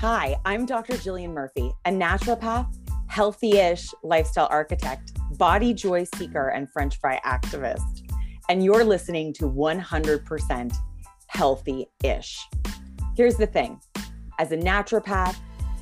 Hi, 0.00 0.36
I'm 0.44 0.64
Dr. 0.64 0.92
Jillian 0.92 1.32
Murphy, 1.32 1.72
a 1.84 1.90
naturopath, 1.90 2.72
healthy 3.08 3.58
ish 3.58 3.88
lifestyle 4.04 4.46
architect, 4.48 5.10
body 5.36 5.74
joy 5.74 6.04
seeker, 6.14 6.50
and 6.50 6.70
French 6.70 7.00
fry 7.00 7.20
activist. 7.26 8.08
And 8.48 8.64
you're 8.64 8.84
listening 8.84 9.32
to 9.34 9.50
100% 9.50 10.76
healthy 11.26 11.86
ish. 12.04 12.38
Here's 13.16 13.34
the 13.34 13.48
thing 13.48 13.80
as 14.38 14.52
a 14.52 14.56
naturopath 14.56 15.36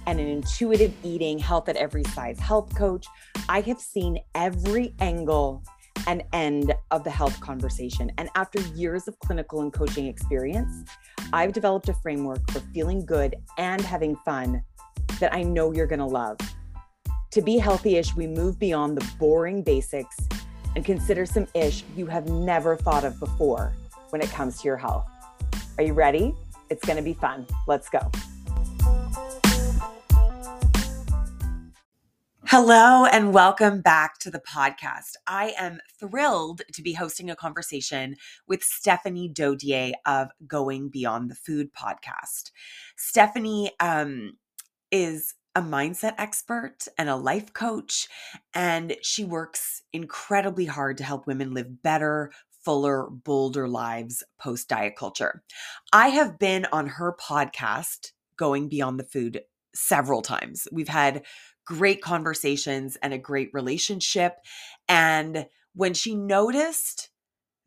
and 0.06 0.18
an 0.18 0.28
intuitive 0.28 0.94
eating, 1.02 1.38
health 1.38 1.68
at 1.68 1.76
every 1.76 2.04
size 2.04 2.40
health 2.40 2.74
coach, 2.74 3.06
I 3.50 3.60
have 3.60 3.82
seen 3.82 4.18
every 4.34 4.94
angle 4.98 5.62
and 6.06 6.22
end 6.32 6.72
of 6.90 7.04
the 7.04 7.10
health 7.10 7.38
conversation. 7.40 8.10
And 8.16 8.30
after 8.34 8.60
years 8.74 9.08
of 9.08 9.18
clinical 9.18 9.60
and 9.60 9.74
coaching 9.74 10.06
experience, 10.06 10.88
I've 11.32 11.52
developed 11.52 11.88
a 11.88 11.94
framework 11.94 12.50
for 12.50 12.60
feeling 12.72 13.04
good 13.04 13.36
and 13.58 13.80
having 13.80 14.16
fun 14.16 14.62
that 15.20 15.34
I 15.34 15.42
know 15.42 15.72
you're 15.72 15.86
going 15.86 15.98
to 15.98 16.06
love. 16.06 16.38
To 17.32 17.42
be 17.42 17.58
healthy 17.58 17.96
ish, 17.96 18.14
we 18.14 18.26
move 18.26 18.58
beyond 18.58 18.96
the 18.96 19.06
boring 19.18 19.62
basics 19.62 20.16
and 20.74 20.84
consider 20.84 21.26
some 21.26 21.46
ish 21.54 21.84
you 21.96 22.06
have 22.06 22.28
never 22.28 22.76
thought 22.76 23.04
of 23.04 23.18
before 23.18 23.74
when 24.10 24.22
it 24.22 24.30
comes 24.30 24.60
to 24.60 24.68
your 24.68 24.76
health. 24.76 25.06
Are 25.78 25.84
you 25.84 25.92
ready? 25.92 26.34
It's 26.70 26.84
going 26.84 26.96
to 26.96 27.02
be 27.02 27.14
fun. 27.14 27.46
Let's 27.66 27.88
go. 27.88 28.10
Hello, 32.48 33.04
and 33.06 33.34
welcome 33.34 33.80
back 33.80 34.18
to 34.18 34.30
the 34.30 34.38
podcast. 34.38 35.14
I 35.26 35.52
am 35.58 35.80
thrilled 35.98 36.62
to 36.74 36.80
be 36.80 36.92
hosting 36.92 37.28
a 37.28 37.34
conversation 37.34 38.14
with 38.46 38.62
Stephanie 38.62 39.28
Dodier 39.28 39.94
of 40.06 40.28
Going 40.46 40.88
Beyond 40.88 41.28
the 41.28 41.34
Food 41.34 41.70
podcast. 41.74 42.52
Stephanie 42.96 43.72
um, 43.80 44.34
is 44.92 45.34
a 45.56 45.60
mindset 45.60 46.14
expert 46.18 46.86
and 46.96 47.08
a 47.08 47.16
life 47.16 47.52
coach, 47.52 48.06
and 48.54 48.94
she 49.02 49.24
works 49.24 49.82
incredibly 49.92 50.66
hard 50.66 50.98
to 50.98 51.04
help 51.04 51.26
women 51.26 51.52
live 51.52 51.82
better, 51.82 52.30
fuller, 52.64 53.08
bolder 53.10 53.66
lives 53.66 54.22
post 54.38 54.68
diet 54.68 54.94
culture. 54.94 55.42
I 55.92 56.10
have 56.10 56.38
been 56.38 56.64
on 56.70 56.86
her 56.86 57.16
podcast, 57.20 58.12
Going 58.38 58.68
Beyond 58.68 59.00
the 59.00 59.04
Food, 59.04 59.40
several 59.74 60.22
times. 60.22 60.68
We've 60.70 60.86
had 60.86 61.24
great 61.66 62.00
conversations 62.00 62.96
and 63.02 63.12
a 63.12 63.18
great 63.18 63.50
relationship. 63.52 64.36
And 64.88 65.46
when 65.74 65.92
she 65.92 66.14
noticed 66.14 67.10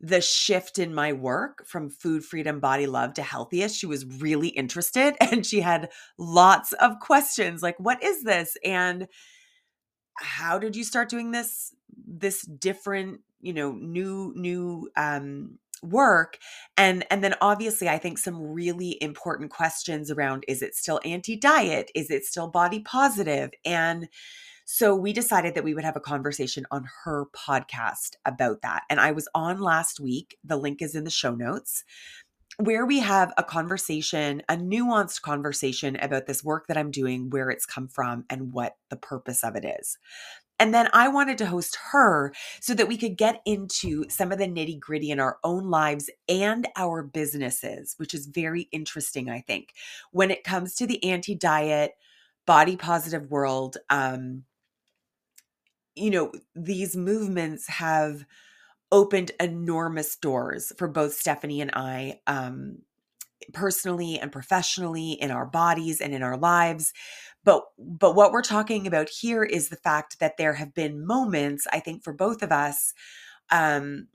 the 0.00 0.20
shift 0.20 0.78
in 0.78 0.94
my 0.94 1.12
work 1.12 1.64
from 1.66 1.90
food 1.90 2.24
freedom 2.24 2.58
body 2.58 2.86
love 2.86 3.12
to 3.12 3.22
healthy-ish 3.22 3.72
she 3.74 3.84
was 3.86 4.06
really 4.06 4.48
interested 4.48 5.14
and 5.20 5.44
she 5.44 5.60
had 5.60 5.90
lots 6.16 6.72
of 6.74 6.98
questions 7.00 7.62
like 7.62 7.78
what 7.78 8.02
is 8.02 8.24
this 8.24 8.56
and 8.64 9.06
how 10.14 10.58
did 10.58 10.74
you 10.74 10.84
start 10.84 11.10
doing 11.10 11.32
this 11.32 11.74
this 12.06 12.42
different 12.42 13.20
you 13.40 13.52
know 13.52 13.72
new 13.72 14.32
new 14.36 14.88
um 14.96 15.58
work 15.82 16.38
and 16.76 17.04
and 17.10 17.24
then 17.24 17.34
obviously 17.40 17.88
i 17.88 17.96
think 17.96 18.18
some 18.18 18.40
really 18.40 18.98
important 19.00 19.50
questions 19.50 20.10
around 20.10 20.44
is 20.46 20.60
it 20.62 20.74
still 20.74 21.00
anti-diet 21.04 21.90
is 21.94 22.10
it 22.10 22.24
still 22.24 22.48
body 22.48 22.80
positive 22.80 23.50
and 23.64 24.08
so 24.66 24.94
we 24.94 25.12
decided 25.12 25.54
that 25.54 25.64
we 25.64 25.74
would 25.74 25.84
have 25.84 25.96
a 25.96 26.00
conversation 26.00 26.64
on 26.70 26.86
her 27.04 27.26
podcast 27.34 28.16
about 28.26 28.60
that 28.62 28.82
and 28.90 29.00
i 29.00 29.10
was 29.10 29.28
on 29.34 29.58
last 29.58 30.00
week 30.00 30.36
the 30.44 30.56
link 30.56 30.82
is 30.82 30.94
in 30.94 31.04
the 31.04 31.10
show 31.10 31.34
notes 31.34 31.84
where 32.60 32.84
we 32.84 32.98
have 32.98 33.32
a 33.38 33.42
conversation, 33.42 34.42
a 34.48 34.56
nuanced 34.56 35.22
conversation 35.22 35.96
about 35.96 36.26
this 36.26 36.44
work 36.44 36.66
that 36.66 36.76
I'm 36.76 36.90
doing, 36.90 37.30
where 37.30 37.48
it's 37.48 37.64
come 37.64 37.88
from, 37.88 38.24
and 38.28 38.52
what 38.52 38.76
the 38.90 38.96
purpose 38.96 39.42
of 39.42 39.56
it 39.56 39.64
is. 39.64 39.96
And 40.60 40.74
then 40.74 40.88
I 40.92 41.08
wanted 41.08 41.38
to 41.38 41.46
host 41.46 41.76
her 41.90 42.34
so 42.60 42.74
that 42.74 42.86
we 42.86 42.98
could 42.98 43.16
get 43.16 43.40
into 43.46 44.04
some 44.10 44.30
of 44.30 44.38
the 44.38 44.46
nitty 44.46 44.78
gritty 44.78 45.10
in 45.10 45.18
our 45.18 45.38
own 45.42 45.70
lives 45.70 46.10
and 46.28 46.68
our 46.76 47.02
businesses, 47.02 47.94
which 47.96 48.12
is 48.12 48.26
very 48.26 48.68
interesting, 48.70 49.30
I 49.30 49.40
think, 49.40 49.72
when 50.12 50.30
it 50.30 50.44
comes 50.44 50.74
to 50.76 50.86
the 50.86 51.02
anti 51.02 51.34
diet, 51.34 51.92
body 52.46 52.76
positive 52.76 53.30
world. 53.30 53.78
Um, 53.88 54.44
you 55.94 56.10
know, 56.10 56.30
these 56.54 56.94
movements 56.94 57.66
have 57.68 58.26
opened 58.92 59.32
enormous 59.40 60.16
doors 60.16 60.72
for 60.76 60.88
both 60.88 61.14
Stephanie 61.14 61.62
and 61.62 61.70
I. 61.74 62.20
Um, 62.26 62.80
personally 63.52 64.18
and 64.18 64.30
professionally 64.30 65.12
in 65.12 65.30
our 65.30 65.46
bodies 65.46 66.00
and 66.00 66.14
in 66.14 66.22
our 66.22 66.36
lives 66.36 66.92
but 67.44 67.64
but 67.78 68.14
what 68.14 68.32
we're 68.32 68.42
talking 68.42 68.86
about 68.86 69.08
here 69.08 69.42
is 69.42 69.68
the 69.68 69.76
fact 69.76 70.18
that 70.20 70.36
there 70.36 70.54
have 70.54 70.74
been 70.74 71.06
moments 71.06 71.66
i 71.72 71.80
think 71.80 72.02
for 72.02 72.12
both 72.12 72.42
of 72.42 72.52
us 72.52 72.92
um 73.50 74.06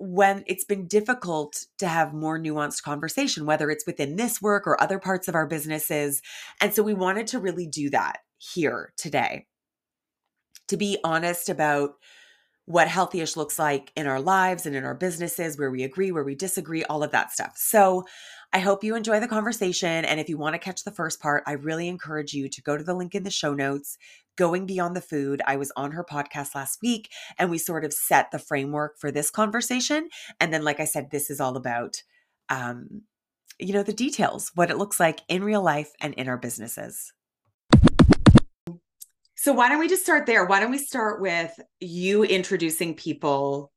when 0.00 0.42
it's 0.46 0.64
been 0.64 0.86
difficult 0.86 1.66
to 1.76 1.86
have 1.86 2.14
more 2.14 2.38
nuanced 2.38 2.82
conversation 2.82 3.44
whether 3.44 3.70
it's 3.70 3.86
within 3.86 4.16
this 4.16 4.40
work 4.40 4.66
or 4.66 4.82
other 4.82 4.98
parts 4.98 5.28
of 5.28 5.34
our 5.34 5.46
businesses. 5.46 6.22
And 6.60 6.74
so 6.74 6.82
we 6.82 6.94
wanted 6.94 7.26
to 7.28 7.38
really 7.38 7.66
do 7.66 7.90
that 7.90 8.20
here 8.38 8.94
today. 8.96 9.46
To 10.68 10.78
be 10.78 10.98
honest 11.04 11.50
about 11.50 11.96
what 12.70 12.86
healthyish 12.86 13.36
looks 13.36 13.58
like 13.58 13.92
in 13.96 14.06
our 14.06 14.20
lives 14.20 14.64
and 14.64 14.76
in 14.76 14.84
our 14.84 14.94
businesses, 14.94 15.58
where 15.58 15.72
we 15.72 15.82
agree, 15.82 16.12
where 16.12 16.22
we 16.22 16.36
disagree, 16.36 16.84
all 16.84 17.02
of 17.02 17.10
that 17.10 17.32
stuff. 17.32 17.54
So 17.56 18.04
I 18.52 18.60
hope 18.60 18.84
you 18.84 18.94
enjoy 18.94 19.18
the 19.18 19.26
conversation. 19.26 20.04
And 20.04 20.20
if 20.20 20.28
you 20.28 20.38
want 20.38 20.54
to 20.54 20.60
catch 20.60 20.84
the 20.84 20.92
first 20.92 21.20
part, 21.20 21.42
I 21.48 21.52
really 21.52 21.88
encourage 21.88 22.32
you 22.32 22.48
to 22.48 22.62
go 22.62 22.76
to 22.76 22.84
the 22.84 22.94
link 22.94 23.16
in 23.16 23.24
the 23.24 23.30
show 23.30 23.54
notes. 23.54 23.98
Going 24.36 24.66
Beyond 24.66 24.94
the 24.94 25.00
Food. 25.02 25.42
I 25.46 25.56
was 25.56 25.72
on 25.76 25.90
her 25.92 26.04
podcast 26.04 26.54
last 26.54 26.78
week 26.80 27.10
and 27.38 27.50
we 27.50 27.58
sort 27.58 27.84
of 27.84 27.92
set 27.92 28.30
the 28.30 28.38
framework 28.38 28.98
for 28.98 29.10
this 29.10 29.30
conversation. 29.30 30.08
And 30.38 30.54
then, 30.54 30.62
like 30.62 30.80
I 30.80 30.84
said, 30.84 31.10
this 31.10 31.28
is 31.28 31.40
all 31.40 31.56
about, 31.56 32.02
um, 32.48 33.02
you 33.58 33.74
know, 33.74 33.82
the 33.82 33.92
details, 33.92 34.52
what 34.54 34.70
it 34.70 34.78
looks 34.78 34.98
like 34.98 35.20
in 35.28 35.44
real 35.44 35.60
life 35.60 35.90
and 36.00 36.14
in 36.14 36.28
our 36.28 36.38
businesses. 36.38 37.12
So, 39.40 39.54
why 39.54 39.70
don't 39.70 39.78
we 39.78 39.88
just 39.88 40.02
start 40.02 40.26
there? 40.26 40.44
Why 40.44 40.60
don't 40.60 40.70
we 40.70 40.76
start 40.76 41.18
with 41.18 41.58
you 41.80 42.24
introducing 42.24 42.94
people 42.94 43.72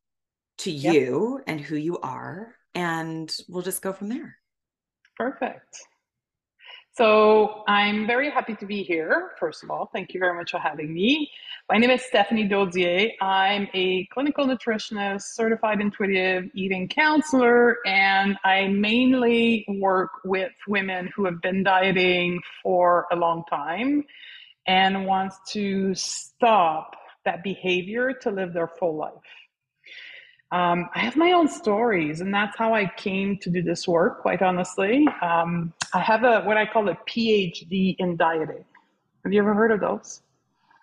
to 0.58 0.70
yep. 0.70 0.94
you 0.94 1.40
and 1.48 1.58
who 1.58 1.78
you 1.78 2.00
are, 2.00 2.54
and 2.76 3.34
we'll 3.48 3.64
just 3.64 3.82
go 3.82 3.94
from 3.94 4.10
there. 4.10 4.36
Perfect. 5.16 5.80
So 6.98 7.64
I'm 7.66 8.06
very 8.06 8.30
happy 8.30 8.56
to 8.56 8.66
be 8.66 8.84
here. 8.84 9.32
First 9.40 9.64
of 9.64 9.72
all, 9.72 9.90
thank 9.94 10.14
you 10.14 10.20
very 10.20 10.36
much 10.36 10.52
for 10.52 10.60
having 10.60 10.94
me. 10.94 11.32
My 11.72 11.78
name 11.78 11.92
is 11.92 12.02
Stephanie 12.02 12.50
Dodier. 12.50 13.12
I'm 13.22 13.70
a 13.74 14.06
clinical 14.08 14.46
nutritionist, 14.46 15.22
certified 15.34 15.80
intuitive 15.80 16.44
eating 16.54 16.90
counselor, 16.90 17.78
and 17.86 18.38
I 18.44 18.68
mainly 18.68 19.66
work 19.80 20.12
with 20.26 20.52
women 20.68 21.10
who 21.16 21.24
have 21.24 21.42
been 21.42 21.64
dieting 21.64 22.42
for 22.62 23.08
a 23.14 23.16
long 23.16 23.46
time 23.50 24.04
and 24.68 25.06
wants 25.06 25.38
to 25.54 25.94
stop 25.96 26.96
that 27.26 27.44
behavior 27.44 28.14
to 28.14 28.32
live 28.32 28.54
their 28.54 28.68
full 28.68 28.96
life. 28.96 29.14
Um, 30.52 30.90
I 30.94 31.00
have 31.00 31.16
my 31.16 31.32
own 31.32 31.48
stories, 31.48 32.22
and 32.22 32.32
that's 32.32 32.56
how 32.56 32.76
I 32.76 32.92
came 32.96 33.40
to 33.40 33.50
do 33.50 33.64
this 33.64 33.88
work. 33.88 34.22
Quite 34.22 34.44
honestly, 34.44 35.08
um, 35.22 35.74
I 35.94 36.00
have 36.00 36.24
a 36.24 36.42
what 36.42 36.58
I 36.58 36.66
call 36.68 36.88
a 36.90 36.96
PhD 37.10 37.96
in 37.98 38.18
dieting. 38.18 38.64
Have 39.24 39.34
you 39.34 39.40
ever 39.40 39.56
heard 39.56 39.72
of 39.72 39.80
those? 39.80 40.22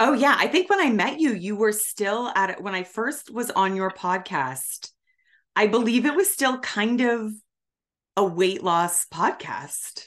Oh 0.01 0.13
yeah, 0.13 0.35
I 0.37 0.49
think 0.49 0.71
when 0.71 0.81
I 0.81 0.91
met 0.91 1.21
you, 1.21 1.35
you 1.35 1.55
were 1.55 1.73
still 1.73 2.33
at 2.35 2.51
it. 2.51 2.63
When 2.63 2.75
I 2.75 2.83
first 2.83 3.31
was 3.31 3.51
on 3.51 3.77
your 3.77 3.91
podcast, 3.91 4.91
I 5.55 5.67
believe 5.67 6.05
it 6.05 6.17
was 6.17 6.33
still 6.33 6.59
kind 6.59 7.01
of 7.03 7.31
a 8.17 8.25
weight 8.25 8.65
loss 8.65 9.07
podcast. 9.07 10.07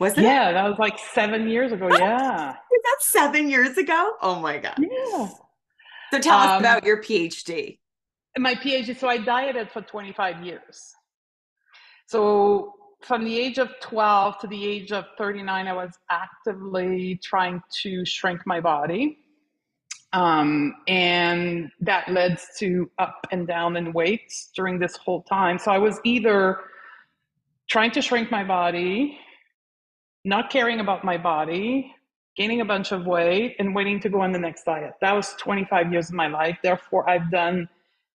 Was 0.00 0.16
it? 0.18 0.24
Yeah, 0.24 0.52
that 0.52 0.68
was 0.68 0.78
like 0.78 0.98
seven 0.98 1.48
years 1.48 1.72
ago. 1.72 1.88
Yeah. 1.88 2.50
Is 2.72 2.82
that 2.82 2.96
seven 3.00 3.48
years 3.48 3.76
ago? 3.76 4.12
Oh 4.20 4.40
my 4.40 4.58
God. 4.58 4.78
Yeah. 4.78 5.28
So 6.12 6.18
tell 6.18 6.38
um, 6.38 6.48
us 6.48 6.60
about 6.60 6.84
your 6.84 7.00
PhD 7.02 7.78
my 8.38 8.54
PhD, 8.54 8.98
so 8.98 9.08
I 9.08 9.18
dieted 9.18 9.70
for 9.70 9.82
25 9.82 10.44
years. 10.44 10.94
So 12.06 12.74
from 13.02 13.24
the 13.24 13.38
age 13.38 13.58
of 13.58 13.68
12 13.80 14.38
to 14.40 14.46
the 14.46 14.64
age 14.64 14.92
of 14.92 15.04
39, 15.18 15.66
I 15.66 15.72
was 15.72 15.90
actively 16.10 17.20
trying 17.22 17.62
to 17.82 18.04
shrink 18.04 18.46
my 18.46 18.60
body. 18.60 19.18
Um, 20.14 20.74
and 20.88 21.70
that 21.80 22.08
led 22.08 22.38
to 22.58 22.90
up 22.98 23.26
and 23.30 23.46
down 23.46 23.76
in 23.76 23.92
weights 23.92 24.50
during 24.54 24.78
this 24.78 24.96
whole 24.96 25.22
time. 25.22 25.58
So 25.58 25.70
I 25.70 25.78
was 25.78 26.00
either 26.04 26.60
trying 27.68 27.92
to 27.92 28.02
shrink 28.02 28.30
my 28.30 28.44
body, 28.44 29.18
not 30.24 30.50
caring 30.50 30.80
about 30.80 31.04
my 31.04 31.16
body, 31.16 31.94
gaining 32.36 32.60
a 32.60 32.64
bunch 32.64 32.92
of 32.92 33.06
weight, 33.06 33.56
and 33.58 33.74
waiting 33.74 34.00
to 34.00 34.08
go 34.08 34.20
on 34.20 34.32
the 34.32 34.38
next 34.38 34.64
diet. 34.64 34.94
That 35.00 35.12
was 35.12 35.34
25 35.34 35.92
years 35.92 36.08
of 36.08 36.14
my 36.14 36.28
life. 36.28 36.58
Therefore, 36.62 37.08
I've 37.08 37.30
done 37.30 37.68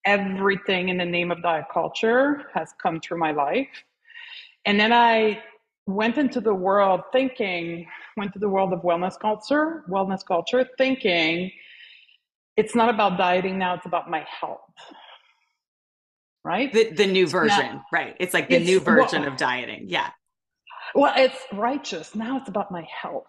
everything 0.05 0.89
in 0.89 0.97
the 0.97 1.05
name 1.05 1.31
of 1.31 1.43
diet 1.43 1.65
culture 1.71 2.45
has 2.53 2.73
come 2.81 2.99
through 3.01 3.19
my 3.19 3.31
life. 3.31 3.67
And 4.65 4.79
then 4.79 4.93
I 4.93 5.43
went 5.85 6.17
into 6.17 6.41
the 6.41 6.53
world 6.53 7.01
thinking, 7.11 7.87
went 8.15 8.33
to 8.33 8.39
the 8.39 8.49
world 8.49 8.73
of 8.73 8.81
wellness 8.81 9.19
culture, 9.19 9.83
wellness 9.89 10.25
culture, 10.25 10.67
thinking 10.77 11.51
it's 12.57 12.73
not 12.73 12.89
about 12.89 13.17
dieting 13.17 13.57
now, 13.57 13.75
it's 13.75 13.85
about 13.85 14.09
my 14.09 14.25
health. 14.27 14.59
Right? 16.43 16.71
The 16.71 16.91
the 16.91 17.05
new 17.05 17.27
version, 17.27 17.81
right. 17.91 18.15
It's 18.19 18.33
like 18.33 18.47
the 18.47 18.55
it's, 18.55 18.65
new 18.65 18.79
version 18.79 19.23
well, 19.23 19.31
of 19.31 19.37
dieting. 19.37 19.85
Yeah. 19.89 20.09
Well, 20.95 21.13
it's 21.15 21.37
righteous. 21.53 22.15
Now 22.15 22.37
it's 22.37 22.49
about 22.49 22.71
my 22.71 22.87
health. 23.01 23.25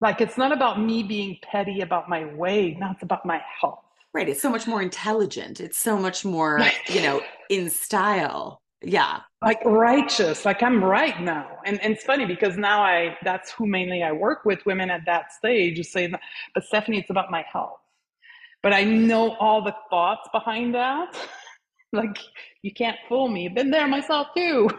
Like 0.00 0.20
it's 0.20 0.36
not 0.36 0.52
about 0.52 0.80
me 0.80 1.02
being 1.02 1.38
petty 1.42 1.80
about 1.80 2.08
my 2.08 2.24
weight. 2.34 2.78
Now 2.78 2.92
it's 2.92 3.02
about 3.02 3.24
my 3.24 3.40
health. 3.60 3.80
Right. 4.12 4.28
It's 4.28 4.40
so 4.40 4.50
much 4.50 4.66
more 4.66 4.80
intelligent. 4.80 5.60
It's 5.60 5.78
so 5.78 5.96
much 5.98 6.24
more, 6.24 6.60
you 6.88 7.02
know, 7.02 7.20
in 7.50 7.68
style. 7.70 8.60
Yeah. 8.80 9.20
Like 9.42 9.64
righteous. 9.64 10.44
Like 10.44 10.62
I'm 10.62 10.82
right 10.84 11.20
now. 11.20 11.48
And, 11.64 11.80
and 11.82 11.94
it's 11.94 12.04
funny 12.04 12.26
because 12.26 12.56
now 12.56 12.82
I 12.82 13.16
that's 13.24 13.50
who 13.50 13.66
mainly 13.66 14.02
I 14.02 14.12
work 14.12 14.44
with 14.44 14.64
women 14.66 14.90
at 14.90 15.00
that 15.06 15.32
stage 15.32 15.78
is 15.78 15.90
saying, 15.90 16.14
but 16.54 16.64
Stephanie, 16.64 16.98
it's 16.98 17.10
about 17.10 17.30
my 17.30 17.44
health. 17.50 17.78
But 18.62 18.72
I 18.72 18.84
know 18.84 19.36
all 19.36 19.62
the 19.62 19.74
thoughts 19.90 20.28
behind 20.32 20.74
that. 20.74 21.16
like 21.92 22.18
you 22.62 22.72
can't 22.72 22.96
fool 23.08 23.28
me. 23.28 23.48
I've 23.48 23.54
been 23.54 23.70
there 23.70 23.88
myself 23.88 24.28
too. 24.36 24.68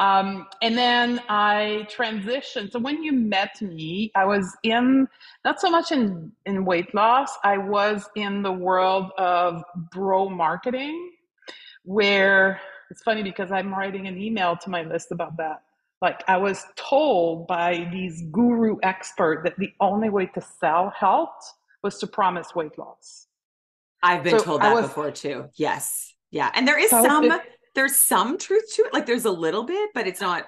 Um, 0.00 0.46
and 0.62 0.78
then 0.78 1.20
I 1.28 1.86
transitioned. 1.94 2.72
So 2.72 2.78
when 2.78 3.04
you 3.04 3.12
met 3.12 3.60
me, 3.60 4.10
I 4.16 4.24
was 4.24 4.56
in 4.62 5.06
not 5.44 5.60
so 5.60 5.70
much 5.70 5.92
in 5.92 6.32
in 6.46 6.64
weight 6.64 6.94
loss. 6.94 7.36
I 7.44 7.58
was 7.58 8.08
in 8.16 8.42
the 8.42 8.50
world 8.50 9.12
of 9.18 9.62
bro 9.92 10.30
marketing, 10.30 11.12
where 11.84 12.60
it's 12.90 13.02
funny 13.02 13.22
because 13.22 13.52
I'm 13.52 13.74
writing 13.74 14.08
an 14.08 14.18
email 14.18 14.56
to 14.56 14.70
my 14.70 14.82
list 14.82 15.12
about 15.12 15.36
that. 15.36 15.62
Like 16.00 16.24
I 16.26 16.38
was 16.38 16.64
told 16.76 17.46
by 17.46 17.86
these 17.92 18.22
guru 18.32 18.78
expert 18.82 19.42
that 19.44 19.58
the 19.58 19.70
only 19.80 20.08
way 20.08 20.26
to 20.34 20.40
sell 20.40 20.94
health 20.98 21.52
was 21.82 21.98
to 21.98 22.06
promise 22.06 22.54
weight 22.54 22.78
loss. 22.78 23.26
I've 24.02 24.24
been 24.24 24.38
so 24.38 24.44
told 24.44 24.62
that 24.62 24.72
was, 24.72 24.86
before 24.86 25.10
too. 25.10 25.50
Yes. 25.56 26.14
Yeah. 26.30 26.50
And 26.54 26.66
there 26.66 26.78
is 26.78 26.88
so 26.88 27.02
some 27.02 27.30
there's 27.74 27.96
some 27.96 28.38
truth 28.38 28.64
to 28.74 28.82
it. 28.82 28.94
Like 28.94 29.06
there's 29.06 29.24
a 29.24 29.30
little 29.30 29.64
bit, 29.64 29.90
but 29.94 30.06
it's 30.06 30.20
not. 30.20 30.46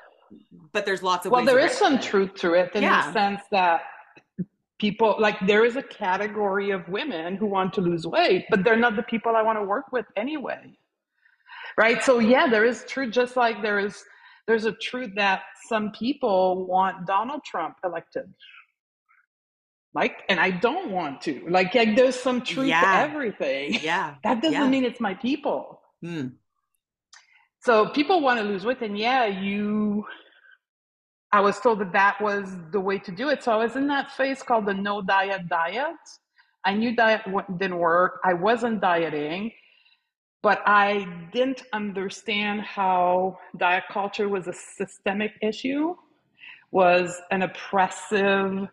But 0.73 0.87
there's 0.87 1.03
lots 1.03 1.27
of. 1.27 1.33
Well, 1.33 1.45
there 1.45 1.59
is 1.59 1.73
some 1.73 1.99
truth 1.99 2.35
to 2.37 2.55
it 2.55 2.75
in 2.75 2.83
yeah. 2.83 3.07
the 3.07 3.13
sense 3.13 3.43
that 3.51 3.83
people 4.79 5.17
like 5.19 5.37
there 5.47 5.65
is 5.65 5.77
a 5.77 5.83
category 5.83 6.71
of 6.71 6.89
women 6.89 7.37
who 7.37 7.47
want 7.47 7.73
to 7.75 7.81
lose 7.81 8.07
weight, 8.07 8.47
but 8.51 8.65
they're 8.65 8.77
not 8.77 8.97
the 8.97 9.03
people 9.03 9.37
I 9.37 9.43
want 9.43 9.59
to 9.59 9.65
work 9.65 9.93
with 9.93 10.07
anyway. 10.17 10.77
Right. 11.77 12.03
So 12.03 12.19
yeah, 12.19 12.49
there 12.49 12.65
is 12.65 12.85
truth. 12.89 13.13
Just 13.13 13.37
like 13.37 13.63
there 13.63 13.79
is, 13.79 14.03
there's 14.47 14.65
a 14.65 14.73
truth 14.73 15.13
that 15.17 15.43
some 15.69 15.93
people 15.93 16.67
want 16.67 17.07
Donald 17.07 17.45
Trump 17.45 17.77
elected 17.85 18.33
like 19.95 20.23
and 20.29 20.41
i 20.41 20.51
don't 20.51 20.91
want 20.91 21.21
to 21.21 21.45
like, 21.49 21.75
like 21.75 21.97
there's 21.97 22.19
some 22.19 22.41
truth 22.41 22.67
yeah. 22.67 22.81
to 22.81 23.11
everything 23.11 23.75
yeah 23.83 24.15
that 24.25 24.41
doesn't 24.41 24.53
yeah. 24.53 24.69
mean 24.69 24.85
it's 24.85 25.01
my 25.01 25.15
people 25.15 25.81
mm 26.03 26.33
so 27.63 27.89
people 27.89 28.21
want 28.21 28.39
to 28.39 28.45
lose 28.45 28.65
weight 28.65 28.83
and 28.83 28.99
yeah 28.99 29.27
you 29.27 30.05
i 31.33 31.41
was 31.41 31.61
told 31.61 31.81
that 31.81 31.93
that 31.93 32.21
was 32.21 32.49
the 32.73 32.81
way 32.81 32.99
to 32.99 33.13
do 33.13 33.29
it. 33.29 33.43
So 33.43 33.53
i 33.53 33.57
was 33.57 33.77
in 33.77 33.87
that 33.89 34.11
phase 34.11 34.43
called 34.43 34.67
the 34.67 34.75
no 34.75 35.03
diet 35.03 35.49
diet. 35.49 35.97
I 36.65 36.75
knew 36.75 36.95
diet 36.95 37.23
didn't 37.59 37.79
work. 37.79 38.21
I 38.25 38.35
wasn't 38.35 38.81
dieting 38.81 39.53
but 40.43 40.61
i 40.67 41.07
didn't 41.33 41.63
understand 41.73 42.61
how 42.61 43.39
diet 43.57 43.85
culture 43.91 44.29
was 44.29 44.49
a 44.49 44.53
systemic 44.53 45.33
issue 45.41 45.95
was 46.71 47.21
an 47.31 47.43
oppressive 47.43 48.69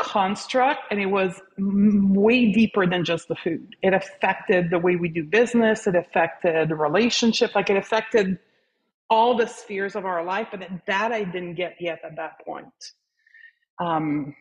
construct 0.00 0.80
and 0.90 0.98
it 0.98 1.06
was 1.06 1.42
way 1.58 2.50
deeper 2.50 2.86
than 2.86 3.04
just 3.04 3.28
the 3.28 3.34
food. 3.36 3.76
It 3.82 3.92
affected 3.92 4.70
the 4.70 4.78
way 4.78 4.96
we 4.96 5.10
do 5.10 5.24
business. 5.24 5.86
It 5.86 5.94
affected 5.94 6.70
relationship. 6.70 7.54
Like 7.54 7.68
it 7.68 7.76
affected 7.76 8.38
all 9.10 9.36
the 9.36 9.46
spheres 9.46 9.96
of 9.96 10.06
our 10.06 10.24
life 10.24 10.46
but 10.52 10.62
that 10.86 11.10
i 11.10 11.24
didn't 11.24 11.54
get 11.54 11.74
yet 11.80 12.00
at 12.04 12.16
that 12.16 12.44
point. 12.44 12.72
Um, 13.78 14.34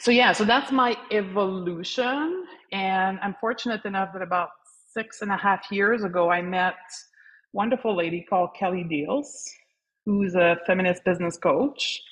so 0.00 0.10
yeah 0.10 0.32
so 0.32 0.44
that's 0.44 0.72
my 0.72 0.96
evolution. 1.12 2.46
And 2.72 3.18
i'm 3.22 3.36
fortunate 3.40 3.84
enough 3.84 4.12
that 4.14 4.22
about 4.22 4.48
six 4.92 5.22
and 5.22 5.30
a 5.30 5.36
half 5.36 5.70
years 5.70 6.02
ago 6.04 6.30
i 6.30 6.42
met 6.42 6.74
wonderful 7.52 7.94
lady 7.96 8.26
called 8.28 8.50
kelly 8.58 8.84
Diels 8.90 9.46
who's 10.04 10.34
a 10.34 10.56
feminist 10.66 11.04
business 11.04 11.36
coach 11.36 12.02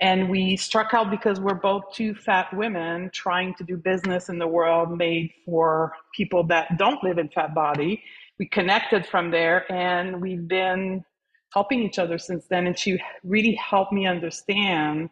and 0.00 0.28
we 0.28 0.56
struck 0.56 0.92
out 0.92 1.10
because 1.10 1.38
we're 1.38 1.54
both 1.54 1.84
two 1.92 2.14
fat 2.14 2.52
women 2.54 3.10
trying 3.12 3.54
to 3.54 3.64
do 3.64 3.76
business 3.76 4.28
in 4.28 4.38
the 4.38 4.46
world 4.46 4.96
made 4.96 5.30
for 5.44 5.92
people 6.14 6.42
that 6.44 6.76
don't 6.78 7.02
live 7.04 7.18
in 7.18 7.28
fat 7.28 7.54
body. 7.54 8.02
We 8.38 8.46
connected 8.46 9.06
from 9.06 9.30
there 9.30 9.70
and 9.70 10.20
we've 10.20 10.48
been 10.48 11.04
helping 11.52 11.80
each 11.82 12.00
other 12.00 12.18
since 12.18 12.46
then. 12.46 12.66
And 12.66 12.76
she 12.76 13.00
really 13.22 13.54
helped 13.54 13.92
me 13.92 14.06
understand 14.06 15.10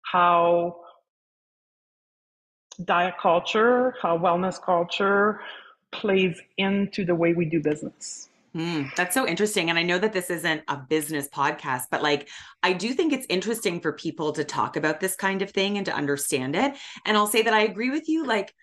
how 0.00 0.76
diet 2.84 3.14
culture, 3.20 3.94
how 4.00 4.16
wellness 4.16 4.60
culture 4.60 5.40
plays 5.92 6.40
into 6.56 7.04
the 7.04 7.14
way 7.14 7.34
we 7.34 7.44
do 7.44 7.60
business. 7.60 8.30
Mm, 8.56 8.94
that's 8.96 9.12
so 9.12 9.28
interesting. 9.28 9.68
And 9.68 9.78
I 9.78 9.82
know 9.82 9.98
that 9.98 10.14
this 10.14 10.30
isn't 10.30 10.62
a 10.66 10.78
business 10.78 11.28
podcast, 11.28 11.84
but 11.90 12.02
like, 12.02 12.30
I 12.62 12.72
do 12.72 12.94
think 12.94 13.12
it's 13.12 13.26
interesting 13.28 13.80
for 13.80 13.92
people 13.92 14.32
to 14.32 14.44
talk 14.44 14.76
about 14.76 14.98
this 14.98 15.14
kind 15.14 15.42
of 15.42 15.50
thing 15.50 15.76
and 15.76 15.84
to 15.84 15.94
understand 15.94 16.56
it. 16.56 16.74
And 17.04 17.18
I'll 17.18 17.26
say 17.26 17.42
that 17.42 17.52
I 17.52 17.62
agree 17.62 17.90
with 17.90 18.08
you. 18.08 18.24
Like, 18.24 18.54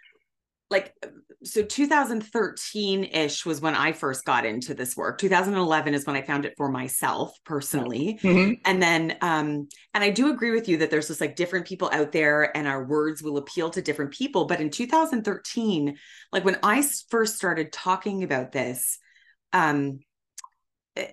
like, 0.72 0.96
so 1.44 1.62
2013 1.62 3.04
ish 3.04 3.46
was 3.46 3.62
when 3.62 3.76
I 3.76 3.92
first 3.92 4.26
got 4.26 4.48
into 4.48 4.74
this 4.74 4.98
work. 4.98 5.20
2011 5.20 5.94
is 5.94 6.08
when 6.08 6.16
I 6.16 6.24
found 6.24 6.46
it 6.46 6.56
for 6.58 6.70
myself 6.70 7.38
personally. 7.46 8.18
Mm-hmm. 8.24 8.54
And 8.66 8.82
then, 8.82 9.18
um, 9.22 9.68
and 9.94 10.04
I 10.04 10.10
do 10.10 10.32
agree 10.32 10.52
with 10.52 10.68
you 10.68 10.78
that 10.78 10.90
there's 10.90 11.10
just 11.10 11.22
like 11.22 11.36
different 11.36 11.68
people 11.68 11.92
out 11.94 12.14
there 12.14 12.56
and 12.58 12.68
our 12.68 12.84
words 12.84 13.22
will 13.22 13.38
appeal 13.38 13.70
to 13.72 13.82
different 13.82 14.12
people. 14.12 14.46
But 14.46 14.62
in 14.62 14.72
2013, 14.72 15.98
like 16.32 16.46
when 16.46 16.58
I 16.64 16.84
first 17.10 17.36
started 17.36 17.72
talking 17.72 18.24
about 18.24 18.52
this, 18.52 18.98
um 19.54 20.00
eh, 20.96 21.12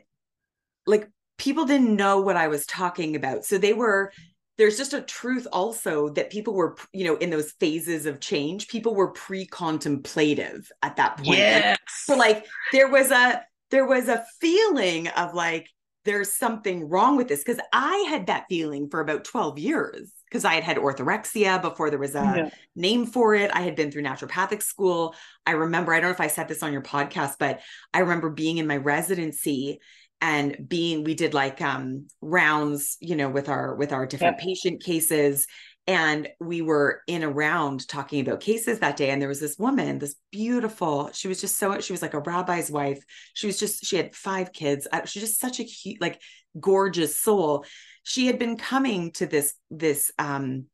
like 0.86 1.08
people 1.38 1.64
didn't 1.64 1.96
know 1.96 2.20
what 2.20 2.36
I 2.36 2.48
was 2.48 2.66
talking 2.66 3.16
about. 3.16 3.44
So 3.44 3.58
they 3.58 3.72
were 3.72 4.12
there's 4.60 4.76
just 4.76 4.92
a 4.92 5.00
truth 5.00 5.46
also 5.52 6.10
that 6.10 6.28
people 6.30 6.52
were 6.52 6.76
you 6.92 7.04
know 7.04 7.16
in 7.16 7.30
those 7.30 7.52
phases 7.52 8.04
of 8.04 8.20
change 8.20 8.68
people 8.68 8.94
were 8.94 9.10
pre-contemplative 9.12 10.70
at 10.82 10.96
that 10.96 11.16
point 11.16 11.38
yes. 11.38 11.78
Like, 11.78 11.78
so 11.88 12.16
like 12.16 12.46
there 12.70 12.88
was 12.88 13.10
a 13.10 13.42
there 13.70 13.86
was 13.86 14.08
a 14.08 14.22
feeling 14.38 15.08
of 15.08 15.32
like 15.32 15.66
there's 16.04 16.34
something 16.34 16.90
wrong 16.90 17.16
with 17.16 17.28
this 17.28 17.42
because 17.42 17.60
i 17.72 18.04
had 18.10 18.26
that 18.26 18.44
feeling 18.50 18.90
for 18.90 19.00
about 19.00 19.24
12 19.24 19.58
years 19.58 20.12
because 20.30 20.44
I 20.44 20.54
had 20.54 20.64
had 20.64 20.76
orthorexia 20.76 21.60
before 21.60 21.90
there 21.90 21.98
was 21.98 22.14
a 22.14 22.18
yeah. 22.18 22.50
name 22.76 23.06
for 23.06 23.34
it. 23.34 23.50
I 23.52 23.62
had 23.62 23.74
been 23.74 23.90
through 23.90 24.04
naturopathic 24.04 24.62
school. 24.62 25.14
I 25.44 25.52
remember, 25.52 25.92
I 25.92 26.00
don't 26.00 26.10
know 26.10 26.14
if 26.14 26.20
I 26.20 26.28
said 26.28 26.46
this 26.46 26.62
on 26.62 26.72
your 26.72 26.82
podcast, 26.82 27.34
but 27.38 27.60
I 27.92 28.00
remember 28.00 28.30
being 28.30 28.58
in 28.58 28.66
my 28.66 28.76
residency 28.76 29.80
and 30.20 30.68
being 30.68 31.02
we 31.04 31.14
did 31.14 31.32
like 31.32 31.60
um 31.62 32.06
rounds 32.20 32.96
you 33.00 33.16
know 33.16 33.28
with 33.28 33.48
our 33.48 33.74
with 33.74 33.92
our 33.92 34.06
different 34.06 34.36
yeah. 34.38 34.44
patient 34.44 34.82
cases 34.82 35.46
and 35.86 36.28
we 36.40 36.60
were 36.62 37.02
in 37.06 37.22
a 37.22 37.28
round 37.28 37.88
talking 37.88 38.20
about 38.20 38.40
cases 38.40 38.80
that 38.80 38.96
day 38.96 39.10
and 39.10 39.20
there 39.20 39.28
was 39.28 39.40
this 39.40 39.56
woman 39.58 39.98
this 39.98 40.16
beautiful 40.30 41.10
she 41.12 41.26
was 41.26 41.40
just 41.40 41.58
so 41.58 41.80
she 41.80 41.92
was 41.92 42.02
like 42.02 42.14
a 42.14 42.20
rabbi's 42.20 42.70
wife 42.70 43.02
she 43.32 43.46
was 43.46 43.58
just 43.58 43.84
she 43.84 43.96
had 43.96 44.14
five 44.14 44.52
kids 44.52 44.86
she 45.06 45.20
was 45.20 45.28
just 45.30 45.40
such 45.40 45.58
a 45.58 45.64
cute 45.64 46.00
like 46.00 46.20
gorgeous 46.58 47.18
soul 47.18 47.64
she 48.10 48.26
had 48.26 48.40
been 48.40 48.56
coming 48.56 49.12
to 49.12 49.24
this 49.24 49.54
this 49.70 50.10
um 50.18 50.64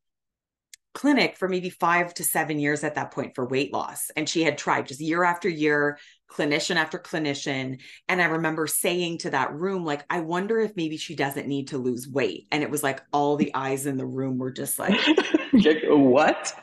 clinic 0.95 1.37
for 1.37 1.47
maybe 1.47 1.69
five 1.69 2.11
to 2.11 2.23
seven 2.23 2.57
years 2.57 2.83
at 2.83 2.95
that 2.95 3.11
point 3.11 3.35
for 3.35 3.47
weight 3.47 3.71
loss. 3.71 4.09
And 4.15 4.27
she 4.27 4.41
had 4.41 4.57
tried 4.57 4.87
just 4.87 4.99
year 4.99 5.23
after 5.23 5.47
year, 5.47 5.99
clinician 6.31 6.77
after 6.77 6.97
clinician. 6.97 7.79
And 8.09 8.19
I 8.19 8.25
remember 8.25 8.65
saying 8.65 9.19
to 9.19 9.29
that 9.29 9.53
room, 9.53 9.85
like, 9.85 10.03
I 10.09 10.21
wonder 10.21 10.59
if 10.59 10.75
maybe 10.75 10.97
she 10.97 11.15
doesn't 11.15 11.47
need 11.47 11.67
to 11.67 11.77
lose 11.77 12.07
weight. 12.07 12.47
And 12.51 12.63
it 12.63 12.71
was 12.71 12.81
like 12.81 13.03
all 13.13 13.35
the 13.35 13.53
eyes 13.53 13.85
in 13.85 13.97
the 13.97 14.07
room 14.07 14.39
were 14.39 14.49
just 14.49 14.79
like, 14.79 14.99
what? 15.85 16.55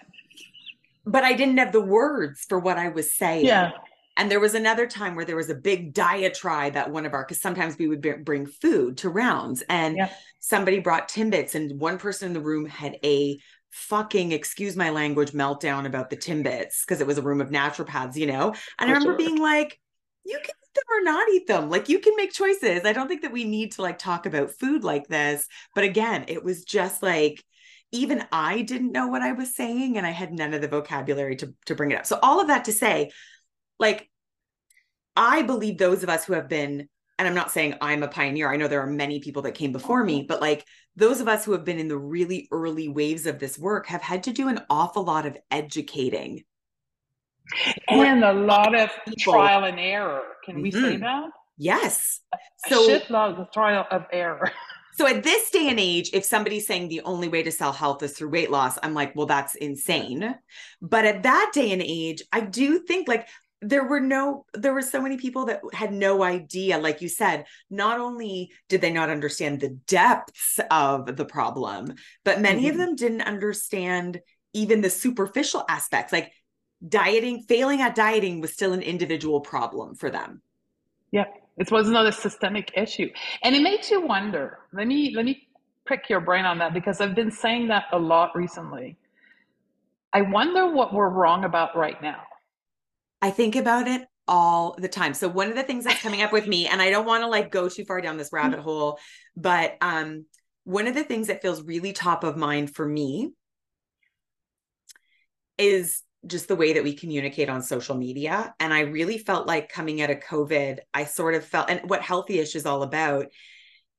But 1.06 1.22
I 1.22 1.34
didn't 1.34 1.58
have 1.58 1.70
the 1.70 1.80
words 1.80 2.44
for 2.48 2.58
what 2.58 2.76
I 2.76 2.88
was 2.88 3.14
saying. 3.14 3.46
Yeah. 3.46 3.70
And 4.16 4.30
there 4.30 4.40
was 4.40 4.54
another 4.54 4.86
time 4.86 5.14
where 5.14 5.24
there 5.24 5.36
was 5.36 5.50
a 5.50 5.54
big 5.54 5.92
diatribe 5.92 6.76
at 6.76 6.90
one 6.90 7.04
of 7.04 7.14
our, 7.14 7.24
because 7.24 7.40
sometimes 7.40 7.76
we 7.78 7.88
would 7.88 8.00
b- 8.00 8.12
bring 8.12 8.46
food 8.46 8.98
to 8.98 9.08
rounds 9.08 9.62
and 9.68 9.96
yeah. 9.96 10.10
somebody 10.38 10.78
brought 10.78 11.08
Timbits 11.08 11.54
and 11.54 11.80
one 11.80 11.98
person 11.98 12.28
in 12.28 12.32
the 12.32 12.40
room 12.40 12.66
had 12.66 12.96
a 13.04 13.38
fucking, 13.70 14.30
excuse 14.30 14.76
my 14.76 14.90
language, 14.90 15.32
meltdown 15.32 15.84
about 15.84 16.10
the 16.10 16.16
Timbits 16.16 16.86
because 16.86 17.00
it 17.00 17.06
was 17.08 17.18
a 17.18 17.22
room 17.22 17.40
of 17.40 17.50
naturopaths, 17.50 18.14
you 18.14 18.26
know? 18.26 18.54
And 18.78 18.88
I 18.88 18.92
remember 18.92 19.16
being 19.16 19.38
like, 19.38 19.80
you 20.24 20.38
can 20.38 20.54
eat 20.54 20.74
them 20.74 20.84
or 20.90 21.02
not 21.02 21.28
eat 21.30 21.46
them. 21.48 21.68
Like 21.68 21.88
you 21.88 21.98
can 21.98 22.14
make 22.16 22.32
choices. 22.32 22.84
I 22.84 22.92
don't 22.92 23.08
think 23.08 23.22
that 23.22 23.32
we 23.32 23.44
need 23.44 23.72
to 23.72 23.82
like 23.82 23.98
talk 23.98 24.26
about 24.26 24.52
food 24.52 24.84
like 24.84 25.08
this. 25.08 25.46
But 25.74 25.84
again, 25.84 26.26
it 26.28 26.44
was 26.44 26.64
just 26.64 27.02
like 27.02 27.44
even 27.90 28.24
I 28.32 28.62
didn't 28.62 28.92
know 28.92 29.06
what 29.06 29.22
I 29.22 29.32
was 29.32 29.54
saying 29.54 29.96
and 29.96 30.06
I 30.06 30.10
had 30.10 30.32
none 30.32 30.52
of 30.52 30.60
the 30.60 30.68
vocabulary 30.68 31.36
to 31.36 31.54
to 31.66 31.74
bring 31.74 31.92
it 31.92 31.98
up. 31.98 32.06
So 32.06 32.18
all 32.22 32.40
of 32.40 32.48
that 32.48 32.64
to 32.64 32.72
say, 32.72 33.10
like 33.78 34.08
I 35.16 35.42
believe 35.42 35.78
those 35.78 36.02
of 36.02 36.08
us 36.08 36.24
who 36.24 36.32
have 36.32 36.48
been 36.48 36.88
and 37.16 37.28
I'm 37.28 37.34
not 37.34 37.52
saying 37.52 37.76
I'm 37.80 38.02
a 38.02 38.08
pioneer. 38.08 38.52
I 38.52 38.56
know 38.56 38.66
there 38.66 38.82
are 38.82 38.88
many 38.88 39.20
people 39.20 39.42
that 39.42 39.52
came 39.52 39.70
before 39.70 40.02
me, 40.02 40.24
but 40.28 40.40
like 40.40 40.64
those 40.96 41.20
of 41.20 41.28
us 41.28 41.44
who 41.44 41.52
have 41.52 41.64
been 41.64 41.78
in 41.78 41.86
the 41.86 41.98
really 41.98 42.48
early 42.50 42.88
waves 42.88 43.26
of 43.26 43.38
this 43.38 43.56
work 43.56 43.86
have 43.86 44.02
had 44.02 44.24
to 44.24 44.32
do 44.32 44.48
an 44.48 44.60
awful 44.68 45.04
lot 45.04 45.24
of 45.24 45.38
educating 45.50 46.44
and 47.88 48.24
a 48.24 48.32
lot 48.32 48.74
of 48.74 48.90
people. 49.06 49.32
trial 49.32 49.64
and 49.64 49.78
error. 49.78 50.22
Can 50.44 50.56
mm-hmm. 50.56 50.62
we 50.62 50.70
say 50.70 50.78
mm-hmm. 50.78 51.02
that? 51.02 51.30
Yes. 51.56 52.20
A 52.34 52.68
so 52.68 52.88
shitload 52.88 53.38
of 53.38 53.52
trial 53.52 53.86
of 53.90 54.04
error. 54.12 54.50
So 54.96 55.08
at 55.08 55.24
this 55.24 55.50
day 55.50 55.70
and 55.70 55.80
age, 55.80 56.10
if 56.12 56.24
somebody's 56.24 56.68
saying 56.68 56.86
the 56.86 57.00
only 57.00 57.26
way 57.26 57.42
to 57.42 57.50
sell 57.50 57.72
health 57.72 58.04
is 58.04 58.12
through 58.12 58.28
weight 58.28 58.52
loss, 58.52 58.78
I'm 58.80 58.94
like, 58.94 59.16
well, 59.16 59.26
that's 59.26 59.56
insane. 59.56 60.36
But 60.80 61.04
at 61.04 61.24
that 61.24 61.50
day 61.52 61.72
and 61.72 61.82
age, 61.84 62.22
I 62.30 62.42
do 62.42 62.78
think 62.78 63.08
like 63.08 63.26
there 63.64 63.84
were 63.84 64.00
no 64.00 64.44
there 64.52 64.74
were 64.74 64.82
so 64.82 65.00
many 65.00 65.16
people 65.16 65.46
that 65.46 65.60
had 65.72 65.92
no 65.92 66.22
idea 66.22 66.78
like 66.78 67.00
you 67.00 67.08
said 67.08 67.46
not 67.70 67.98
only 67.98 68.50
did 68.68 68.80
they 68.80 68.92
not 68.92 69.08
understand 69.08 69.60
the 69.60 69.70
depths 69.86 70.60
of 70.70 71.16
the 71.16 71.24
problem 71.24 71.94
but 72.24 72.40
many 72.40 72.62
mm-hmm. 72.62 72.70
of 72.70 72.76
them 72.76 72.94
didn't 72.94 73.22
understand 73.22 74.20
even 74.52 74.80
the 74.80 74.90
superficial 74.90 75.64
aspects 75.68 76.12
like 76.12 76.30
dieting 76.86 77.42
failing 77.48 77.80
at 77.80 77.94
dieting 77.94 78.40
was 78.40 78.52
still 78.52 78.72
an 78.72 78.82
individual 78.82 79.40
problem 79.40 79.94
for 79.94 80.10
them. 80.10 80.42
Yeah 81.10 81.24
it 81.56 81.70
was 81.70 81.88
not 81.88 82.06
a 82.06 82.12
systemic 82.12 82.72
issue. 82.76 83.08
And 83.42 83.54
it 83.54 83.62
makes 83.62 83.90
you 83.90 84.00
wonder 84.04 84.58
let 84.72 84.86
me 84.86 85.14
let 85.14 85.24
me 85.24 85.48
prick 85.86 86.08
your 86.08 86.20
brain 86.20 86.44
on 86.46 86.58
that 86.58 86.72
because 86.72 87.00
i've 87.00 87.14
been 87.14 87.30
saying 87.30 87.68
that 87.68 87.84
a 87.92 87.98
lot 87.98 88.34
recently. 88.34 88.96
I 90.12 90.22
wonder 90.22 90.72
what 90.72 90.94
we're 90.94 91.08
wrong 91.08 91.44
about 91.44 91.76
right 91.76 92.00
now 92.02 92.22
I 93.24 93.30
think 93.30 93.56
about 93.56 93.88
it 93.88 94.02
all 94.28 94.76
the 94.78 94.86
time. 94.86 95.14
So 95.14 95.28
one 95.28 95.48
of 95.48 95.56
the 95.56 95.62
things 95.62 95.84
that's 95.84 96.02
coming 96.02 96.20
up 96.20 96.30
with 96.30 96.46
me, 96.46 96.66
and 96.66 96.82
I 96.82 96.90
don't 96.90 97.06
want 97.06 97.22
to 97.22 97.26
like 97.26 97.50
go 97.50 97.70
too 97.70 97.86
far 97.86 98.02
down 98.02 98.18
this 98.18 98.34
rabbit 98.34 98.58
hole, 98.58 98.98
but 99.34 99.78
um, 99.80 100.26
one 100.64 100.86
of 100.86 100.94
the 100.94 101.04
things 101.04 101.28
that 101.28 101.40
feels 101.40 101.62
really 101.62 101.94
top 101.94 102.22
of 102.22 102.36
mind 102.36 102.74
for 102.74 102.86
me 102.86 103.32
is 105.56 106.02
just 106.26 106.48
the 106.48 106.54
way 106.54 106.74
that 106.74 106.84
we 106.84 106.92
communicate 106.92 107.48
on 107.48 107.62
social 107.62 107.94
media. 107.94 108.54
And 108.60 108.74
I 108.74 108.80
really 108.80 109.16
felt 109.16 109.46
like 109.46 109.72
coming 109.72 110.02
out 110.02 110.10
of 110.10 110.20
COVID, 110.20 110.80
I 110.92 111.06
sort 111.06 111.34
of 111.34 111.46
felt, 111.46 111.70
and 111.70 111.88
what 111.88 112.02
Healthyish 112.02 112.54
is 112.54 112.66
all 112.66 112.82
about 112.82 113.28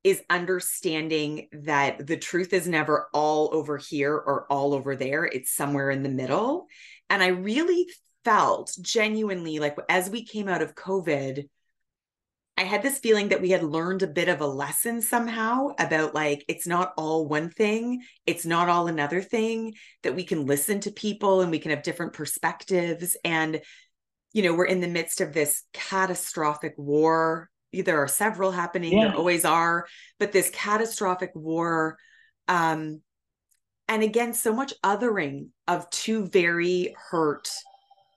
is 0.04 0.22
understanding 0.30 1.48
that 1.64 2.06
the 2.06 2.16
truth 2.16 2.52
is 2.52 2.68
never 2.68 3.08
all 3.12 3.50
over 3.52 3.76
here 3.76 4.14
or 4.14 4.46
all 4.52 4.72
over 4.72 4.94
there. 4.94 5.24
It's 5.24 5.52
somewhere 5.52 5.90
in 5.90 6.04
the 6.04 6.08
middle. 6.08 6.68
And 7.10 7.24
I 7.24 7.28
really 7.28 7.88
felt 8.26 8.76
genuinely 8.82 9.60
like 9.60 9.76
as 9.88 10.10
we 10.10 10.24
came 10.24 10.48
out 10.48 10.60
of 10.60 10.74
COVID, 10.74 11.48
I 12.56 12.64
had 12.64 12.82
this 12.82 12.98
feeling 12.98 13.28
that 13.28 13.40
we 13.40 13.50
had 13.50 13.62
learned 13.62 14.02
a 14.02 14.08
bit 14.08 14.28
of 14.28 14.40
a 14.40 14.46
lesson 14.46 15.00
somehow 15.00 15.68
about 15.78 16.12
like 16.12 16.44
it's 16.48 16.66
not 16.66 16.92
all 16.96 17.28
one 17.28 17.50
thing, 17.50 18.02
it's 18.26 18.44
not 18.44 18.68
all 18.68 18.88
another 18.88 19.22
thing, 19.22 19.74
that 20.02 20.16
we 20.16 20.24
can 20.24 20.44
listen 20.44 20.80
to 20.80 20.90
people 20.90 21.40
and 21.40 21.52
we 21.52 21.60
can 21.60 21.70
have 21.70 21.84
different 21.84 22.14
perspectives. 22.14 23.16
And, 23.24 23.60
you 24.32 24.42
know, 24.42 24.54
we're 24.54 24.64
in 24.64 24.80
the 24.80 24.88
midst 24.88 25.20
of 25.20 25.32
this 25.32 25.62
catastrophic 25.72 26.74
war. 26.76 27.48
There 27.72 28.02
are 28.02 28.08
several 28.08 28.50
happening, 28.50 28.94
yeah. 28.94 29.08
there 29.08 29.16
always 29.16 29.44
are, 29.44 29.86
but 30.18 30.32
this 30.32 30.50
catastrophic 30.50 31.30
war. 31.34 31.96
Um, 32.48 33.02
and 33.86 34.02
again, 34.02 34.34
so 34.34 34.52
much 34.52 34.74
othering 34.82 35.50
of 35.68 35.88
two 35.90 36.26
very 36.26 36.96
hurt 37.10 37.48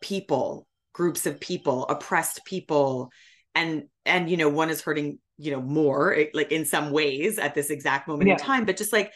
people 0.02 0.68
groups 1.00 1.26
of 1.26 1.40
people 1.40 1.86
oppressed 1.86 2.44
people. 2.44 3.10
And 3.56 3.86
and 4.06 4.30
you 4.30 4.38
know 4.38 4.50
one 4.50 4.70
is 4.70 4.82
hurting 4.82 5.20
you 5.38 5.52
know 5.52 5.62
more 5.62 6.14
eh, 6.14 6.26
like 6.34 6.52
in 6.52 6.66
some 6.66 6.92
ways 6.92 7.40
at 7.40 7.56
this 7.56 7.70
exact 7.70 8.08
moment 8.08 8.28
yeah. 8.28 8.34
in 8.34 8.40
time 8.40 8.66
but 8.66 8.76
just 8.78 8.92
like 8.94 9.12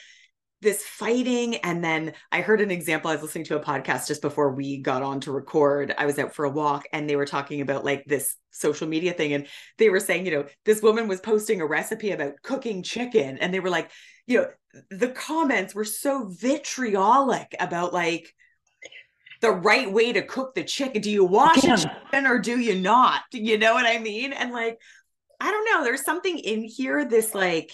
this 0.61 0.81
fighting. 0.81 1.57
And 1.57 1.83
then 1.83 2.13
i 2.31 2.39
heard 2.39 2.61
an 2.61 2.71
example 2.71 3.11
i 3.11 3.13
was 3.13 3.21
listening 3.21 3.43
to 3.45 3.57
a 3.57 3.63
podcast 3.63 4.07
just 4.07 4.21
before 4.21 4.53
we 4.53 4.81
got 4.81 5.03
on 5.03 5.19
to 5.21 5.31
record. 5.31 5.93
I 5.97 6.05
was 6.05 6.17
out 6.17 6.33
for 6.33 6.45
a 6.45 6.49
walk 6.49 6.85
and 6.93 7.07
they 7.07 7.17
were 7.17 7.25
talking 7.25 7.59
about 7.59 7.83
like 7.83 8.05
this 8.05 8.35
social 8.51 8.87
media 8.87 9.11
thing. 9.11 9.33
And 9.33 9.47
they 9.77 9.89
were 9.89 9.99
saying 9.99 10.25
you 10.25 10.31
know 10.31 10.45
this 10.63 10.81
woman 10.81 11.09
was 11.09 11.19
posting 11.19 11.59
a 11.59 11.67
recipe 11.67 12.11
about 12.11 12.41
cooking 12.43 12.81
chicken. 12.81 13.37
And 13.39 13.53
they 13.53 13.59
were 13.59 13.69
like 13.69 13.91
you 14.25 14.39
know 14.39 14.47
the 14.89 15.09
comments 15.09 15.75
were 15.75 15.85
so 15.85 16.29
vitriolic 16.29 17.53
about 17.59 17.93
like 17.93 18.33
the 19.43 19.51
right 19.51 19.91
way 19.91 20.13
to 20.13 20.21
cook 20.21 20.55
the 20.55 20.63
chicken. 20.63 21.01
Do 21.01 21.11
you 21.11 21.25
wash 21.25 21.63
a 21.65 21.77
chicken 21.77 22.25
or 22.25 22.39
do 22.39 22.57
you 22.57 22.75
not? 22.75 23.21
You 23.33 23.57
know 23.57 23.73
what 23.73 23.85
I 23.85 23.99
mean? 23.99 24.31
And 24.31 24.51
like, 24.51 24.79
I 25.39 25.51
don't 25.51 25.65
know. 25.65 25.83
There's 25.83 26.05
something 26.05 26.39
in 26.39 26.63
here. 26.63 27.05
This 27.05 27.35
like, 27.35 27.73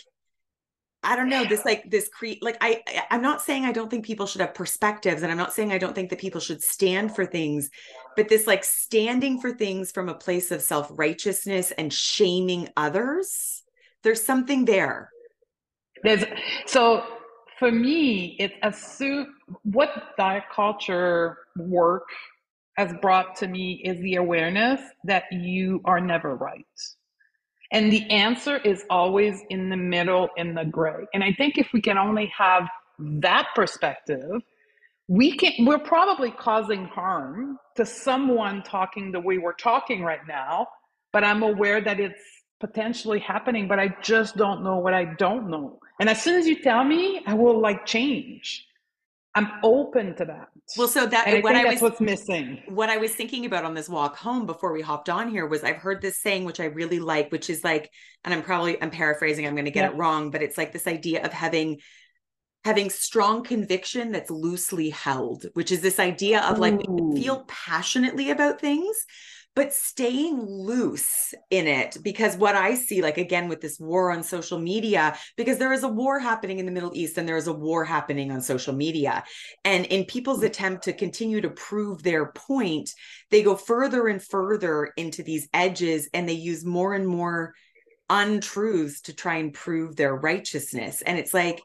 I 1.04 1.16
don't 1.16 1.30
know. 1.30 1.46
This 1.46 1.64
like 1.64 1.90
this 1.90 2.10
create 2.10 2.42
like 2.44 2.58
I 2.60 2.82
I'm 3.12 3.22
not 3.22 3.44
saying 3.44 3.66
I 3.66 3.72
don't 3.72 3.90
think 3.90 4.04
people 4.04 4.26
should 4.26 4.42
have 4.42 4.56
perspectives, 4.56 5.22
and 5.22 5.32
I'm 5.32 5.38
not 5.38 5.54
saying 5.54 5.72
I 5.72 5.78
don't 5.78 5.94
think 5.94 6.10
that 6.10 6.20
people 6.20 6.42
should 6.42 6.64
stand 6.64 7.16
for 7.16 7.26
things, 7.26 7.70
but 8.18 8.28
this 8.30 8.48
like 8.48 8.64
standing 8.64 9.40
for 9.40 9.52
things 9.52 9.92
from 9.92 10.10
a 10.10 10.16
place 10.16 10.50
of 10.52 10.64
self 10.64 10.90
righteousness 10.92 11.72
and 11.72 11.94
shaming 11.94 12.70
others. 12.76 13.64
There's 14.04 14.26
something 14.26 14.66
there. 14.66 15.12
There's 16.04 16.26
so 16.66 17.04
for 17.60 17.72
me, 17.72 18.38
it's 18.40 18.56
a 18.64 18.74
what 19.64 20.16
diet 20.18 20.44
culture 20.54 21.38
work 21.58 22.08
has 22.78 22.94
brought 23.02 23.36
to 23.38 23.48
me 23.48 23.82
is 23.84 24.00
the 24.02 24.16
awareness 24.16 24.80
that 25.04 25.24
you 25.32 25.82
are 25.86 26.00
never 26.00 26.36
right. 26.36 26.66
And 27.72 27.92
the 27.92 28.10
answer 28.10 28.58
is 28.58 28.84
always 28.90 29.42
in 29.50 29.70
the 29.70 29.78
middle, 29.78 30.30
in 30.38 30.56
the 30.56 30.66
gray. 30.66 31.06
And 31.14 31.24
I 31.24 31.34
think 31.34 31.58
if 31.58 31.68
we 31.74 31.82
can 31.82 31.98
only 31.98 32.32
have 32.38 32.68
that 33.00 33.48
perspective, 33.54 34.42
we 35.08 35.36
can 35.36 35.66
we're 35.66 35.80
probably 35.80 36.32
causing 36.32 36.86
harm 36.86 37.58
to 37.76 37.86
someone 37.86 38.64
talking 38.64 39.12
the 39.12 39.20
way 39.20 39.38
we're 39.38 39.54
talking 39.54 40.04
right 40.04 40.26
now, 40.28 40.68
but 41.12 41.24
I'm 41.24 41.44
aware 41.44 41.82
that 41.82 42.00
it's 42.00 42.22
potentially 42.60 43.20
happening, 43.20 43.68
but 43.68 43.80
I 43.80 43.96
just 44.02 44.38
don't 44.38 44.64
know 44.64 44.78
what 44.78 44.94
I 44.94 45.06
don't 45.18 45.50
know. 45.50 45.80
And 46.00 46.10
as 46.10 46.22
soon 46.22 46.40
as 46.40 46.48
you 46.48 46.62
tell 46.62 46.84
me, 46.84 47.22
I 47.26 47.34
will 47.34 47.60
like 47.60 47.86
change. 47.86 48.66
I'm 49.40 49.52
open 49.64 50.16
to 50.16 50.26
that. 50.26 50.50
Well, 50.78 50.88
so 50.88 51.06
that 51.06 51.28
and 51.28 51.38
I 51.38 51.42
what 51.42 51.56
I 51.56 51.66
was 51.66 51.82
what's 51.82 52.02
missing. 52.02 52.62
What 52.68 52.90
I 52.90 52.98
was 52.98 53.16
thinking 53.16 53.46
about 53.46 53.64
on 53.64 53.74
this 53.74 53.88
walk 53.88 54.18
home 54.18 54.46
before 54.46 54.74
we 54.74 54.82
hopped 54.82 55.10
on 55.10 55.30
here 55.30 55.48
was 55.48 55.64
I've 55.64 55.78
heard 55.78 56.02
this 56.02 56.22
saying 56.22 56.44
which 56.44 56.60
I 56.60 56.66
really 56.66 57.00
like, 57.00 57.32
which 57.32 57.50
is 57.50 57.64
like, 57.64 57.90
and 58.26 58.34
I'm 58.34 58.44
probably 58.44 58.82
I'm 58.82 58.92
paraphrasing, 58.92 59.48
I'm 59.48 59.56
going 59.56 59.66
to 59.66 59.72
get 59.72 59.86
yeah. 59.86 59.92
it 59.92 59.98
wrong, 59.98 60.30
but 60.30 60.44
it's 60.44 60.58
like 60.58 60.74
this 60.74 60.88
idea 60.88 61.24
of 61.24 61.32
having 61.32 61.80
having 62.66 62.90
strong 62.90 63.44
conviction 63.44 64.12
that's 64.12 64.30
loosely 64.30 64.90
held, 64.90 65.46
which 65.54 65.72
is 65.72 65.80
this 65.80 66.00
idea 66.00 66.42
of 66.42 66.60
like 66.60 66.82
feel 67.16 67.46
passionately 67.48 68.32
about 68.32 68.60
things, 68.60 69.06
but 69.56 69.74
staying 69.74 70.40
loose 70.42 71.34
in 71.50 71.68
it 71.68 71.98
because 72.04 72.38
what 72.38 72.56
i 72.56 72.76
see 72.76 73.02
like 73.02 73.18
again 73.18 73.50
with 73.50 73.62
this 73.62 73.80
war 73.80 74.12
on 74.12 74.24
social 74.24 74.60
media 74.60 75.16
because 75.36 75.58
there 75.58 75.74
is 75.74 75.84
a 75.84 75.88
war 75.88 76.20
happening 76.20 76.60
in 76.60 76.66
the 76.66 76.72
middle 76.72 76.92
east 76.94 77.18
and 77.18 77.28
there 77.28 77.38
is 77.38 77.48
a 77.48 77.54
war 77.54 77.84
happening 77.84 78.32
on 78.32 78.42
social 78.42 78.74
media. 78.74 79.24
And 79.66 79.86
in 79.86 80.06
people's 80.06 80.44
attempt 80.44 80.84
to 80.84 80.94
continue 80.94 81.42
to 81.42 81.50
prove 81.50 82.04
their 82.04 82.32
point 82.32 82.92
they 83.32 83.44
go 83.44 83.56
further 83.56 84.08
and 84.08 84.24
further 84.24 84.92
into 84.98 85.24
these 85.24 85.48
edges 85.54 86.10
and 86.14 86.28
they 86.28 86.34
use 86.34 86.66
more 86.66 86.94
and 86.94 87.08
more 87.08 87.54
untruths 88.10 89.02
to 89.02 89.14
try 89.14 89.36
and 89.36 89.54
prove 89.54 89.96
their 89.96 90.16
righteousness. 90.16 91.02
And 91.02 91.20
it's 91.20 91.34
like 91.34 91.62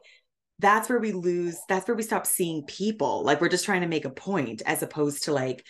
that's 0.59 0.87
where 0.87 0.99
we 0.99 1.11
lose 1.11 1.59
that's 1.67 1.87
where 1.87 1.97
we 1.97 2.03
stop 2.03 2.25
seeing 2.25 2.63
people. 2.65 3.23
Like 3.23 3.41
we're 3.41 3.49
just 3.49 3.65
trying 3.65 3.81
to 3.81 3.87
make 3.87 4.05
a 4.05 4.09
point 4.09 4.61
as 4.65 4.83
opposed 4.83 5.23
to 5.23 5.33
like 5.33 5.65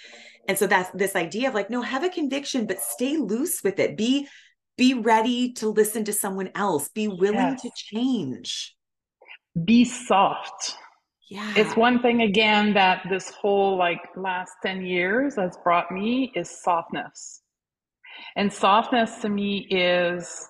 and 0.48 0.58
so 0.58 0.68
that's 0.68 0.90
this 0.92 1.16
idea 1.16 1.50
of 1.50 1.56
like 1.56 1.70
no 1.70 1.82
have 1.82 2.04
a 2.04 2.10
conviction 2.10 2.66
but 2.68 2.80
stay 2.80 3.18
loose 3.18 3.62
with 3.64 3.80
it. 3.80 3.98
Be 3.98 4.28
be 4.78 4.94
ready 4.94 5.54
to 5.54 5.70
listen 5.70 6.04
to 6.06 6.14
someone 6.14 6.52
else. 6.54 6.90
Be 6.90 7.08
willing 7.08 7.58
yes. 7.58 7.62
to 7.62 7.72
change. 7.76 8.76
Be 9.64 9.86
soft. 9.86 10.76
Yeah. 11.30 11.54
it's 11.58 11.76
one 11.76 12.04
thing 12.04 12.22
again 12.22 12.74
that 12.76 13.02
this 13.10 13.32
whole 13.32 13.78
like 13.78 14.00
last 14.16 14.52
10 14.64 14.86
years 14.86 15.38
has 15.38 15.58
brought 15.64 15.92
me 15.92 16.32
is 16.36 16.62
softness. 16.62 17.42
And 18.36 18.54
softness 18.54 19.18
to 19.22 19.30
me 19.30 19.68
is 19.72 20.48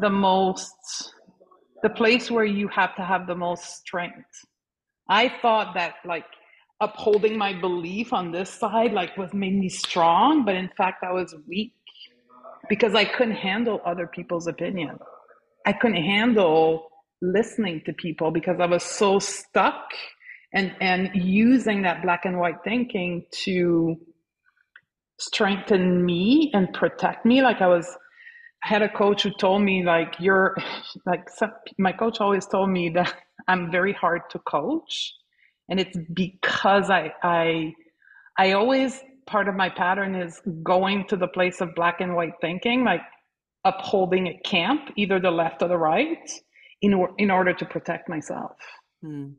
the 0.00 0.10
most 0.10 0.74
the 1.82 1.90
place 1.90 2.30
where 2.30 2.44
you 2.44 2.68
have 2.68 2.94
to 2.96 3.02
have 3.02 3.26
the 3.26 3.34
most 3.34 3.76
strength. 3.76 4.28
I 5.08 5.32
thought 5.40 5.74
that 5.74 5.94
like 6.04 6.26
upholding 6.80 7.36
my 7.36 7.52
belief 7.52 8.12
on 8.12 8.32
this 8.32 8.50
side 8.50 8.92
like 8.92 9.16
was 9.16 9.32
made 9.34 9.54
me 9.54 9.68
strong 9.68 10.44
but 10.44 10.54
in 10.54 10.70
fact 10.76 11.04
i 11.04 11.12
was 11.12 11.34
weak 11.46 11.74
because 12.70 12.94
I 12.94 13.04
couldn't 13.04 13.34
handle 13.34 13.82
other 13.84 14.06
people's 14.06 14.46
opinion. 14.46 14.98
I 15.66 15.72
couldn't 15.72 16.02
handle 16.02 16.88
listening 17.20 17.82
to 17.84 17.92
people 17.92 18.30
because 18.30 18.60
I 18.60 18.66
was 18.66 18.82
so 18.82 19.18
stuck 19.18 19.90
and 20.54 20.74
and 20.80 21.10
using 21.14 21.82
that 21.82 22.02
black 22.02 22.24
and 22.24 22.38
white 22.38 22.64
thinking 22.64 23.26
to 23.44 23.96
strengthen 25.18 26.04
me 26.04 26.50
and 26.54 26.72
protect 26.72 27.26
me 27.26 27.42
like 27.42 27.60
I 27.60 27.66
was 27.66 27.86
I 28.64 28.68
had 28.68 28.82
a 28.82 28.88
coach 28.88 29.24
who 29.24 29.32
told 29.38 29.62
me 29.62 29.84
like 29.84 30.14
you're 30.18 30.56
like 31.06 31.28
some, 31.28 31.52
my 31.78 31.92
coach 31.92 32.20
always 32.20 32.46
told 32.46 32.70
me 32.70 32.88
that 32.90 33.14
I'm 33.48 33.70
very 33.70 33.92
hard 33.92 34.22
to 34.30 34.38
coach 34.40 35.12
and 35.70 35.80
it's 35.80 35.96
because 36.12 36.90
I 36.90 37.12
I 37.22 37.72
I 38.36 38.52
always 38.52 39.00
part 39.26 39.48
of 39.48 39.54
my 39.54 39.68
pattern 39.68 40.14
is 40.14 40.40
going 40.62 41.06
to 41.08 41.16
the 41.16 41.28
place 41.28 41.60
of 41.60 41.74
black 41.74 42.00
and 42.00 42.14
white 42.14 42.34
thinking 42.40 42.84
like 42.84 43.02
upholding 43.64 44.26
a 44.26 44.38
camp 44.44 44.90
either 44.96 45.20
the 45.20 45.30
left 45.30 45.62
or 45.62 45.68
the 45.68 45.76
right 45.76 46.30
in, 46.82 46.94
or, 46.94 47.10
in 47.18 47.30
order 47.30 47.52
to 47.52 47.64
protect 47.64 48.08
myself. 48.08 48.56
Hmm. 49.02 49.32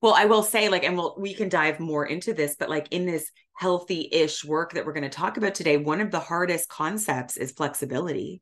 Well, 0.00 0.14
I 0.14 0.24
will 0.24 0.42
say, 0.42 0.70
like, 0.70 0.82
and 0.82 0.96
we'll 0.96 1.14
we 1.18 1.34
can 1.34 1.50
dive 1.50 1.78
more 1.78 2.06
into 2.06 2.32
this, 2.32 2.56
but 2.58 2.70
like 2.70 2.88
in 2.90 3.04
this 3.04 3.30
healthy-ish 3.58 4.44
work 4.44 4.72
that 4.72 4.86
we're 4.86 4.94
going 4.94 5.02
to 5.02 5.10
talk 5.10 5.36
about 5.36 5.54
today, 5.54 5.76
one 5.76 6.00
of 6.00 6.10
the 6.10 6.20
hardest 6.20 6.70
concepts 6.70 7.36
is 7.36 7.52
flexibility. 7.52 8.40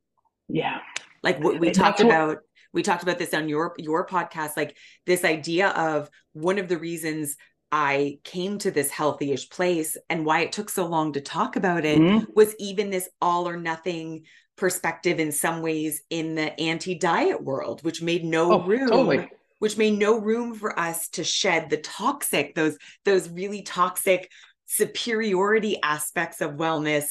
Yeah. 0.49 0.79
Like 1.25 1.43
what 1.43 1.59
we 1.59 1.73
talked 1.73 1.99
about, 2.01 2.39
we 2.73 2.83
talked 2.83 3.03
about 3.03 3.19
this 3.19 3.35
on 3.35 3.49
your 3.49 3.75
your 3.79 4.07
podcast, 4.07 4.57
like 4.57 4.77
this 5.07 5.25
idea 5.25 5.69
of 5.69 6.11
one 6.33 6.59
of 6.59 6.69
the 6.69 6.79
reasons 6.79 7.37
I 7.71 8.19
came 8.25 8.59
to 8.59 8.71
this 8.71 8.91
healthy-ish 8.91 9.51
place 9.51 9.97
and 10.09 10.25
why 10.25 10.41
it 10.41 10.53
took 10.53 10.71
so 10.71 10.87
long 10.87 11.13
to 11.13 11.21
talk 11.21 11.57
about 11.57 11.85
it 11.85 11.99
mm-hmm. 11.99 12.25
was 12.35 12.55
even 12.59 12.91
this 12.91 13.09
all 13.21 13.49
or 13.49 13.57
nothing 13.57 14.25
perspective 14.57 15.21
in 15.21 15.33
some 15.33 15.61
ways 15.61 16.03
in 16.11 16.35
the 16.35 16.59
anti-diet 16.59 17.43
world, 17.43 17.83
which 17.85 18.03
made 18.03 18.25
no 18.25 18.53
oh, 18.53 18.65
room. 18.65 18.89
Totally. 18.89 19.31
Which 19.59 19.77
made 19.77 19.99
no 19.99 20.19
room 20.19 20.55
for 20.55 20.79
us 20.79 21.09
to 21.11 21.25
shed 21.25 21.69
the 21.69 21.79
toxic, 21.79 22.55
those 22.55 22.79
those 23.05 23.29
really 23.29 23.63
toxic 23.63 24.31
superiority 24.67 25.83
aspects 25.83 26.41
of 26.41 26.53
wellness, 26.53 27.07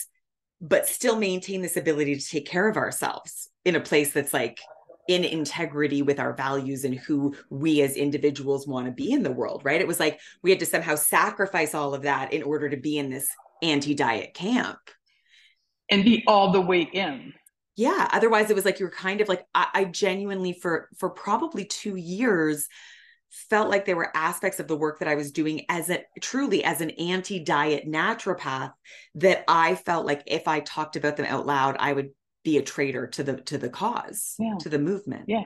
but 0.61 0.87
still 0.87 1.17
maintain 1.17 1.61
this 1.61 1.75
ability 1.75 2.15
to 2.15 2.25
take 2.25 2.47
care 2.47 2.69
of 2.69 2.77
ourselves 2.77 3.49
in 3.65 3.75
a 3.75 3.81
place 3.81 4.13
that's 4.13 4.33
like 4.33 4.59
in 5.07 5.23
integrity 5.23 6.01
with 6.01 6.19
our 6.19 6.33
values 6.33 6.83
and 6.83 6.95
who 6.95 7.35
we 7.49 7.81
as 7.81 7.95
individuals 7.95 8.67
want 8.67 8.85
to 8.85 8.91
be 8.91 9.11
in 9.11 9.23
the 9.23 9.31
world, 9.31 9.61
right? 9.63 9.81
It 9.81 9.87
was 9.87 9.99
like 9.99 10.19
we 10.43 10.49
had 10.49 10.59
to 10.59 10.65
somehow 10.65 10.95
sacrifice 10.95 11.73
all 11.73 11.93
of 11.93 12.03
that 12.03 12.33
in 12.33 12.43
order 12.43 12.69
to 12.69 12.77
be 12.77 12.97
in 12.97 13.09
this 13.09 13.29
anti 13.61 13.95
diet 13.95 14.33
camp 14.33 14.79
and 15.89 16.03
be 16.03 16.23
all 16.27 16.51
the 16.51 16.61
way 16.61 16.81
in 16.81 17.33
yeah 17.75 18.07
otherwise 18.11 18.49
it 18.49 18.55
was 18.55 18.65
like 18.65 18.79
you 18.79 18.85
were 18.85 18.91
kind 18.91 19.21
of 19.21 19.27
like 19.29 19.45
I, 19.55 19.67
I, 19.73 19.83
genuinely 19.85 20.53
for 20.53 20.89
for 20.97 21.09
probably 21.09 21.65
two 21.65 21.95
years 21.95 22.67
felt 23.29 23.69
like 23.69 23.85
there 23.85 23.95
were 23.95 24.15
aspects 24.15 24.59
of 24.59 24.67
the 24.67 24.75
work 24.75 24.99
that 24.99 25.07
i 25.07 25.15
was 25.15 25.31
doing 25.31 25.65
as 25.69 25.89
a 25.89 26.03
truly 26.21 26.63
as 26.63 26.81
an 26.81 26.91
anti-diet 26.91 27.87
naturopath 27.87 28.73
that 29.15 29.43
i 29.47 29.75
felt 29.75 30.05
like 30.05 30.23
if 30.27 30.47
i 30.47 30.59
talked 30.59 30.95
about 30.95 31.17
them 31.17 31.25
out 31.25 31.45
loud 31.45 31.75
i 31.79 31.93
would 31.93 32.09
be 32.48 32.58
a 32.58 32.62
traitor 32.62 33.06
to 33.06 33.24
the 33.24 33.36
to 33.42 33.58
the 33.58 33.70
cause 33.70 34.36
yeah. 34.39 34.56
to 34.58 34.70
the 34.70 34.80
movement 34.80 35.25
yeah 35.27 35.44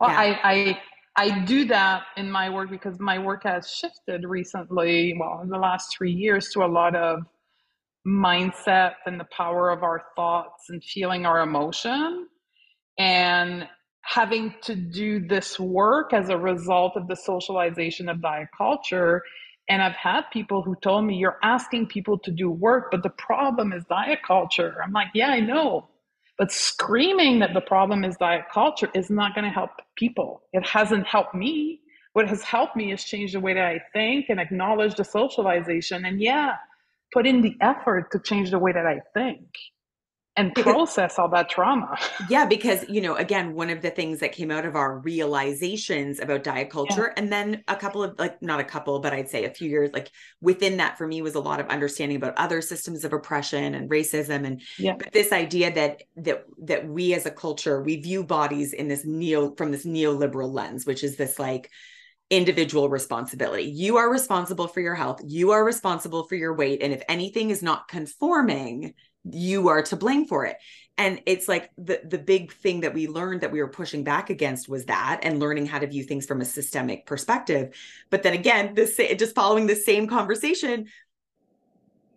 well 0.00 0.10
yeah. 0.10 0.18
i 0.18 0.52
i 0.52 0.78
I 1.16 1.44
do 1.44 1.64
that 1.66 2.06
in 2.16 2.28
my 2.28 2.50
work 2.50 2.70
because 2.70 2.98
my 2.98 3.20
work 3.20 3.44
has 3.44 3.70
shifted 3.70 4.24
recently, 4.24 5.16
well, 5.16 5.42
in 5.44 5.48
the 5.48 5.58
last 5.58 5.94
three 5.96 6.10
years, 6.10 6.48
to 6.54 6.64
a 6.64 6.66
lot 6.66 6.96
of 6.96 7.20
mindset 8.04 8.94
and 9.06 9.20
the 9.20 9.28
power 9.30 9.70
of 9.70 9.84
our 9.84 10.06
thoughts 10.16 10.70
and 10.70 10.82
feeling 10.82 11.24
our 11.24 11.42
emotion 11.42 12.26
and 12.98 13.68
having 14.02 14.56
to 14.62 14.74
do 14.74 15.20
this 15.20 15.60
work 15.60 16.12
as 16.12 16.30
a 16.30 16.36
result 16.36 16.96
of 16.96 17.06
the 17.06 17.14
socialization 17.14 18.08
of 18.08 18.20
diet 18.20 18.48
culture 18.58 19.22
and 19.68 19.82
i've 19.82 19.96
had 19.96 20.22
people 20.32 20.62
who 20.62 20.74
told 20.76 21.04
me 21.04 21.16
you're 21.16 21.38
asking 21.42 21.86
people 21.86 22.18
to 22.18 22.30
do 22.30 22.50
work 22.50 22.88
but 22.90 23.02
the 23.02 23.10
problem 23.10 23.72
is 23.72 23.84
diet 23.86 24.20
culture. 24.26 24.76
I'm 24.82 24.92
like 24.92 25.08
yeah 25.14 25.28
i 25.30 25.40
know 25.40 25.88
but 26.38 26.50
screaming 26.52 27.38
that 27.40 27.54
the 27.54 27.60
problem 27.60 28.04
is 28.04 28.16
diet 28.16 28.46
culture 28.52 28.90
is 28.94 29.10
not 29.10 29.34
going 29.34 29.44
to 29.44 29.50
help 29.50 29.70
people. 29.96 30.42
It 30.52 30.66
hasn't 30.66 31.06
helped 31.06 31.34
me. 31.34 31.80
What 32.14 32.28
has 32.28 32.42
helped 32.42 32.76
me 32.76 32.92
is 32.92 33.04
change 33.04 33.32
the 33.32 33.40
way 33.40 33.54
that 33.54 33.64
i 33.64 33.80
think 33.92 34.26
and 34.28 34.40
acknowledge 34.40 34.96
the 34.96 35.04
socialization 35.04 36.04
and 36.04 36.20
yeah 36.20 36.56
put 37.12 37.26
in 37.26 37.40
the 37.42 37.56
effort 37.60 38.10
to 38.12 38.18
change 38.18 38.50
the 38.50 38.58
way 38.58 38.72
that 38.72 38.86
I 38.86 39.00
think 39.14 39.46
and 40.36 40.54
process 40.54 41.18
all 41.18 41.28
that 41.28 41.48
trauma. 41.48 41.96
Yeah, 42.28 42.46
because, 42.46 42.88
you 42.88 43.00
know, 43.00 43.14
again, 43.16 43.54
one 43.54 43.70
of 43.70 43.82
the 43.82 43.90
things 43.90 44.20
that 44.20 44.32
came 44.32 44.50
out 44.50 44.64
of 44.64 44.76
our 44.76 44.98
realizations 44.98 46.18
about 46.18 46.42
diet 46.42 46.70
culture, 46.70 47.12
yeah. 47.14 47.22
and 47.22 47.32
then 47.32 47.62
a 47.68 47.76
couple 47.76 48.02
of, 48.02 48.18
like, 48.18 48.40
not 48.42 48.60
a 48.60 48.64
couple, 48.64 48.98
but 49.00 49.12
I'd 49.12 49.28
say 49.28 49.44
a 49.44 49.50
few 49.50 49.68
years, 49.68 49.90
like 49.92 50.10
within 50.40 50.78
that 50.78 50.96
for 50.96 51.06
me 51.06 51.22
was 51.22 51.34
a 51.34 51.40
lot 51.40 51.60
of 51.60 51.68
understanding 51.68 52.16
about 52.16 52.34
other 52.36 52.62
systems 52.62 53.04
of 53.04 53.12
oppression 53.12 53.74
and 53.74 53.90
racism. 53.90 54.46
And 54.46 54.62
yeah. 54.78 54.94
but 54.96 55.12
this 55.12 55.32
idea 55.32 55.72
that, 55.74 56.02
that, 56.16 56.44
that 56.62 56.88
we 56.88 57.14
as 57.14 57.26
a 57.26 57.30
culture, 57.30 57.82
we 57.82 57.96
view 57.96 58.24
bodies 58.24 58.72
in 58.72 58.88
this 58.88 59.04
neo, 59.04 59.54
from 59.54 59.70
this 59.70 59.84
neoliberal 59.84 60.52
lens, 60.52 60.86
which 60.86 61.04
is 61.04 61.16
this 61.16 61.38
like, 61.38 61.70
individual 62.30 62.88
responsibility. 62.88 63.64
You 63.64 63.98
are 63.98 64.10
responsible 64.10 64.66
for 64.66 64.80
your 64.80 64.94
health. 64.94 65.20
You 65.24 65.50
are 65.50 65.62
responsible 65.62 66.24
for 66.24 66.34
your 66.34 66.56
weight. 66.56 66.82
And 66.82 66.92
if 66.92 67.02
anything 67.06 67.50
is 67.50 67.62
not 67.62 67.86
conforming, 67.86 68.94
you 69.30 69.68
are 69.68 69.82
to 69.82 69.96
blame 69.96 70.26
for 70.26 70.46
it. 70.46 70.56
And 70.96 71.20
it's 71.26 71.48
like 71.48 71.70
the 71.76 72.00
the 72.04 72.18
big 72.18 72.52
thing 72.52 72.82
that 72.82 72.94
we 72.94 73.08
learned 73.08 73.40
that 73.40 73.50
we 73.50 73.60
were 73.60 73.68
pushing 73.68 74.04
back 74.04 74.30
against 74.30 74.68
was 74.68 74.84
that 74.84 75.20
and 75.24 75.40
learning 75.40 75.66
how 75.66 75.80
to 75.80 75.88
view 75.88 76.04
things 76.04 76.24
from 76.24 76.40
a 76.40 76.44
systemic 76.44 77.04
perspective. 77.04 77.74
But 78.10 78.22
then 78.22 78.32
again, 78.32 78.74
this 78.74 78.96
just 78.96 79.34
following 79.34 79.66
the 79.66 79.74
same 79.74 80.06
conversation, 80.06 80.86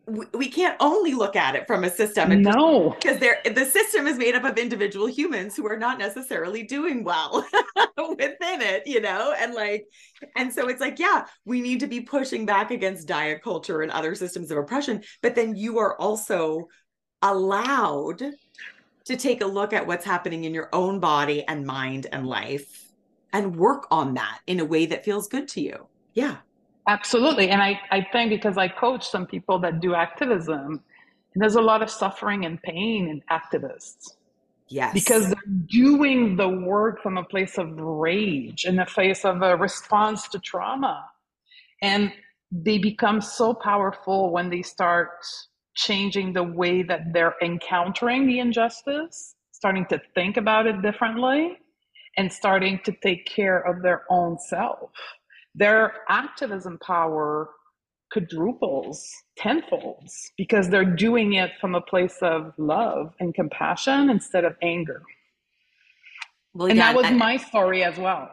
we 0.08 0.48
can't 0.48 0.78
only 0.80 1.14
look 1.14 1.36
at 1.36 1.56
it 1.56 1.68
from 1.68 1.84
a 1.84 1.90
system 1.90 2.42
no 2.42 2.92
because 2.92 3.20
there 3.20 3.40
the 3.44 3.66
system 3.66 4.08
is 4.08 4.18
made 4.18 4.36
up 4.36 4.46
of 4.46 4.58
individual 4.58 5.06
humans 5.06 5.56
who 5.56 5.68
are 5.68 5.78
not 5.78 6.00
necessarily 6.00 6.64
doing 6.64 7.04
well 7.04 7.46
within 7.98 8.62
it 8.62 8.88
you 8.88 9.02
know 9.02 9.36
and 9.38 9.54
like 9.54 9.86
and 10.38 10.54
so 10.54 10.70
it's 10.70 10.80
like 10.80 10.98
yeah 10.98 11.26
we 11.44 11.60
need 11.60 11.82
to 11.82 11.88
be 11.88 12.00
pushing 12.00 12.46
back 12.46 12.72
against 12.72 13.06
diet 13.06 13.44
culture 13.44 13.82
and 13.82 13.92
other 13.92 14.16
systems 14.16 14.50
of 14.50 14.58
oppression 14.58 15.04
but 15.22 15.36
then 15.36 15.58
you 15.58 15.78
are 15.78 16.00
also 16.00 16.70
allowed 17.22 18.22
to 19.06 19.18
take 19.18 19.42
a 19.42 19.46
look 19.46 19.74
at 19.74 19.88
what's 19.88 20.06
happening 20.06 20.44
in 20.44 20.54
your 20.54 20.70
own 20.74 21.00
body 21.00 21.44
and 21.48 21.66
mind 21.66 22.08
and 22.12 22.28
life 22.28 22.92
and 23.34 23.56
work 23.56 23.88
on 23.92 24.14
that 24.14 24.40
in 24.48 24.60
a 24.60 24.66
way 24.66 24.86
that 24.86 25.04
feels 25.04 25.28
good 25.28 25.48
to 25.48 25.62
you 25.62 25.88
yeah 26.14 26.38
Absolutely. 26.88 27.50
And 27.50 27.62
I, 27.62 27.80
I 27.92 28.08
think 28.12 28.30
because 28.30 28.58
I 28.58 28.70
coach 28.70 29.08
some 29.08 29.26
people 29.26 29.60
that 29.60 29.82
do 29.82 29.94
activism, 29.94 30.82
and 31.34 31.42
there's 31.42 31.56
a 31.56 31.62
lot 31.62 31.82
of 31.82 31.90
suffering 31.90 32.46
and 32.46 32.62
pain 32.62 33.10
in 33.10 33.22
activists. 33.30 34.14
Yes. 34.70 34.94
Because 34.94 35.28
they're 35.28 35.54
doing 35.68 36.36
the 36.38 36.48
work 36.48 37.02
from 37.02 37.18
a 37.18 37.24
place 37.24 37.58
of 37.58 37.78
rage 37.78 38.66
in 38.66 38.78
the 38.78 38.86
face 38.86 39.26
of 39.26 39.42
a 39.42 39.56
response 39.56 40.28
to 40.30 40.40
trauma. 40.40 41.06
And 41.82 42.12
they 42.52 42.78
become 42.78 43.22
so 43.22 43.54
powerful 43.54 44.32
when 44.32 44.50
they 44.50 44.62
start 44.62 45.26
changing 45.78 46.34
the 46.34 46.44
way 46.44 46.84
that 46.84 47.14
they're 47.14 47.36
encountering 47.42 48.28
the 48.28 48.40
injustice, 48.40 49.36
starting 49.52 49.86
to 49.88 50.02
think 50.14 50.38
about 50.38 50.68
it 50.68 50.82
differently, 50.82 51.58
and 52.18 52.32
starting 52.32 52.80
to 52.84 52.92
take 53.02 53.26
care 53.26 53.60
of 53.60 53.82
their 53.82 54.04
own 54.10 54.38
self 54.38 54.92
their 55.58 55.94
activism 56.08 56.78
power 56.86 57.50
quadruples, 58.12 59.12
tenfolds, 59.38 60.32
because 60.38 60.70
they're 60.70 60.96
doing 60.96 61.34
it 61.34 61.52
from 61.60 61.76
a 61.76 61.82
place 61.82 62.18
of 62.22 62.54
love 62.58 63.14
and 63.20 63.34
compassion 63.34 64.10
instead 64.10 64.46
of 64.46 64.56
anger. 64.62 65.02
Well, 66.54 66.70
and 66.70 66.78
yeah, 66.78 66.94
that 66.94 66.96
was 66.96 67.06
and, 67.06 67.18
my 67.18 67.38
story 67.38 67.84
as 67.84 67.98
well. 67.98 68.32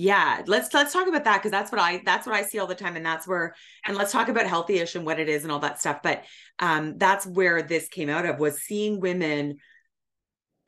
Yeah, 0.00 0.40
let's 0.46 0.72
let's 0.72 0.94
talk 0.94 1.08
about 1.08 1.24
that 1.24 1.36
because 1.36 1.50
that's 1.50 1.70
what 1.70 1.78
I 1.78 2.00
that's 2.06 2.26
what 2.26 2.34
I 2.34 2.42
see 2.42 2.58
all 2.58 2.66
the 2.66 2.74
time, 2.74 2.96
and 2.96 3.04
that's 3.04 3.28
where 3.28 3.54
and 3.84 3.98
let's 3.98 4.12
talk 4.12 4.28
about 4.28 4.46
healthy-ish 4.46 4.94
and 4.94 5.04
what 5.04 5.20
it 5.20 5.28
is 5.28 5.42
and 5.42 5.52
all 5.52 5.58
that 5.58 5.78
stuff. 5.78 6.00
But 6.02 6.24
um, 6.58 6.96
that's 6.96 7.26
where 7.26 7.60
this 7.60 7.86
came 7.88 8.08
out 8.08 8.24
of 8.24 8.38
was 8.38 8.62
seeing 8.62 9.00
women 9.00 9.58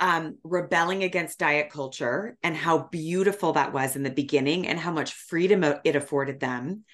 um, 0.00 0.36
rebelling 0.44 1.02
against 1.02 1.38
diet 1.38 1.70
culture 1.70 2.36
and 2.42 2.54
how 2.54 2.88
beautiful 2.88 3.54
that 3.54 3.72
was 3.72 3.96
in 3.96 4.02
the 4.02 4.10
beginning 4.10 4.68
and 4.68 4.78
how 4.78 4.92
much 4.92 5.14
freedom 5.14 5.64
it 5.82 5.96
afforded 5.96 6.38
them. 6.38 6.84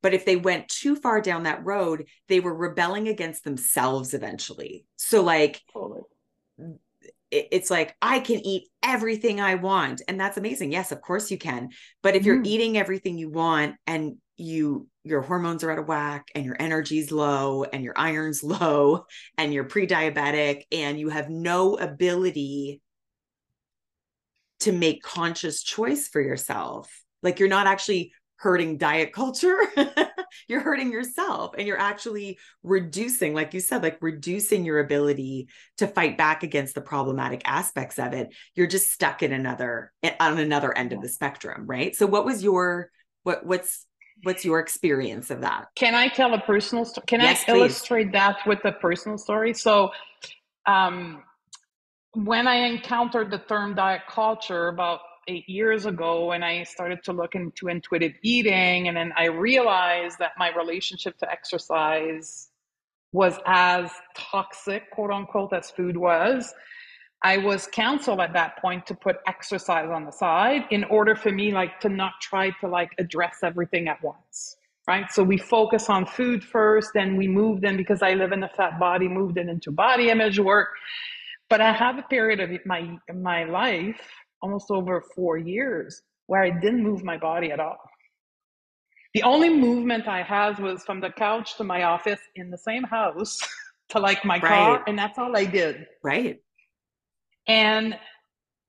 But 0.00 0.14
if 0.14 0.24
they 0.24 0.36
went 0.36 0.68
too 0.68 0.94
far 0.94 1.20
down 1.20 1.42
that 1.42 1.64
road, 1.64 2.06
they 2.28 2.38
were 2.38 2.54
rebelling 2.54 3.08
against 3.08 3.42
themselves 3.42 4.14
eventually. 4.14 4.86
So, 4.98 5.24
like, 5.24 5.62
totally. 5.72 6.02
It's 7.30 7.70
like, 7.70 7.94
I 8.00 8.20
can 8.20 8.44
eat 8.44 8.68
everything 8.82 9.40
I 9.40 9.56
want. 9.56 10.02
And 10.08 10.18
that's 10.18 10.36
amazing. 10.36 10.72
Yes, 10.72 10.92
of 10.92 11.02
course 11.02 11.30
you 11.30 11.38
can. 11.38 11.70
But 12.02 12.16
if 12.16 12.22
mm. 12.22 12.26
you're 12.26 12.42
eating 12.42 12.78
everything 12.78 13.18
you 13.18 13.30
want 13.30 13.76
and 13.86 14.16
you 14.38 14.86
your 15.04 15.22
hormones 15.22 15.64
are 15.64 15.70
out 15.70 15.78
of 15.78 15.88
whack 15.88 16.28
and 16.34 16.44
your 16.44 16.56
energy's 16.60 17.10
low 17.10 17.64
and 17.64 17.82
your 17.82 17.94
iron's 17.96 18.42
low 18.44 19.06
and 19.36 19.52
you're 19.52 19.64
pre-diabetic 19.64 20.62
and 20.70 20.98
you 20.98 21.08
have 21.08 21.28
no 21.28 21.76
ability 21.76 22.80
to 24.60 24.72
make 24.72 25.02
conscious 25.02 25.62
choice 25.62 26.08
for 26.08 26.20
yourself 26.20 27.02
like 27.22 27.40
you're 27.40 27.48
not 27.48 27.66
actually 27.66 28.12
hurting 28.38 28.78
diet 28.78 29.12
culture. 29.12 29.58
You're 30.48 30.60
hurting 30.60 30.92
yourself 30.92 31.54
and 31.58 31.66
you're 31.66 31.80
actually 31.80 32.38
reducing 32.62 33.34
like 33.34 33.54
you 33.54 33.60
said 33.60 33.82
like 33.82 33.98
reducing 34.00 34.64
your 34.64 34.78
ability 34.78 35.48
to 35.78 35.86
fight 35.86 36.16
back 36.16 36.42
against 36.42 36.74
the 36.74 36.80
problematic 36.80 37.42
aspects 37.44 37.98
of 37.98 38.12
it. 38.12 38.34
You're 38.54 38.66
just 38.66 38.92
stuck 38.92 39.22
in 39.22 39.32
another 39.32 39.92
on 40.20 40.38
another 40.38 40.76
end 40.76 40.92
of 40.92 41.02
the 41.02 41.08
spectrum 41.08 41.66
right? 41.66 41.96
So 41.96 42.06
what 42.06 42.24
was 42.24 42.42
your 42.42 42.90
what 43.22 43.44
what's 43.44 43.86
what's 44.22 44.44
your 44.44 44.60
experience 44.60 45.30
of 45.30 45.40
that? 45.40 45.66
Can 45.74 45.94
i 45.94 46.08
tell 46.08 46.34
a 46.34 46.40
personal 46.40 46.84
story 46.84 47.04
can 47.06 47.20
yes, 47.20 47.44
i 47.48 47.52
illustrate 47.52 48.12
that 48.12 48.36
with 48.46 48.64
a 48.64 48.72
personal 48.72 49.18
story? 49.18 49.54
So 49.54 49.90
um 50.66 51.22
when 52.12 52.46
i 52.46 52.56
encountered 52.56 53.30
the 53.30 53.38
term 53.38 53.74
diet 53.74 54.02
culture 54.08 54.68
about 54.68 55.00
eight 55.28 55.48
years 55.48 55.86
ago 55.86 56.32
and 56.32 56.44
I 56.44 56.64
started 56.64 57.04
to 57.04 57.12
look 57.12 57.34
into 57.34 57.68
intuitive 57.68 58.14
eating. 58.22 58.88
And 58.88 58.96
then 58.96 59.12
I 59.16 59.26
realized 59.26 60.18
that 60.18 60.32
my 60.38 60.52
relationship 60.56 61.16
to 61.18 61.30
exercise 61.30 62.48
was 63.12 63.38
as 63.46 63.90
toxic, 64.16 64.90
quote 64.90 65.10
unquote, 65.10 65.52
as 65.52 65.70
food 65.70 65.96
was. 65.96 66.52
I 67.22 67.36
was 67.38 67.66
counseled 67.72 68.20
at 68.20 68.32
that 68.32 68.58
point 68.58 68.86
to 68.86 68.94
put 68.94 69.16
exercise 69.26 69.88
on 69.90 70.04
the 70.04 70.12
side 70.12 70.64
in 70.70 70.84
order 70.84 71.16
for 71.16 71.32
me 71.32 71.52
like 71.52 71.80
to 71.80 71.88
not 71.88 72.12
try 72.20 72.50
to 72.60 72.68
like 72.68 72.90
address 72.98 73.38
everything 73.42 73.88
at 73.88 74.02
once. 74.02 74.56
Right. 74.86 75.10
So 75.12 75.22
we 75.22 75.36
focus 75.36 75.90
on 75.90 76.06
food 76.06 76.42
first, 76.42 76.92
then 76.94 77.16
we 77.16 77.28
move 77.28 77.60
then 77.60 77.76
because 77.76 78.00
I 78.00 78.14
live 78.14 78.32
in 78.32 78.42
a 78.42 78.48
fat 78.48 78.78
body, 78.78 79.06
moved 79.06 79.36
it 79.36 79.46
into 79.46 79.70
body 79.70 80.08
image 80.08 80.38
work. 80.38 80.68
But 81.50 81.60
I 81.60 81.72
have 81.72 81.98
a 81.98 82.02
period 82.02 82.40
of 82.40 82.50
my 82.64 82.96
my 83.12 83.44
life 83.44 84.00
almost 84.42 84.70
over 84.70 85.02
four 85.14 85.36
years 85.36 86.02
where 86.26 86.42
I 86.42 86.50
didn't 86.50 86.82
move 86.82 87.02
my 87.02 87.16
body 87.16 87.50
at 87.50 87.60
all. 87.60 87.78
The 89.14 89.22
only 89.22 89.48
movement 89.48 90.06
I 90.06 90.22
had 90.22 90.58
was 90.58 90.84
from 90.84 91.00
the 91.00 91.10
couch 91.10 91.56
to 91.56 91.64
my 91.64 91.84
office 91.84 92.20
in 92.36 92.50
the 92.50 92.58
same 92.58 92.84
house 92.84 93.40
to 93.88 93.98
like 93.98 94.24
my 94.24 94.34
right. 94.34 94.48
car, 94.48 94.84
and 94.86 94.98
that's 94.98 95.18
all 95.18 95.36
I 95.36 95.46
did. 95.46 95.86
Right. 96.02 96.40
And 97.46 97.96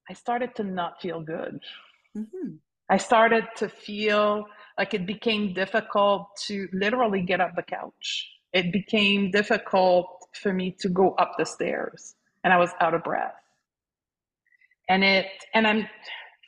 I 0.10 0.14
started 0.14 0.56
to 0.56 0.64
not 0.64 1.02
feel 1.02 1.22
good. 1.22 1.60
Mm-hmm. 2.18 2.56
I 2.90 2.98
started 2.98 3.46
to 3.58 3.70
feel 3.70 4.46
like 4.78 4.94
it 4.94 5.06
became 5.06 5.54
difficult 5.54 6.30
to 6.48 6.70
literally 6.72 7.22
get 7.22 7.42
up 7.42 7.56
the 7.56 7.62
couch. 7.62 8.28
It 8.54 8.72
became 8.72 9.30
difficult 9.30 10.08
for 10.42 10.54
me 10.54 10.76
to 10.80 10.90
go 10.90 11.12
up 11.16 11.34
the 11.38 11.46
stairs, 11.46 12.16
and 12.44 12.54
I 12.54 12.58
was 12.58 12.72
out 12.80 12.94
of 12.94 13.04
breath 13.04 13.39
and 14.90 15.04
it 15.04 15.28
and 15.54 15.66
i'm 15.66 15.88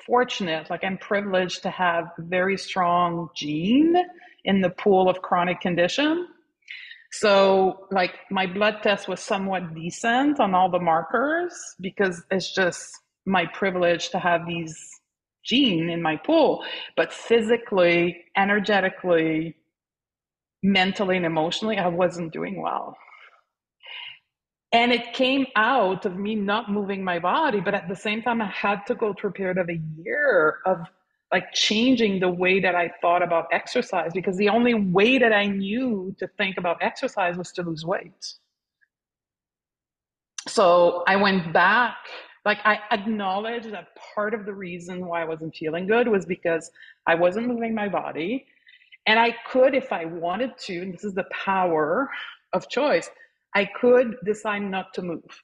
fortunate 0.06 0.70
like 0.70 0.84
i'm 0.84 0.98
privileged 0.98 1.62
to 1.64 1.70
have 1.70 2.06
very 2.18 2.58
strong 2.58 3.30
gene 3.36 3.96
in 4.44 4.62
the 4.62 4.70
pool 4.70 5.10
of 5.10 5.22
chronic 5.22 5.62
condition. 5.62 6.28
So 7.14 7.88
like 7.92 8.16
my 8.30 8.48
blood 8.48 8.78
test 8.82 9.08
was 9.08 9.20
somewhat 9.20 9.76
decent 9.76 10.40
on 10.40 10.56
all 10.56 10.70
the 10.70 10.80
markers 10.80 11.54
because 11.82 12.24
it's 12.32 12.54
just 12.54 12.90
my 13.26 13.46
privilege 13.46 14.10
to 14.10 14.20
have 14.20 14.48
these 14.48 14.76
gene 15.44 15.90
in 15.90 16.02
my 16.02 16.16
pool. 16.16 16.64
But 16.96 17.12
physically 17.12 18.24
energetically 18.38 19.56
mentally 20.64 21.18
and 21.18 21.26
emotionally 21.26 21.76
i 21.78 21.88
wasn't 21.88 22.32
doing 22.32 22.62
well 22.62 22.96
and 24.74 24.92
it 24.92 25.14
came 25.14 25.46
out 25.56 26.06
of 26.06 26.18
me 26.18 26.36
not 26.36 26.72
moving 26.72 27.04
my 27.04 27.20
body 27.20 27.60
but 27.60 27.74
at 27.74 27.88
the 27.88 27.96
same 27.96 28.22
time 28.22 28.42
i 28.42 28.48
had 28.48 28.86
to 28.86 28.96
go 28.96 29.14
through 29.14 29.30
a 29.30 29.34
period 29.34 29.58
of 29.58 29.70
a 29.70 29.80
year 29.98 30.60
of 30.66 30.80
like 31.32 31.52
changing 31.54 32.20
the 32.20 32.30
way 32.30 32.60
that 32.60 32.76
i 32.76 32.92
thought 33.02 33.22
about 33.24 33.48
exercise 33.52 34.12
because 34.14 34.38
the 34.38 34.50
only 34.50 34.74
way 34.74 35.18
that 35.18 35.34
i 35.34 35.46
knew 35.46 36.16
to 36.18 36.28
think 36.38 36.58
about 36.58 36.78
exercise 36.82 37.38
was 37.38 37.52
to 37.52 37.64
lose 37.64 37.86
weight. 37.86 38.34
So 40.48 41.04
i 41.08 41.16
went 41.16 41.54
back 41.54 41.98
like 42.46 42.60
i 42.66 42.80
acknowledged 42.92 43.72
that 43.72 43.90
part 44.16 44.34
of 44.34 44.46
the 44.46 44.54
reason 44.54 45.06
why 45.06 45.22
i 45.22 45.26
wasn't 45.26 45.56
feeling 45.56 45.88
good 45.88 46.08
was 46.08 46.26
because 46.26 46.72
i 47.08 47.16
wasn't 47.16 47.48
moving 47.48 47.76
my 47.76 47.88
body. 47.90 48.46
And 49.06 49.20
i 49.20 49.36
could 49.52 49.76
if 49.76 49.92
i 49.92 50.06
wanted 50.06 50.58
to 50.66 50.82
and 50.82 50.94
this 50.94 51.04
is 51.04 51.14
the 51.14 51.26
power 51.46 52.10
of 52.54 52.70
choice 52.70 53.10
I 53.54 53.66
could 53.66 54.16
decide 54.26 54.62
not 54.62 54.94
to 54.96 55.02
move. 55.02 55.42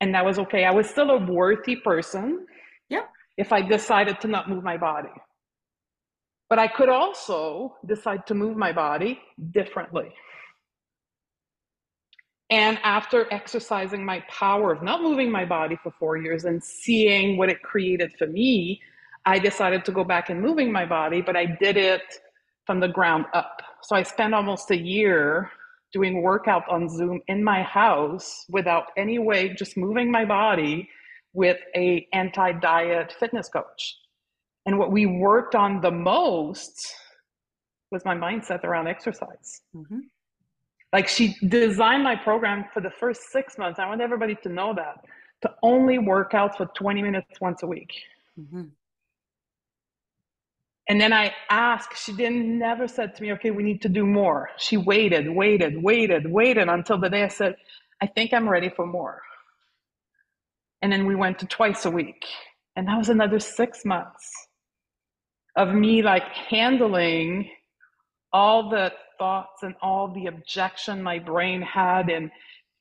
And 0.00 0.14
that 0.14 0.24
was 0.24 0.38
okay. 0.38 0.64
I 0.64 0.70
was 0.70 0.88
still 0.88 1.10
a 1.10 1.18
worthy 1.18 1.76
person. 1.76 2.46
Yeah. 2.88 3.02
If 3.36 3.52
I 3.52 3.62
decided 3.62 4.20
to 4.20 4.28
not 4.28 4.48
move 4.48 4.64
my 4.64 4.76
body. 4.76 5.08
But 6.48 6.58
I 6.58 6.66
could 6.66 6.88
also 6.88 7.76
decide 7.86 8.26
to 8.28 8.34
move 8.34 8.56
my 8.56 8.72
body 8.72 9.20
differently. 9.50 10.12
And 12.50 12.78
after 12.82 13.26
exercising 13.30 14.02
my 14.04 14.24
power 14.30 14.72
of 14.72 14.82
not 14.82 15.02
moving 15.02 15.30
my 15.30 15.44
body 15.44 15.76
for 15.82 15.92
four 15.98 16.16
years 16.16 16.44
and 16.44 16.64
seeing 16.64 17.36
what 17.36 17.50
it 17.50 17.62
created 17.62 18.12
for 18.18 18.26
me, 18.26 18.80
I 19.26 19.38
decided 19.38 19.84
to 19.84 19.92
go 19.92 20.04
back 20.04 20.30
and 20.30 20.40
moving 20.40 20.72
my 20.72 20.86
body, 20.86 21.20
but 21.20 21.36
I 21.36 21.44
did 21.44 21.76
it 21.76 22.02
from 22.64 22.80
the 22.80 22.88
ground 22.88 23.26
up. 23.34 23.60
So 23.82 23.94
I 23.94 24.02
spent 24.02 24.32
almost 24.32 24.70
a 24.70 24.76
year 24.76 25.50
doing 25.92 26.22
workout 26.22 26.68
on 26.68 26.88
Zoom 26.88 27.20
in 27.28 27.42
my 27.42 27.62
house 27.62 28.44
without 28.48 28.86
any 28.96 29.18
way, 29.18 29.50
just 29.50 29.76
moving 29.76 30.10
my 30.10 30.24
body 30.24 30.88
with 31.32 31.58
a 31.74 32.06
anti-diet 32.12 33.14
fitness 33.18 33.48
coach. 33.48 33.96
And 34.66 34.78
what 34.78 34.92
we 34.92 35.06
worked 35.06 35.54
on 35.54 35.80
the 35.80 35.90
most 35.90 36.94
was 37.90 38.04
my 38.04 38.14
mindset 38.14 38.64
around 38.64 38.86
exercise. 38.86 39.62
Mm-hmm. 39.74 40.00
Like 40.92 41.08
she 41.08 41.36
designed 41.46 42.04
my 42.04 42.16
program 42.16 42.66
for 42.72 42.80
the 42.80 42.90
first 42.90 43.30
six 43.30 43.58
months. 43.58 43.78
I 43.78 43.86
want 43.86 44.00
everybody 44.00 44.36
to 44.42 44.48
know 44.48 44.74
that 44.74 45.04
to 45.42 45.54
only 45.62 45.98
work 45.98 46.34
out 46.34 46.56
for 46.56 46.66
20 46.66 47.02
minutes 47.02 47.40
once 47.40 47.62
a 47.62 47.66
week. 47.66 47.92
Mm-hmm. 48.38 48.64
And 50.88 51.00
then 51.00 51.12
I 51.12 51.34
asked, 51.50 52.02
she 52.02 52.12
didn't 52.12 52.58
never 52.58 52.88
said 52.88 53.14
to 53.16 53.22
me, 53.22 53.32
okay, 53.34 53.50
we 53.50 53.62
need 53.62 53.82
to 53.82 53.88
do 53.90 54.06
more. 54.06 54.50
She 54.58 54.76
waited, 54.78 55.28
waited, 55.30 55.82
waited, 55.82 56.30
waited 56.30 56.68
until 56.68 56.98
the 56.98 57.10
day 57.10 57.24
I 57.24 57.28
said, 57.28 57.56
I 58.02 58.06
think 58.06 58.32
I'm 58.32 58.48
ready 58.48 58.70
for 58.70 58.86
more. 58.86 59.20
And 60.82 60.92
then 60.92 61.06
we 61.06 61.14
went 61.14 61.38
to 61.40 61.46
twice 61.46 61.84
a 61.84 61.90
week. 61.90 62.24
And 62.76 62.88
that 62.88 62.96
was 62.96 63.08
another 63.10 63.40
six 63.40 63.84
months 63.84 64.30
of 65.56 65.74
me 65.74 66.02
like 66.02 66.22
handling 66.32 67.50
all 68.32 68.70
the 68.70 68.92
thoughts 69.18 69.62
and 69.62 69.74
all 69.82 70.08
the 70.14 70.26
objection 70.26 71.02
my 71.02 71.18
brain 71.18 71.62
had 71.62 72.08
and 72.08 72.30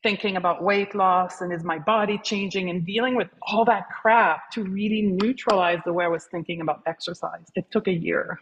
thinking 0.07 0.37
about 0.37 0.63
weight 0.63 0.95
loss 0.95 1.41
and 1.41 1.51
is 1.51 1.65
my 1.65 1.77
body 1.77 2.17
changing 2.23 2.69
and 2.69 2.85
dealing 2.85 3.13
with 3.13 3.27
all 3.41 3.65
that 3.65 3.89
crap 3.89 4.49
to 4.49 4.63
really 4.63 5.01
neutralize 5.01 5.79
the 5.83 5.91
way 5.91 6.05
I 6.05 6.07
was 6.07 6.23
thinking 6.31 6.61
about 6.61 6.81
exercise. 6.85 7.43
It 7.55 7.65
took 7.71 7.89
a 7.89 7.91
year. 7.91 8.39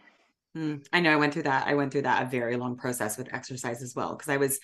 Mm, 0.56 0.86
I 0.92 1.00
know 1.00 1.10
I 1.10 1.16
went 1.16 1.34
through 1.34 1.42
that. 1.42 1.66
I 1.66 1.74
went 1.74 1.90
through 1.90 2.02
that 2.02 2.22
a 2.22 2.26
very 2.26 2.56
long 2.56 2.76
process 2.76 3.18
with 3.18 3.34
exercise 3.34 3.82
as 3.82 3.96
well 3.96 4.14
because 4.14 4.28
I 4.28 4.36
was 4.36 4.60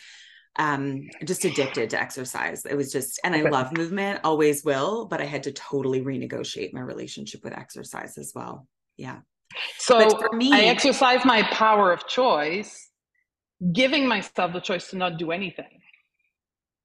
um 0.61 1.09
just 1.25 1.45
addicted 1.45 1.91
to 1.91 2.01
exercise. 2.01 2.65
It 2.65 2.77
was 2.77 2.93
just 2.93 3.19
and 3.25 3.35
I 3.35 3.43
love 3.51 3.77
movement, 3.77 4.21
always 4.23 4.65
will, 4.65 5.07
but 5.07 5.21
I 5.21 5.25
had 5.25 5.43
to 5.43 5.53
totally 5.53 6.03
renegotiate 6.03 6.73
my 6.73 6.83
relationship 6.83 7.43
with 7.43 7.53
exercise 7.53 8.17
as 8.17 8.31
well. 8.33 8.69
Yeah. 8.97 9.19
So 9.79 10.09
for 10.09 10.37
me, 10.37 10.53
I 10.53 10.61
exercise 10.67 11.25
my 11.25 11.43
power 11.51 11.91
of 11.91 12.07
choice, 12.07 12.91
giving 13.73 14.07
myself 14.07 14.53
the 14.53 14.61
choice 14.61 14.88
to 14.91 14.97
not 14.97 15.19
do 15.19 15.33
anything 15.33 15.82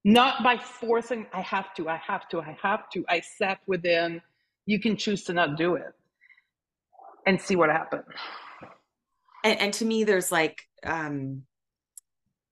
not 0.04 0.42
by 0.42 0.56
forcing 0.56 1.26
i 1.32 1.40
have 1.40 1.74
to 1.74 1.88
i 1.88 1.96
have 1.96 2.28
to 2.28 2.40
i 2.40 2.56
have 2.62 2.88
to. 2.90 3.04
I 3.08 3.20
sat 3.20 3.58
within 3.66 4.20
you 4.66 4.78
can 4.78 4.96
choose 4.96 5.24
to 5.24 5.32
not 5.32 5.56
do 5.56 5.76
it 5.76 5.94
and 7.26 7.40
see 7.40 7.56
what 7.56 7.70
happens. 7.70 8.04
And, 9.44 9.60
and 9.60 9.74
to 9.74 9.84
me 9.84 10.04
there's 10.04 10.30
like 10.30 10.62
um 10.84 11.42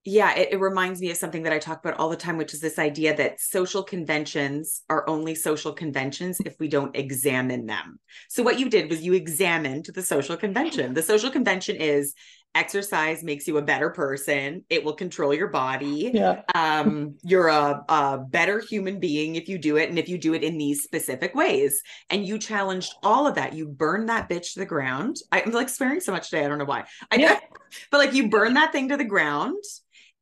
yeah 0.05 0.35
it, 0.35 0.53
it, 0.53 0.61
reminds 0.61 1.01
me 1.01 1.11
of 1.11 1.17
something 1.17 1.43
that 1.43 1.53
i 1.53 1.59
talk 1.59 1.81
about 1.85 1.99
all 1.99 2.09
the 2.09 2.17
time 2.17 2.37
which 2.37 2.55
is 2.55 2.61
this 2.61 2.79
idea 2.79 3.15
that 3.17 3.41
social 3.41 3.83
conventions 3.83 4.83
are 4.89 5.09
only 5.09 5.35
social 5.35 5.73
conventions 5.73 6.39
if 6.45 6.59
we 6.61 6.69
don't 6.69 6.97
examine 6.97 7.67
them. 7.67 7.99
So 8.29 8.43
what 8.43 8.59
you 8.59 8.69
did 8.69 8.89
was 8.89 9.03
you 9.03 9.15
examined 9.15 9.87
the 9.93 10.03
social 10.03 10.37
convention. 10.37 10.95
The 10.95 11.03
social 11.03 11.31
convention 11.31 11.77
is 11.77 12.15
exercise 12.57 13.23
makes 13.23 13.47
you 13.47 13.59
a 13.59 13.63
better 13.63 13.91
person. 13.91 14.65
It 14.71 14.83
will 14.83 14.95
control 14.95 15.35
your 15.35 15.49
body. 15.49 16.11
Yeah. 16.13 16.43
Um, 16.55 17.17
you're 17.23 17.49
a, 17.49 17.85
a 17.89 18.19
better 18.19 18.61
human 18.61 18.99
being 18.99 19.37
if 19.37 19.49
you 19.49 19.59
do 19.59 19.77
it, 19.77 19.91
and 19.91 19.99
if 19.99 20.09
you 20.09 20.19
do 20.19 20.35
it 20.35 20.43
in 20.43 20.59
these 20.59 20.83
specific 20.83 21.35
ways. 21.35 21.83
And 22.11 22.27
you 22.27 22.39
challenged 22.39 22.95
all 23.03 23.27
of 23.27 23.35
that. 23.35 23.53
You 23.53 23.69
burned 23.69 24.09
that 24.09 24.29
bitch 24.29 24.55
to 24.55 24.61
the 24.61 24.67
ground. 24.67 25.19
I'm 25.31 25.53
like 25.53 25.69
swearing 25.69 26.01
so 26.01 26.13
much 26.13 26.31
today. 26.31 26.45
I 26.45 26.49
don't 26.49 26.59
know 26.59 26.65
why. 26.65 26.85
I 27.11 27.17
Yeah. 27.17 27.39
but 27.91 27.99
like 27.99 28.15
you 28.15 28.29
burned 28.29 28.57
that 28.57 28.73
thing 28.73 28.89
to 28.89 28.97
the 28.97 29.05
ground. 29.05 29.63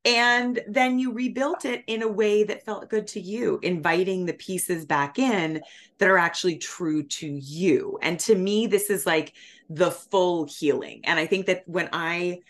And 0.07 0.61
then 0.69 0.99
you 0.99 1.13
rebuilt 1.13 1.65
it 1.65 1.83
in 1.87 2.03
a 2.03 2.09
way 2.09 2.45
that 2.45 2.65
felt 2.65 2.91
good 2.91 3.07
to 3.09 3.21
you, 3.21 3.59
inviting 3.63 4.27
the 4.27 4.35
pieces 4.35 4.85
back 4.85 5.19
in 5.19 5.63
that 5.97 6.11
are 6.11 6.19
actually 6.19 6.59
true 6.59 7.03
to 7.05 7.27
you. 7.27 7.99
And 8.03 8.21
to 8.21 8.35
me, 8.35 8.67
this 8.67 8.91
is 8.91 9.07
like 9.07 9.33
the 9.69 9.91
full 9.91 10.47
healing. 10.47 11.03
And 11.05 11.19
I 11.19 11.27
think 11.27 11.47
that 11.47 11.63
when 11.67 11.89
I 11.93 12.41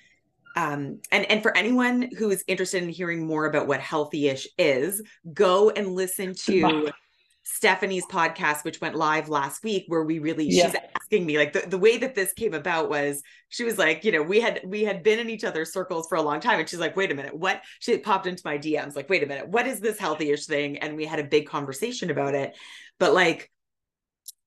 um 0.56 1.00
and 1.10 1.24
and 1.30 1.42
for 1.42 1.56
anyone 1.56 2.10
who 2.16 2.30
is 2.30 2.44
interested 2.46 2.82
in 2.82 2.88
hearing 2.88 3.26
more 3.26 3.46
about 3.46 3.66
what 3.66 3.80
healthy-ish 3.80 4.48
is, 4.58 5.02
go 5.32 5.70
and 5.70 5.94
listen 5.94 6.34
to 6.46 6.90
Stephanie's 7.46 8.06
podcast, 8.06 8.64
which 8.64 8.80
went 8.80 8.94
live 8.94 9.28
last 9.28 9.62
week, 9.62 9.84
where 9.88 10.02
we 10.02 10.18
really 10.18 10.48
Yeah. 10.48 10.70
she's 10.70 10.80
asking 10.96 11.26
me 11.26 11.36
like 11.36 11.52
the, 11.52 11.60
the 11.60 11.76
way 11.76 11.98
that 11.98 12.14
this 12.14 12.32
came 12.32 12.54
about 12.54 12.88
was 12.88 13.22
she 13.50 13.64
was 13.64 13.76
like, 13.76 14.02
you 14.04 14.12
know, 14.12 14.22
we 14.22 14.40
had 14.40 14.62
we 14.64 14.82
had 14.82 15.02
been 15.02 15.18
in 15.18 15.28
each 15.28 15.44
other's 15.44 15.72
circles 15.72 16.06
for 16.08 16.16
a 16.16 16.22
long 16.22 16.40
time. 16.40 16.58
And 16.58 16.68
she's 16.68 16.78
like, 16.80 16.96
wait 16.96 17.12
a 17.12 17.14
minute, 17.14 17.36
what 17.36 17.60
she 17.80 17.98
popped 17.98 18.26
into 18.26 18.42
my 18.46 18.56
DMs, 18.56 18.96
like, 18.96 19.10
wait 19.10 19.22
a 19.22 19.26
minute, 19.26 19.48
what 19.48 19.66
is 19.66 19.78
this 19.80 19.98
healthy-ish 19.98 20.46
thing? 20.46 20.78
And 20.78 20.96
we 20.96 21.04
had 21.04 21.18
a 21.18 21.24
big 21.24 21.46
conversation 21.46 22.10
about 22.10 22.34
it. 22.34 22.56
But 22.98 23.12
like, 23.12 23.50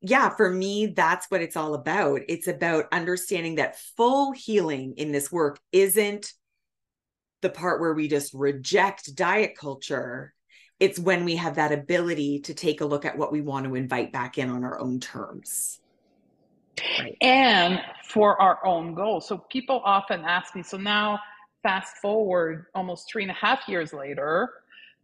yeah, 0.02 0.30
for 0.30 0.52
me, 0.52 0.88
that's 0.88 1.26
what 1.30 1.42
it's 1.42 1.56
all 1.56 1.74
about. 1.74 2.22
It's 2.28 2.48
about 2.48 2.86
understanding 2.92 3.56
that 3.56 3.80
full 3.98 4.32
healing 4.32 4.94
in 4.98 5.12
this 5.12 5.32
work 5.32 5.60
isn't 5.72 6.34
the 7.42 7.50
part 7.50 7.80
where 7.80 7.94
we 7.94 8.08
just 8.08 8.34
reject 8.34 9.16
diet 9.16 9.58
culture 9.60 10.34
it's 10.80 11.00
when 11.00 11.26
we 11.26 11.36
have 11.36 11.56
that 11.56 11.72
ability 11.72 12.40
to 12.42 12.54
take 12.54 12.82
a 12.82 12.86
look 12.86 13.06
at 13.06 13.18
what 13.18 13.32
we 13.32 13.42
want 13.42 13.66
to 13.66 13.76
invite 13.76 14.12
back 14.12 14.38
in 14.38 14.50
on 14.50 14.64
our 14.64 14.80
own 14.80 15.00
terms. 15.00 15.80
Right. 17.00 17.18
and 17.22 17.82
for 18.08 18.40
our 18.40 18.64
own 18.64 18.94
goals. 18.94 19.28
So 19.28 19.40
people 19.50 19.82
often 19.84 20.22
ask 20.22 20.56
me, 20.56 20.62
so 20.62 20.78
now 20.78 21.20
fast 21.64 21.98
forward 21.98 22.68
almost 22.76 23.10
three 23.12 23.24
and 23.24 23.32
a 23.32 23.34
half 23.34 23.68
years 23.68 23.94
later, 23.94 24.52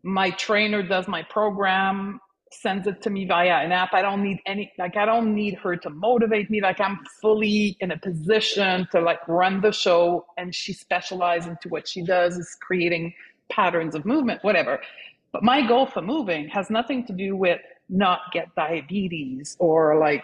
my 0.03 0.29
trainer 0.29 0.83
does 0.83 1.07
my 1.07 1.23
program, 1.23 2.19
sends 2.53 2.87
it 2.87 3.01
to 3.01 3.09
me 3.09 3.25
via 3.25 3.57
an 3.57 3.71
app. 3.71 3.93
I 3.93 4.01
don't 4.01 4.23
need 4.23 4.39
any, 4.45 4.71
like, 4.77 4.95
I 4.97 5.05
don't 5.05 5.33
need 5.33 5.55
her 5.55 5.75
to 5.75 5.89
motivate 5.89 6.49
me. 6.49 6.61
Like, 6.61 6.79
I'm 6.79 6.99
fully 7.21 7.77
in 7.79 7.91
a 7.91 7.97
position 7.97 8.87
to 8.91 9.01
like 9.01 9.27
run 9.27 9.61
the 9.61 9.71
show, 9.71 10.25
and 10.37 10.53
she 10.53 10.73
specializes 10.73 11.49
into 11.49 11.69
what 11.69 11.87
she 11.87 12.03
does 12.03 12.37
is 12.37 12.55
creating 12.61 13.13
patterns 13.49 13.95
of 13.95 14.05
movement, 14.05 14.43
whatever. 14.43 14.79
But 15.31 15.43
my 15.43 15.65
goal 15.65 15.85
for 15.87 16.01
moving 16.01 16.47
has 16.49 16.69
nothing 16.69 17.05
to 17.07 17.13
do 17.13 17.35
with 17.35 17.59
not 17.89 18.19
get 18.31 18.53
diabetes 18.55 19.57
or 19.59 19.99
like 19.99 20.23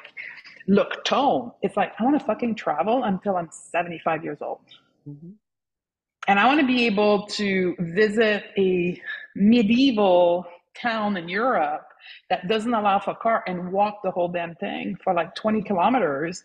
look 0.67 1.03
tone. 1.03 1.51
It's 1.61 1.75
like 1.75 1.93
I 1.99 2.03
want 2.03 2.19
to 2.19 2.25
fucking 2.25 2.55
travel 2.55 3.03
until 3.03 3.35
I'm 3.35 3.49
75 3.51 4.23
years 4.23 4.37
old. 4.41 4.61
Mhm. 5.07 5.33
And 6.27 6.39
I 6.39 6.45
want 6.45 6.59
to 6.59 6.67
be 6.67 6.85
able 6.85 7.25
to 7.27 7.75
visit 7.79 8.45
a 8.57 9.01
medieval 9.35 10.45
town 10.75 11.17
in 11.17 11.27
Europe 11.27 11.88
that 12.29 12.47
doesn't 12.47 12.73
allow 12.73 12.99
for 12.99 13.12
a 13.12 13.15
car 13.15 13.43
and 13.47 13.71
walk 13.71 14.01
the 14.03 14.12
whole 14.12 14.27
damn 14.27 14.55
thing 14.55 14.97
for 15.03 15.13
like 15.13 15.35
20 15.35 15.62
kilometers 15.63 16.43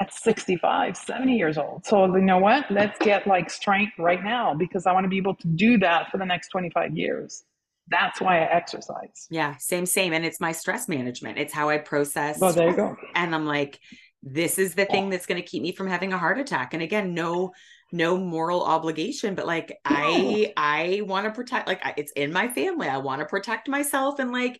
at 0.00 0.12
65, 0.12 0.96
70 0.96 1.36
years 1.36 1.56
old. 1.56 1.86
So 1.86 2.06
you 2.16 2.22
know 2.22 2.38
what? 2.38 2.70
Let's 2.70 2.98
get 2.98 3.26
like 3.26 3.48
strength 3.50 3.98
right 3.98 4.22
now 4.22 4.54
because 4.54 4.86
I 4.86 4.92
want 4.92 5.04
to 5.04 5.08
be 5.08 5.18
able 5.18 5.36
to 5.36 5.46
do 5.46 5.78
that 5.78 6.10
for 6.10 6.18
the 6.18 6.26
next 6.26 6.48
25 6.48 6.96
years. 6.96 7.44
That's 7.88 8.20
why 8.20 8.38
I 8.38 8.44
exercise. 8.44 9.26
Yeah, 9.30 9.56
same, 9.58 9.86
same. 9.86 10.12
And 10.12 10.24
it's 10.24 10.40
my 10.40 10.52
stress 10.52 10.88
management. 10.88 11.38
It's 11.38 11.52
how 11.52 11.68
I 11.68 11.78
process. 11.78 12.40
Well, 12.40 12.52
there 12.52 12.70
you 12.70 12.76
go. 12.76 12.96
And 13.14 13.34
I'm 13.34 13.46
like, 13.46 13.78
this 14.22 14.58
is 14.58 14.74
the 14.74 14.86
thing 14.86 15.10
that's 15.10 15.26
going 15.26 15.40
to 15.40 15.46
keep 15.46 15.62
me 15.62 15.72
from 15.72 15.86
having 15.86 16.14
a 16.14 16.18
heart 16.18 16.38
attack. 16.38 16.72
And 16.72 16.82
again, 16.82 17.12
no, 17.12 17.52
no 17.92 18.16
moral 18.16 18.64
obligation, 18.64 19.34
but 19.34 19.46
like 19.46 19.78
I, 19.84 20.52
I 20.56 21.02
want 21.04 21.26
to 21.26 21.30
protect. 21.30 21.68
Like 21.68 21.84
I, 21.84 21.92
it's 21.98 22.10
in 22.12 22.32
my 22.32 22.48
family. 22.48 22.88
I 22.88 22.96
want 22.96 23.20
to 23.20 23.26
protect 23.26 23.68
myself, 23.68 24.18
and 24.18 24.32
like 24.32 24.58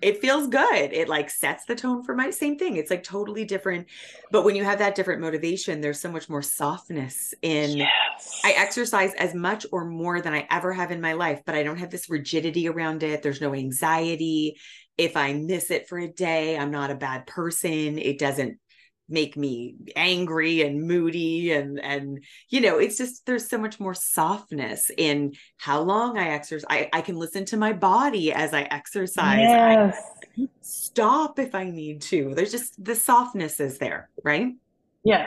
it 0.00 0.20
feels 0.20 0.46
good. 0.48 0.92
It 0.92 1.08
like 1.08 1.30
sets 1.30 1.64
the 1.64 1.74
tone 1.74 2.02
for 2.02 2.14
my 2.14 2.30
same 2.30 2.56
thing. 2.58 2.76
It's 2.76 2.90
like 2.90 3.02
totally 3.02 3.44
different. 3.44 3.88
But 4.30 4.44
when 4.44 4.56
you 4.56 4.64
have 4.64 4.78
that 4.78 4.94
different 4.94 5.20
motivation, 5.20 5.80
there's 5.80 6.00
so 6.00 6.10
much 6.10 6.28
more 6.28 6.42
softness 6.42 7.34
in. 7.42 7.76
Yes. 7.76 8.40
I 8.44 8.52
exercise 8.52 9.14
as 9.14 9.34
much 9.34 9.66
or 9.72 9.84
more 9.84 10.20
than 10.20 10.34
I 10.34 10.46
ever 10.50 10.72
have 10.72 10.90
in 10.90 11.00
my 11.00 11.14
life, 11.14 11.42
but 11.44 11.54
I 11.54 11.62
don't 11.62 11.78
have 11.78 11.90
this 11.90 12.10
rigidity 12.10 12.68
around 12.68 13.02
it. 13.02 13.22
There's 13.22 13.40
no 13.40 13.54
anxiety. 13.54 14.56
If 14.96 15.16
I 15.16 15.32
miss 15.32 15.70
it 15.70 15.88
for 15.88 15.98
a 15.98 16.08
day, 16.08 16.58
I'm 16.58 16.70
not 16.70 16.90
a 16.90 16.96
bad 16.96 17.26
person. 17.26 17.98
It 17.98 18.18
doesn't 18.18 18.58
make 19.08 19.36
me 19.36 19.74
angry 19.96 20.62
and 20.62 20.86
moody 20.86 21.52
and 21.52 21.80
and 21.80 22.22
you 22.50 22.60
know 22.60 22.78
it's 22.78 22.98
just 22.98 23.24
there's 23.26 23.48
so 23.48 23.58
much 23.58 23.80
more 23.80 23.94
softness 23.94 24.90
in 24.96 25.32
how 25.56 25.80
long 25.80 26.18
i 26.18 26.28
exercise 26.28 26.66
i, 26.70 26.88
I 26.92 27.00
can 27.00 27.16
listen 27.16 27.44
to 27.46 27.56
my 27.56 27.72
body 27.72 28.32
as 28.32 28.52
i 28.52 28.62
exercise 28.62 29.38
Yes. 29.40 30.02
I 30.38 30.48
stop 30.60 31.38
if 31.38 31.54
i 31.54 31.64
need 31.64 32.02
to 32.02 32.34
there's 32.34 32.52
just 32.52 32.82
the 32.82 32.94
softness 32.94 33.60
is 33.60 33.78
there 33.78 34.10
right 34.24 34.54
Yeah. 35.04 35.26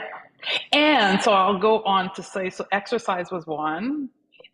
And 0.72 1.20
so 1.22 1.32
I'll 1.32 1.58
go 1.58 1.82
on 1.84 2.12
to 2.14 2.22
say 2.22 2.50
so 2.50 2.66
exercise 2.72 3.30
was 3.30 3.46
one, 3.46 4.08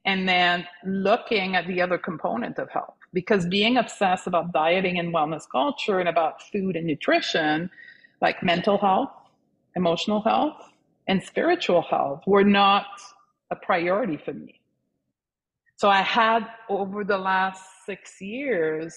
and 0.04 0.28
then 0.28 0.66
looking 0.84 1.56
at 1.56 1.66
the 1.66 1.80
other 1.80 1.98
component 1.98 2.58
of 2.58 2.70
health. 2.70 2.94
Because 3.12 3.46
being 3.46 3.78
obsessed 3.78 4.26
about 4.26 4.52
dieting 4.52 4.98
and 4.98 5.14
wellness 5.14 5.44
culture 5.50 5.98
and 5.98 6.08
about 6.08 6.42
food 6.52 6.76
and 6.76 6.86
nutrition, 6.86 7.70
like 8.20 8.42
mental 8.42 8.76
health, 8.78 9.10
emotional 9.78 10.20
health, 10.20 10.60
and 11.06 11.22
spiritual 11.22 11.82
health, 11.82 12.22
were 12.26 12.44
not 12.44 12.86
a 13.50 13.56
priority 13.56 14.18
for 14.18 14.34
me. 14.34 14.60
So 15.76 15.88
I 15.88 16.02
had 16.02 16.46
over 16.68 17.04
the 17.04 17.16
last 17.16 17.62
six 17.86 18.20
years 18.20 18.94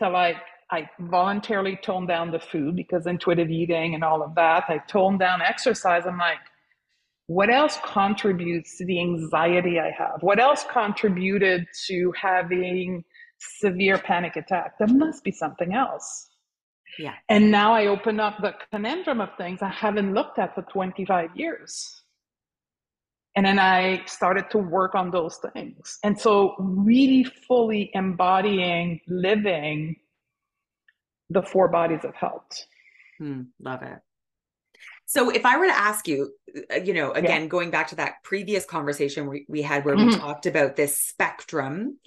to 0.00 0.10
like 0.10 0.36
I 0.70 0.90
voluntarily 0.98 1.78
toned 1.80 2.08
down 2.08 2.32
the 2.32 2.40
food 2.40 2.74
because 2.74 3.06
intuitive 3.06 3.50
eating 3.50 3.94
and 3.94 4.02
all 4.02 4.20
of 4.22 4.34
that. 4.34 4.64
I 4.68 4.78
toned 4.88 5.20
down 5.20 5.40
exercise. 5.40 6.02
I'm 6.06 6.18
like, 6.18 6.38
what 7.28 7.50
else 7.50 7.78
contributes 7.84 8.76
to 8.78 8.84
the 8.84 9.00
anxiety 9.00 9.78
I 9.78 9.92
have? 9.96 10.18
What 10.22 10.40
else 10.40 10.64
contributed 10.68 11.66
to 11.86 12.12
having 12.20 13.04
severe 13.38 13.98
panic 13.98 14.34
attack? 14.34 14.78
There 14.78 14.88
must 14.88 15.22
be 15.22 15.30
something 15.30 15.72
else. 15.72 16.28
Yeah. 16.98 17.14
And 17.28 17.50
now 17.50 17.72
I 17.74 17.86
open 17.86 18.20
up 18.20 18.40
the 18.40 18.54
conundrum 18.72 19.20
of 19.20 19.30
things 19.36 19.60
I 19.62 19.68
haven't 19.68 20.14
looked 20.14 20.38
at 20.38 20.54
for 20.54 20.62
25 20.62 21.30
years. 21.36 22.02
And 23.34 23.44
then 23.44 23.58
I 23.58 24.02
started 24.06 24.50
to 24.52 24.58
work 24.58 24.94
on 24.94 25.10
those 25.10 25.38
things. 25.52 25.98
And 26.02 26.18
so, 26.18 26.54
really 26.58 27.24
fully 27.24 27.90
embodying, 27.92 29.00
living 29.08 29.96
the 31.28 31.42
four 31.42 31.68
bodies 31.68 32.00
of 32.04 32.14
health. 32.14 32.64
Hmm, 33.18 33.42
love 33.60 33.82
it. 33.82 33.98
So 35.06 35.30
if 35.30 35.44
I 35.44 35.56
were 35.56 35.66
to 35.66 35.76
ask 35.76 36.08
you, 36.08 36.32
uh, 36.72 36.76
you 36.76 36.92
know, 36.92 37.12
again, 37.12 37.48
going 37.48 37.70
back 37.70 37.88
to 37.88 37.96
that 37.96 38.22
previous 38.24 38.64
conversation 38.64 39.28
we, 39.28 39.44
we 39.48 39.62
had 39.62 39.84
where 39.84 39.96
we 39.96 40.04
Mhm. 40.04 40.18
talked 40.18 40.46
about 40.46 40.76
this 40.76 40.98
spectrum 40.98 41.98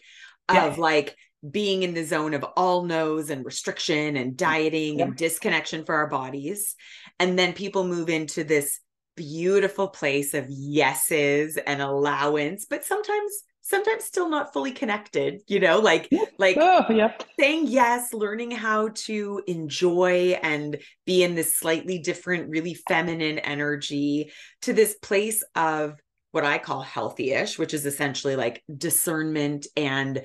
Yeah. 0.51 0.65
of 0.65 0.77
like 0.77 1.15
being 1.49 1.83
in 1.83 1.93
the 1.93 2.03
zone 2.03 2.33
of 2.33 2.43
all 2.55 2.83
no's 2.83 3.29
and 3.29 3.45
restriction 3.45 4.15
and 4.17 4.35
dieting 4.35 4.99
Yeah. 4.99 5.05
and 5.05 5.15
disconnection 5.15 5.85
for 5.85 5.95
our 5.95 6.07
bodies. 6.07 6.75
And 7.19 7.37
then 7.37 7.53
people 7.53 7.85
move 7.85 8.09
into 8.09 8.43
this 8.43 8.79
beautiful 9.15 9.89
place 9.89 10.33
of 10.33 10.45
yeses 10.49 11.57
and 11.57 11.81
allowance, 11.81 12.65
but 12.69 12.85
sometimes 12.85 13.31
sometimes 13.61 14.03
still 14.03 14.29
not 14.29 14.51
fully 14.51 14.71
connected, 14.71 15.41
you 15.47 15.59
know, 15.59 15.79
like 15.79 16.09
like 16.39 16.57
Oh, 16.59 16.85
yeah. 16.89 17.13
saying 17.39 17.67
yes, 17.67 18.13
learning 18.13 18.51
how 18.51 18.89
to 19.05 19.43
enjoy 19.47 20.39
and 20.41 20.77
be 21.05 21.23
in 21.23 21.35
this 21.35 21.55
slightly 21.55 21.99
different, 21.99 22.49
really 22.49 22.73
feminine 22.73 23.37
energy 23.39 24.31
to 24.63 24.73
this 24.73 24.95
place 24.95 25.43
of 25.55 25.99
what 26.31 26.45
I 26.45 26.57
call 26.57 26.81
healthy 26.81 27.31
ish, 27.31 27.59
which 27.59 27.73
is 27.73 27.85
essentially 27.85 28.35
like 28.35 28.63
discernment 28.75 29.67
and 29.77 30.23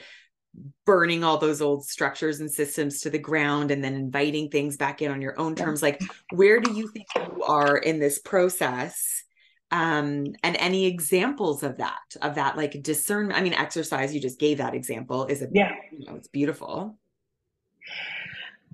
burning 0.86 1.24
all 1.24 1.38
those 1.38 1.60
old 1.62 1.84
structures 1.86 2.40
and 2.40 2.50
systems 2.50 3.00
to 3.00 3.10
the 3.10 3.18
ground 3.18 3.70
and 3.70 3.82
then 3.82 3.94
inviting 3.94 4.48
things 4.50 4.76
back 4.76 5.02
in 5.02 5.10
on 5.10 5.20
your 5.22 5.38
own 5.38 5.54
terms. 5.54 5.82
Like, 5.82 6.00
where 6.32 6.60
do 6.60 6.72
you 6.72 6.88
think 6.88 7.06
you 7.16 7.42
are 7.44 7.76
in 7.76 7.98
this 8.00 8.18
process? 8.18 9.22
um 9.70 10.26
and 10.42 10.56
any 10.58 10.84
examples 10.84 11.62
of 11.62 11.78
that 11.78 11.98
of 12.20 12.34
that 12.34 12.54
like 12.54 12.82
discernment 12.82 13.36
i 13.36 13.42
mean 13.42 13.54
exercise 13.54 14.14
you 14.14 14.20
just 14.20 14.38
gave 14.38 14.58
that 14.58 14.74
example 14.74 15.24
is 15.24 15.40
a 15.40 15.48
Yeah. 15.52 15.72
you 15.90 16.04
know 16.06 16.16
it's 16.16 16.28
beautiful 16.28 16.98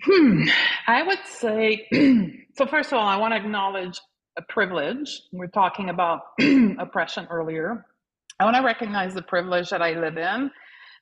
Hmm. 0.02 0.44
I 0.86 1.02
would 1.02 1.18
say 1.26 1.86
so. 2.56 2.66
First 2.66 2.92
of 2.92 2.98
all, 2.98 3.06
I 3.06 3.16
want 3.16 3.32
to 3.34 3.36
acknowledge 3.36 4.00
a 4.36 4.42
privilege. 4.42 5.22
We're 5.32 5.46
talking 5.48 5.90
about 5.90 6.20
oppression 6.78 7.26
earlier. 7.30 7.84
I 8.38 8.44
want 8.44 8.56
to 8.56 8.62
recognize 8.62 9.12
the 9.14 9.22
privilege 9.22 9.68
that 9.70 9.82
I 9.82 9.92
live 9.92 10.16
in. 10.16 10.50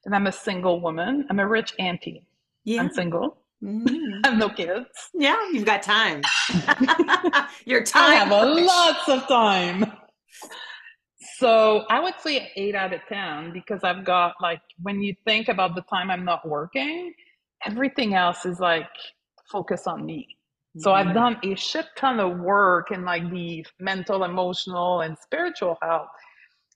And 0.04 0.14
I'm 0.14 0.26
a 0.26 0.32
single 0.32 0.80
woman. 0.80 1.26
I'm 1.30 1.40
a 1.40 1.46
rich 1.46 1.74
auntie. 1.78 2.24
Yeah. 2.64 2.80
I'm 2.82 2.90
single. 2.90 3.38
Mm-hmm. 3.62 4.20
I 4.24 4.28
have 4.28 4.38
no 4.38 4.48
kids. 4.48 4.86
Yeah, 5.14 5.36
you've 5.52 5.64
got 5.64 5.82
time. 5.82 6.22
Your 7.64 7.82
time. 7.82 8.10
I 8.10 8.14
have 8.14 8.30
a 8.30 8.44
lots 8.44 9.08
of 9.08 9.26
time. 9.26 9.92
So 11.38 11.84
I 11.88 12.00
would 12.00 12.14
say 12.20 12.50
eight 12.56 12.74
out 12.74 12.92
of 12.92 13.00
10 13.08 13.52
because 13.52 13.84
I've 13.84 14.04
got 14.04 14.34
like, 14.40 14.60
when 14.82 15.00
you 15.02 15.14
think 15.24 15.48
about 15.48 15.74
the 15.76 15.82
time 15.82 16.10
I'm 16.10 16.24
not 16.24 16.46
working, 16.46 17.12
everything 17.64 18.14
else 18.14 18.44
is 18.44 18.58
like 18.58 18.88
focus 19.50 19.86
on 19.86 20.04
me. 20.04 20.26
So 20.78 20.92
I've 20.92 21.06
mm-hmm. 21.06 21.14
done 21.14 21.38
a 21.44 21.54
shit 21.56 21.86
ton 21.96 22.20
of 22.20 22.38
work 22.38 22.90
in 22.90 23.04
like 23.04 23.28
the 23.30 23.64
mental, 23.80 24.24
emotional, 24.24 25.00
and 25.00 25.16
spiritual 25.18 25.76
health. 25.82 26.08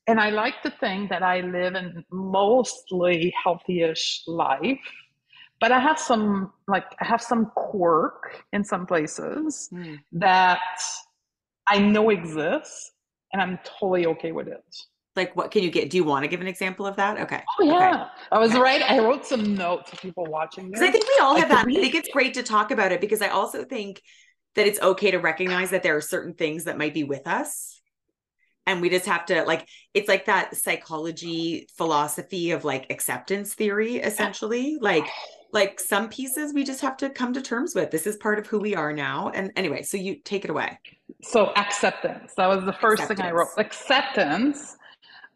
And 0.06 0.20
I 0.20 0.30
like 0.30 0.62
to 0.62 0.70
think 0.80 1.10
that 1.10 1.22
I 1.22 1.40
live 1.40 1.74
in 1.74 2.04
mostly 2.10 3.32
healthy-ish 3.44 4.24
life 4.26 4.80
but 5.62 5.70
I 5.70 5.78
have 5.78 5.96
some 5.96 6.52
like 6.66 6.86
I 7.00 7.04
have 7.06 7.22
some 7.22 7.52
quirk 7.54 8.42
in 8.52 8.64
some 8.64 8.84
places 8.84 9.70
mm. 9.72 9.96
that 10.10 10.58
I 11.68 11.78
know 11.78 12.10
exists, 12.10 12.90
and 13.32 13.40
I'm 13.40 13.60
totally 13.62 14.06
okay 14.06 14.32
with 14.32 14.48
it. 14.48 14.64
Like, 15.14 15.36
what 15.36 15.52
can 15.52 15.62
you 15.62 15.70
get? 15.70 15.88
Do 15.88 15.96
you 15.96 16.02
want 16.04 16.24
to 16.24 16.28
give 16.28 16.40
an 16.40 16.48
example 16.48 16.84
of 16.84 16.96
that? 16.96 17.20
Okay. 17.20 17.42
Oh 17.60 17.64
yeah, 17.64 17.94
okay. 17.94 18.04
I 18.32 18.38
was 18.40 18.50
okay. 18.50 18.60
right. 18.60 18.82
I 18.82 18.98
wrote 18.98 19.24
some 19.24 19.54
notes 19.54 19.90
for 19.90 19.96
people 19.98 20.26
watching. 20.26 20.66
Because 20.66 20.82
I 20.82 20.90
think 20.90 21.06
we 21.06 21.18
all 21.22 21.36
have 21.36 21.48
that. 21.50 21.64
I 21.68 21.74
think 21.74 21.94
it's 21.94 22.08
great 22.08 22.34
to 22.34 22.42
talk 22.42 22.72
about 22.72 22.90
it 22.90 23.00
because 23.00 23.22
I 23.22 23.28
also 23.28 23.64
think 23.64 24.02
that 24.56 24.66
it's 24.66 24.80
okay 24.80 25.12
to 25.12 25.18
recognize 25.18 25.70
that 25.70 25.84
there 25.84 25.96
are 25.96 26.00
certain 26.00 26.34
things 26.34 26.64
that 26.64 26.76
might 26.76 26.92
be 26.92 27.04
with 27.04 27.28
us 27.28 27.80
and 28.66 28.80
we 28.80 28.88
just 28.88 29.06
have 29.06 29.26
to 29.26 29.42
like 29.44 29.68
it's 29.94 30.08
like 30.08 30.26
that 30.26 30.56
psychology 30.56 31.66
philosophy 31.76 32.52
of 32.52 32.64
like 32.64 32.86
acceptance 32.90 33.54
theory 33.54 33.96
essentially 33.96 34.78
like 34.80 35.06
like 35.52 35.78
some 35.78 36.08
pieces 36.08 36.54
we 36.54 36.64
just 36.64 36.80
have 36.80 36.96
to 36.96 37.10
come 37.10 37.32
to 37.34 37.42
terms 37.42 37.74
with. 37.74 37.90
This 37.90 38.06
is 38.06 38.16
part 38.16 38.38
of 38.38 38.46
who 38.46 38.58
we 38.58 38.74
are 38.74 38.92
now. 38.92 39.30
And 39.34 39.52
anyway, 39.54 39.82
so 39.82 39.98
you 39.98 40.16
take 40.16 40.44
it 40.44 40.50
away. 40.50 40.78
So 41.22 41.52
acceptance. 41.56 42.32
That 42.36 42.48
was 42.48 42.64
the 42.64 42.72
first 42.72 43.02
acceptance. 43.02 43.20
thing 43.20 43.26
I 43.26 43.32
wrote. 43.32 43.48
Acceptance 43.58 44.76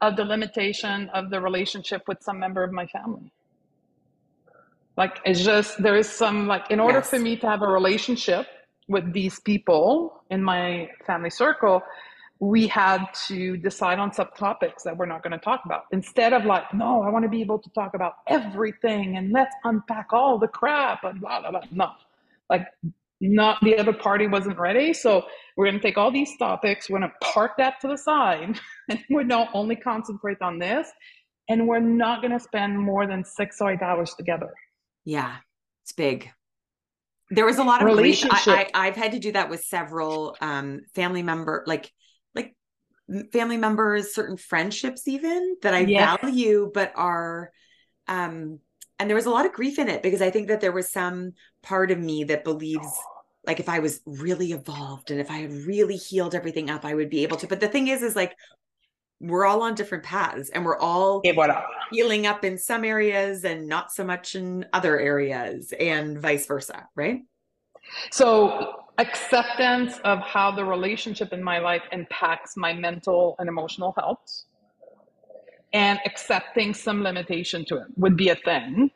of 0.01 0.17
the 0.17 0.25
limitation 0.25 1.11
of 1.11 1.31
the 1.31 1.41
relationship 1.41 2.03
with 2.09 2.23
some 2.23 2.39
member 2.39 2.63
of 2.63 2.73
my 2.73 2.87
family. 2.87 3.31
Like 4.97 5.19
it's 5.27 5.45
just 5.45 5.83
there 5.83 5.97
is 5.97 6.09
some 6.09 6.47
like 6.47 6.71
in 6.71 6.81
order 6.81 6.99
yes. 6.99 7.11
for 7.11 7.19
me 7.19 7.37
to 7.37 7.47
have 7.47 7.61
a 7.61 7.69
relationship 7.69 8.47
with 8.89 9.13
these 9.13 9.39
people 9.41 10.23
in 10.31 10.43
my 10.43 10.89
family 11.07 11.29
circle, 11.29 11.83
we 12.39 12.67
had 12.67 13.07
to 13.29 13.57
decide 13.57 13.99
on 13.99 14.11
subtopics 14.11 14.83
that 14.85 14.97
we're 14.97 15.07
not 15.07 15.23
going 15.23 15.33
to 15.33 15.39
talk 15.39 15.63
about. 15.65 15.85
Instead 15.93 16.33
of 16.33 16.45
like 16.45 16.73
no 16.75 17.03
i 17.03 17.09
want 17.09 17.25
to 17.25 17.29
be 17.29 17.41
able 17.41 17.59
to 17.59 17.71
talk 17.71 17.95
about 17.95 18.15
everything 18.29 19.17
and 19.17 19.33
let's 19.33 19.55
unpack 19.65 20.13
all 20.13 20.39
the 20.39 20.49
crap 20.49 21.05
and 21.05 21.21
blah 21.21 21.41
blah 21.41 21.51
blah. 21.51 21.63
No. 21.71 21.91
Like 22.51 22.67
not 23.21 23.59
the 23.63 23.79
other 23.79 23.95
party 23.95 24.27
wasn't 24.27 24.59
ready 24.59 24.93
so 24.93 25.25
we're 25.57 25.65
going 25.65 25.77
to 25.77 25.83
take 25.83 25.97
all 25.97 26.13
these 26.13 26.37
topics 26.39 26.91
we're 26.91 26.99
going 26.99 27.11
to 27.11 27.27
park 27.27 27.53
that 27.57 27.81
to 27.81 27.89
the 27.89 27.97
side 27.97 28.61
and 28.91 29.03
we're 29.09 29.23
not 29.23 29.49
only 29.55 29.75
concentrate 29.75 30.37
on 30.43 30.59
this 30.59 30.91
and 31.49 31.67
we're 31.67 31.81
not 31.81 32.21
going 32.21 32.33
to 32.33 32.41
spend 32.41 32.79
more 32.79 33.07
than 33.07 33.25
six 33.25 33.59
or 33.61 33.71
eight 33.71 33.81
hours 33.81 34.13
together. 34.15 34.53
Yeah 35.07 35.37
it's 35.87 35.93
big. 35.93 36.29
There 37.31 37.47
was 37.47 37.59
a 37.59 37.65
lot 37.65 37.81
of 37.81 37.87
relationship 37.87 38.47
I, 38.49 38.71
I, 38.75 38.87
i've 38.89 38.97
had 38.97 39.13
to 39.13 39.21
do 39.21 39.33
that 39.33 39.51
with 39.51 39.61
several 39.61 40.37
um 40.41 40.83
family 40.95 41.23
member 41.23 41.65
like 41.67 41.91
family 43.33 43.57
members, 43.57 44.15
certain 44.15 44.37
friendships, 44.37 45.07
even 45.07 45.57
that 45.63 45.75
I 45.75 45.85
value, 45.85 46.71
but 46.73 46.93
are, 46.97 47.51
um, 48.09 48.61
and 48.99 49.11
there 49.11 49.15
was 49.15 49.27
a 49.27 49.31
lot 49.31 49.47
of 49.47 49.53
grief 49.53 49.79
in 49.79 49.89
it 49.89 50.03
because 50.03 50.23
I 50.23 50.31
think 50.31 50.49
that 50.49 50.61
there 50.61 50.73
was 50.73 50.91
some 50.91 51.33
part 51.63 51.91
of 51.91 51.99
me 51.99 52.25
that 52.25 52.45
believes 52.45 52.89
like 53.47 53.61
if 53.61 53.69
I 53.69 53.79
was 53.79 54.01
really 54.07 54.53
evolved 54.53 55.11
and 55.11 55.21
if 55.21 55.31
I 55.31 55.39
had 55.39 55.53
really 55.53 55.97
healed 55.97 56.35
everything 56.35 56.69
up, 56.69 56.85
I 56.85 56.95
would 56.95 57.11
be 57.11 57.23
able 57.23 57.37
to. 57.39 57.47
But 57.47 57.61
the 57.61 57.69
thing 57.69 57.89
is, 57.89 58.03
is 58.03 58.17
like 58.17 58.35
we're 59.21 59.47
all 59.47 59.63
on 59.63 59.75
different 59.75 60.05
paths 60.05 60.51
and 60.51 60.65
we're 60.65 60.79
all 60.79 61.21
healing 61.91 62.27
up 62.27 62.45
in 62.45 62.59
some 62.59 62.85
areas 62.85 63.45
and 63.45 63.69
not 63.69 63.93
so 63.93 64.05
much 64.05 64.35
in 64.35 64.67
other 64.73 64.99
areas 64.99 65.73
and 65.79 66.19
vice 66.19 66.47
versa, 66.47 66.87
right? 66.95 67.21
So 68.11 68.75
acceptance 68.99 69.99
of 70.05 70.21
how 70.21 70.51
the 70.51 70.65
relationship 70.65 71.33
in 71.33 71.43
my 71.43 71.59
life 71.59 71.83
impacts 71.93 72.57
my 72.57 72.73
mental 72.73 73.37
and 73.39 73.49
emotional 73.49 73.95
health 73.99 74.45
and 75.73 75.99
accepting 76.07 76.73
some 76.73 77.03
limitation 77.03 77.65
to 77.67 77.77
it 77.77 77.87
would 77.97 78.17
be 78.17 78.31
a 78.31 78.37
thing. 78.37 78.91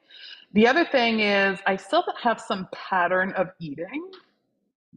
The 0.54 0.66
other 0.66 0.84
thing 0.84 1.20
is 1.20 1.58
i 1.66 1.76
still 1.76 2.04
have 2.22 2.40
some 2.40 2.68
pattern 2.72 3.32
of 3.32 3.50
eating 3.60 4.10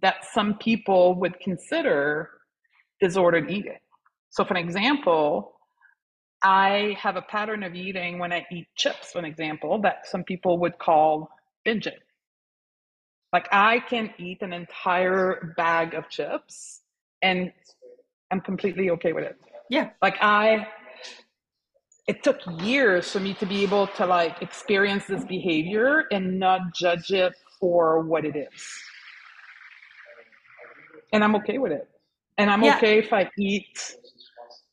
that 0.01 0.25
some 0.25 0.57
people 0.57 1.15
would 1.15 1.39
consider 1.39 2.29
disordered 3.01 3.51
eating. 3.51 3.79
So 4.29 4.45
for 4.45 4.55
an 4.55 4.65
example 4.65 5.53
i 6.41 6.95
have 6.99 7.15
a 7.17 7.21
pattern 7.21 7.63
of 7.63 7.75
eating 7.75 8.19
when 8.19 8.31
i 8.33 8.45
eat 8.51 8.67
chips 8.75 9.11
for 9.11 9.19
an 9.19 9.25
example 9.25 9.79
that 9.81 10.07
some 10.07 10.23
people 10.23 10.57
would 10.59 10.77
call 10.77 11.29
binging 11.65 11.99
like 13.33 13.47
I 13.51 13.79
can 13.79 14.13
eat 14.19 14.43
an 14.43 14.53
entire 14.53 15.53
bag 15.57 15.95
of 15.95 16.07
chips 16.07 16.81
and 17.23 17.51
I'm 18.31 18.39
completely 18.39 18.91
okay 18.91 19.11
with 19.11 19.23
it. 19.23 19.37
Yeah. 19.69 19.89
Like 20.01 20.17
I 20.21 20.67
it 22.07 22.21
took 22.21 22.39
years 22.61 23.11
for 23.11 23.19
me 23.19 23.33
to 23.35 23.45
be 23.45 23.63
able 23.63 23.87
to 23.87 24.05
like 24.05 24.41
experience 24.41 25.05
this 25.07 25.23
behavior 25.23 26.03
and 26.11 26.39
not 26.39 26.75
judge 26.75 27.11
it 27.11 27.33
for 27.59 28.01
what 28.01 28.23
it 28.23 28.35
is. 28.35 28.61
And 31.11 31.23
I'm 31.23 31.35
okay 31.37 31.57
with 31.57 31.71
it. 31.71 31.87
And 32.37 32.49
I'm 32.51 32.61
yeah. 32.61 32.77
okay 32.77 32.99
if 32.99 33.13
I 33.13 33.29
eat 33.37 33.95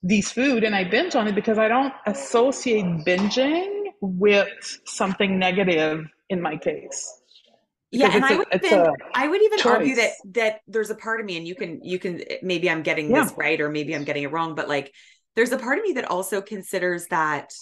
these 0.03 0.33
food 0.33 0.65
and 0.65 0.75
I 0.75 0.85
binge 0.85 1.15
on 1.15 1.29
it 1.29 1.35
because 1.35 1.57
I 1.57 1.69
don't 1.69 1.95
associate 2.07 2.85
binging 3.07 3.93
with 4.01 4.81
something 4.85 5.39
negative 5.39 6.07
in 6.31 6.41
my 6.43 6.57
case 6.57 7.20
yeah 7.91 8.11
and 8.13 8.25
i 8.25 8.37
would 8.37 8.47
even 8.55 8.93
i 9.15 9.27
would 9.27 9.43
even 9.43 9.59
choice. 9.59 9.67
argue 9.67 9.95
that 9.97 10.11
that 10.25 10.61
there's 10.69 10.91
a 10.91 10.95
part 10.95 11.21
of 11.21 11.27
me 11.27 11.37
and 11.37 11.47
you 11.47 11.55
can 11.55 11.83
you 11.83 11.99
can 11.99 12.23
maybe 12.43 12.71
i'm 12.71 12.83
getting 12.83 13.11
yeah. 13.11 13.25
this 13.25 13.33
right 13.37 13.61
or 13.61 13.69
maybe 13.69 13.95
i'm 13.95 14.05
getting 14.05 14.23
it 14.23 14.33
wrong 14.33 14.55
but 14.55 14.69
like 14.69 14.93
there's 15.37 15.53
a 15.53 15.59
part 15.59 15.79
of 15.79 15.85
me 15.85 15.93
that 15.93 16.11
also 16.11 16.41
considers 16.41 17.07
that 17.07 17.53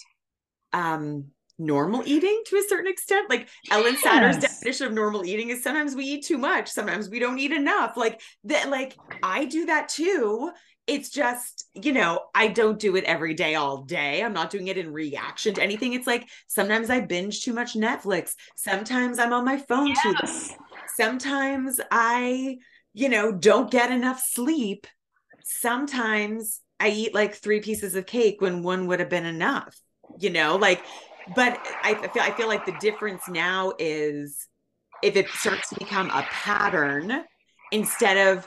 um 0.73 1.25
normal 1.57 2.03
eating 2.05 2.41
to 2.45 2.55
a 2.55 2.63
certain 2.69 2.89
extent 2.89 3.29
like 3.29 3.49
Ellyn 3.69 3.91
yes. 3.91 4.01
satter's 4.01 4.37
definition 4.37 4.87
of 4.87 4.93
normal 4.93 5.25
eating 5.25 5.49
is 5.49 5.61
sometimes 5.61 5.93
we 5.93 6.05
eat 6.05 6.25
too 6.25 6.37
much 6.37 6.69
sometimes 6.69 7.09
we 7.09 7.19
don't 7.19 7.37
eat 7.37 7.51
enough 7.51 7.97
like 7.97 8.21
that 8.45 8.69
like 8.69 8.95
i 9.23 9.43
do 9.43 9.65
that 9.65 9.89
too 9.89 10.51
it's 10.89 11.09
just 11.09 11.67
you 11.75 11.93
know 11.93 12.19
i 12.33 12.47
don't 12.47 12.79
do 12.79 12.95
it 12.95 13.03
every 13.03 13.33
day 13.35 13.55
all 13.55 13.83
day. 13.83 14.23
I'm 14.23 14.33
not 14.33 14.49
doing 14.49 14.67
it 14.67 14.77
in 14.77 14.91
reaction 14.91 15.53
to 15.53 15.61
anything. 15.61 15.93
It's 15.93 16.07
like 16.07 16.27
sometimes 16.47 16.89
i 16.89 16.99
binge 16.99 17.43
too 17.43 17.53
much 17.53 17.75
netflix. 17.75 18.33
Sometimes 18.55 19.19
i'm 19.19 19.31
on 19.31 19.45
my 19.45 19.57
phone 19.57 19.87
yes. 19.87 20.49
too 20.49 20.55
sometimes 20.97 21.79
i 21.91 22.57
you 22.93 23.07
know 23.07 23.31
don't 23.31 23.71
get 23.71 23.91
enough 23.91 24.19
sleep. 24.19 24.87
Sometimes 25.43 26.61
i 26.79 26.89
eat 26.89 27.13
like 27.13 27.35
three 27.35 27.61
pieces 27.61 27.95
of 27.95 28.05
cake 28.05 28.41
when 28.41 28.63
one 28.63 28.87
would 28.87 28.99
have 28.99 29.09
been 29.09 29.25
enough 29.25 29.75
you 30.19 30.29
know 30.29 30.55
like 30.55 30.83
but 31.35 31.59
i 31.83 31.93
feel 31.93 32.23
i 32.23 32.31
feel 32.31 32.47
like 32.47 32.65
the 32.65 32.75
difference 32.79 33.27
now 33.27 33.73
is 33.77 34.47
if 35.03 35.15
it 35.15 35.27
starts 35.29 35.69
to 35.69 35.75
become 35.75 36.09
a 36.09 36.23
pattern 36.23 37.23
instead 37.71 38.17
of 38.17 38.45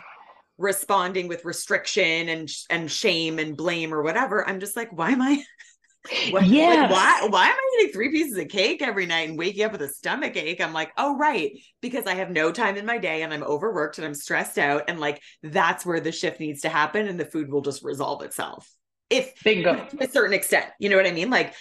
responding 0.62 1.26
with 1.26 1.44
restriction 1.44 2.28
and 2.28 2.48
and 2.70 2.90
shame 2.90 3.38
and 3.40 3.56
blame 3.56 3.92
or 3.92 4.02
whatever 4.02 4.48
i'm 4.48 4.60
just 4.60 4.76
like 4.76 4.90
why 4.92 5.10
am 5.10 5.20
i 5.20 5.42
what, 6.30 6.46
yeah 6.46 6.88
why 6.88 7.26
why 7.28 7.46
am 7.46 7.52
i 7.52 7.78
eating 7.80 7.92
three 7.92 8.10
pieces 8.10 8.38
of 8.38 8.48
cake 8.48 8.80
every 8.80 9.04
night 9.04 9.28
and 9.28 9.36
waking 9.36 9.64
up 9.64 9.72
with 9.72 9.82
a 9.82 9.88
stomach 9.88 10.36
ache? 10.36 10.60
I'm 10.60 10.72
like 10.72 10.92
oh 10.96 11.16
right 11.16 11.52
because 11.80 12.06
i 12.06 12.14
have 12.14 12.30
no 12.30 12.52
time 12.52 12.76
in 12.76 12.86
my 12.86 12.98
day 12.98 13.22
and 13.22 13.34
i'm 13.34 13.42
overworked 13.42 13.98
and 13.98 14.06
i'm 14.06 14.14
stressed 14.14 14.56
out 14.56 14.84
and 14.88 15.00
like 15.00 15.20
that's 15.42 15.84
where 15.84 16.00
the 16.00 16.12
shift 16.12 16.38
needs 16.38 16.62
to 16.62 16.68
happen 16.68 17.08
and 17.08 17.18
the 17.18 17.24
food 17.24 17.50
will 17.50 17.62
just 17.62 17.82
resolve 17.82 18.22
itself. 18.22 18.70
If 19.10 19.34
bingo. 19.42 19.84
to 19.90 20.04
a 20.04 20.08
certain 20.08 20.32
extent 20.32 20.66
you 20.78 20.88
know 20.90 20.96
what 20.96 21.06
i 21.06 21.12
mean? 21.12 21.30
Like 21.30 21.54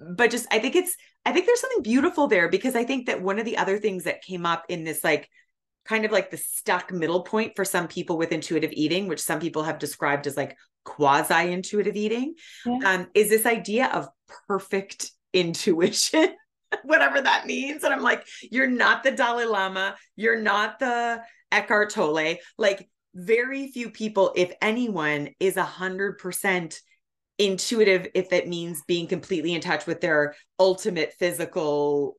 but 0.00 0.30
just 0.30 0.46
i 0.50 0.58
think 0.58 0.76
it's 0.76 0.96
i 1.24 1.32
think 1.32 1.46
there's 1.46 1.60
something 1.60 1.82
beautiful 1.82 2.26
there 2.26 2.48
because 2.48 2.74
i 2.74 2.84
think 2.84 3.06
that 3.06 3.22
one 3.22 3.38
of 3.38 3.44
the 3.44 3.56
other 3.58 3.78
things 3.78 4.04
that 4.04 4.22
came 4.22 4.44
up 4.44 4.64
in 4.68 4.84
this 4.84 5.02
like 5.02 5.28
kind 5.86 6.04
of 6.04 6.12
like 6.12 6.30
the 6.30 6.36
stuck 6.36 6.92
middle 6.92 7.22
point 7.22 7.52
for 7.56 7.64
some 7.64 7.88
people 7.88 8.18
with 8.18 8.32
intuitive 8.32 8.72
eating, 8.72 9.08
which 9.08 9.20
some 9.20 9.40
people 9.40 9.62
have 9.62 9.78
described 9.78 10.26
as 10.26 10.36
like 10.36 10.56
quasi 10.84 11.52
intuitive 11.52 11.96
eating, 11.96 12.34
yeah. 12.64 12.78
um, 12.84 13.06
is 13.14 13.28
this 13.28 13.46
idea 13.46 13.86
of 13.86 14.08
perfect 14.48 15.10
intuition. 15.32 16.34
whatever 16.82 17.20
that 17.20 17.46
means. 17.46 17.84
And 17.84 17.94
I'm 17.94 18.02
like, 18.02 18.26
you're 18.50 18.66
not 18.66 19.04
the 19.04 19.12
Dalai 19.12 19.44
Lama, 19.44 19.94
you're 20.16 20.40
not 20.40 20.78
the 20.78 21.22
Eckhart 21.52 21.90
Tolle. 21.90 22.36
Like 22.58 22.88
very 23.14 23.68
few 23.68 23.90
people, 23.90 24.32
if 24.36 24.52
anyone, 24.60 25.30
is 25.40 25.56
a 25.56 25.62
hundred 25.62 26.18
percent 26.18 26.80
intuitive 27.38 28.08
if 28.14 28.32
it 28.32 28.48
means 28.48 28.82
being 28.86 29.06
completely 29.06 29.54
in 29.54 29.60
touch 29.60 29.86
with 29.86 30.00
their 30.00 30.34
ultimate 30.58 31.12
physical 31.18 32.16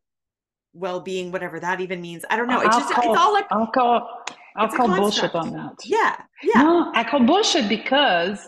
well-being 0.78 1.32
whatever 1.32 1.59
that 1.59 1.80
even 1.82 1.99
means 2.01 2.23
i 2.30 2.36
don't 2.38 2.47
know 2.47 2.61
it's 2.61 2.75
I'll 2.75 2.82
just 2.82 2.93
call, 2.93 3.11
it's 3.13 3.19
all 3.21 3.34
like 3.34 3.45
I'll 3.51 3.67
call 3.67 4.25
I'll 4.55 4.69
call 4.69 4.88
bullshit 4.88 5.34
on 5.36 5.51
that. 5.53 5.75
yeah 5.86 6.15
yeah 6.43 6.61
No, 6.63 6.91
I 6.95 7.03
call 7.03 7.23
bullshit 7.23 7.67
because 7.69 8.47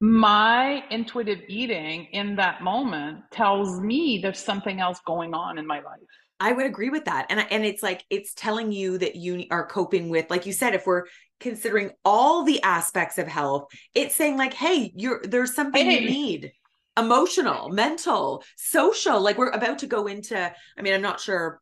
my 0.00 0.82
intuitive 0.90 1.40
eating 1.48 2.06
in 2.12 2.36
that 2.36 2.62
moment 2.62 3.18
tells 3.30 3.80
me 3.80 4.18
there's 4.22 4.38
something 4.38 4.80
else 4.80 5.00
going 5.06 5.34
on 5.34 5.58
in 5.58 5.66
my 5.66 5.80
life. 5.80 6.00
I 6.42 6.52
would 6.52 6.64
agree 6.64 6.88
with 6.88 7.04
that. 7.04 7.26
And 7.28 7.44
and 7.50 7.66
it's 7.66 7.82
like 7.82 8.04
it's 8.08 8.32
telling 8.34 8.72
you 8.72 8.96
that 8.98 9.16
you 9.16 9.44
are 9.50 9.66
coping 9.66 10.08
with 10.08 10.30
like 10.30 10.46
you 10.46 10.52
said 10.54 10.74
if 10.74 10.86
we're 10.86 11.04
considering 11.38 11.90
all 12.04 12.44
the 12.44 12.62
aspects 12.62 13.18
of 13.18 13.26
health, 13.28 13.66
it's 13.94 14.14
saying 14.14 14.38
like 14.38 14.54
hey, 14.54 14.90
you're 14.96 15.20
there's 15.24 15.54
something 15.54 15.84
Hey. 15.84 16.00
you 16.00 16.08
need. 16.10 16.52
Emotional, 16.98 17.68
mental, 17.68 18.44
social. 18.56 19.20
Like 19.20 19.38
we're 19.38 19.50
about 19.50 19.78
to 19.80 19.86
go 19.86 20.06
into 20.06 20.36
I 20.78 20.82
mean, 20.82 20.94
I'm 20.94 21.02
not 21.02 21.20
sure 21.20 21.60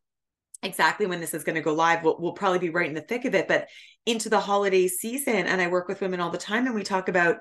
exactly 0.61 1.05
when 1.05 1.21
this 1.21 1.33
is 1.33 1.43
going 1.43 1.55
to 1.55 1.61
go 1.61 1.73
live. 1.73 2.03
We'll, 2.03 2.17
we'll 2.19 2.33
probably 2.33 2.59
be 2.59 2.69
right 2.69 2.89
in 2.89 2.95
the 2.95 3.01
thick 3.01 3.25
of 3.25 3.35
it, 3.35 3.47
but 3.47 3.67
into 4.05 4.29
the 4.29 4.39
holiday 4.39 4.87
season 4.87 5.35
and 5.35 5.61
I 5.61 5.67
work 5.67 5.87
with 5.87 6.01
women 6.01 6.19
all 6.19 6.31
the 6.31 6.37
time 6.37 6.65
and 6.65 6.75
we 6.75 6.83
talk 6.83 7.07
about 7.07 7.37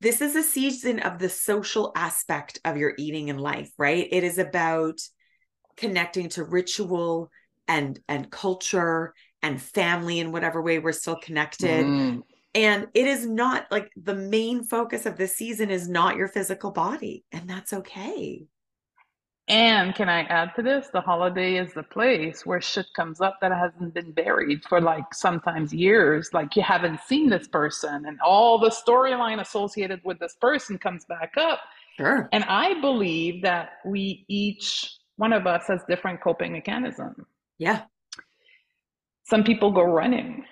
this 0.00 0.20
is 0.20 0.36
a 0.36 0.42
season 0.42 1.00
of 1.00 1.18
the 1.18 1.28
social 1.28 1.92
aspect 1.94 2.58
of 2.64 2.76
your 2.76 2.94
eating 2.98 3.30
and 3.30 3.40
life, 3.40 3.70
right? 3.78 4.06
It 4.10 4.24
is 4.24 4.38
about 4.38 5.00
connecting 5.76 6.28
to 6.30 6.44
ritual 6.44 7.30
and 7.68 7.98
and 8.08 8.30
culture 8.30 9.14
and 9.42 9.60
family 9.60 10.18
in 10.18 10.32
whatever 10.32 10.62
way 10.62 10.78
we're 10.78 10.92
still 10.92 11.16
connected 11.16 11.86
Mm. 11.86 12.22
And 12.56 12.88
it 12.94 13.06
is 13.06 13.26
not 13.26 13.70
like 13.70 13.92
the 13.96 14.16
main 14.16 14.64
focus 14.64 15.06
of 15.06 15.18
this 15.18 15.36
season 15.36 15.70
is 15.70 15.88
not 15.88 16.16
your 16.16 16.28
physical 16.28 16.72
body 16.72 17.24
and 17.32 17.48
that's 17.50 17.74
okay 17.74 18.48
And 19.48 19.94
can 19.94 20.08
I 20.08 20.22
add 20.22 20.54
to 20.56 20.62
this? 20.62 20.88
The 20.92 21.02
holiday 21.02 21.56
is 21.58 21.72
the 21.74 21.82
place 21.84 22.46
where 22.46 22.60
shit 22.62 22.86
comes 22.96 23.20
up 23.20 23.38
that 23.42 23.52
hasn't 23.52 23.94
been 23.94 24.12
buried 24.12 24.64
for 24.68 24.80
like 24.80 25.14
sometimes 25.14 25.72
years. 25.74 26.30
Like 26.32 26.56
you 26.56 26.62
haven't 26.62 27.00
seen 27.08 27.28
this 27.30 27.48
person, 27.48 28.06
and 28.06 28.18
all 28.22 28.58
the 28.58 28.70
storyline 28.70 29.40
associated 29.40 30.00
with 30.04 30.18
this 30.18 30.36
person 30.40 30.78
comes 30.78 31.04
back 31.06 31.34
up. 31.38 31.60
sure 31.98 32.32
And 32.32 32.44
I 32.44 32.80
believe 32.80 33.42
that 33.42 33.70
we 33.86 34.24
each 34.28 34.96
one 35.16 35.32
of 35.32 35.46
us 35.46 35.64
has 35.68 35.82
different 35.88 36.22
coping 36.22 36.52
mechanism. 36.52 37.26
yeah 37.58 37.82
Some 39.24 39.44
people 39.44 39.72
go 39.72 39.82
running. 39.84 40.44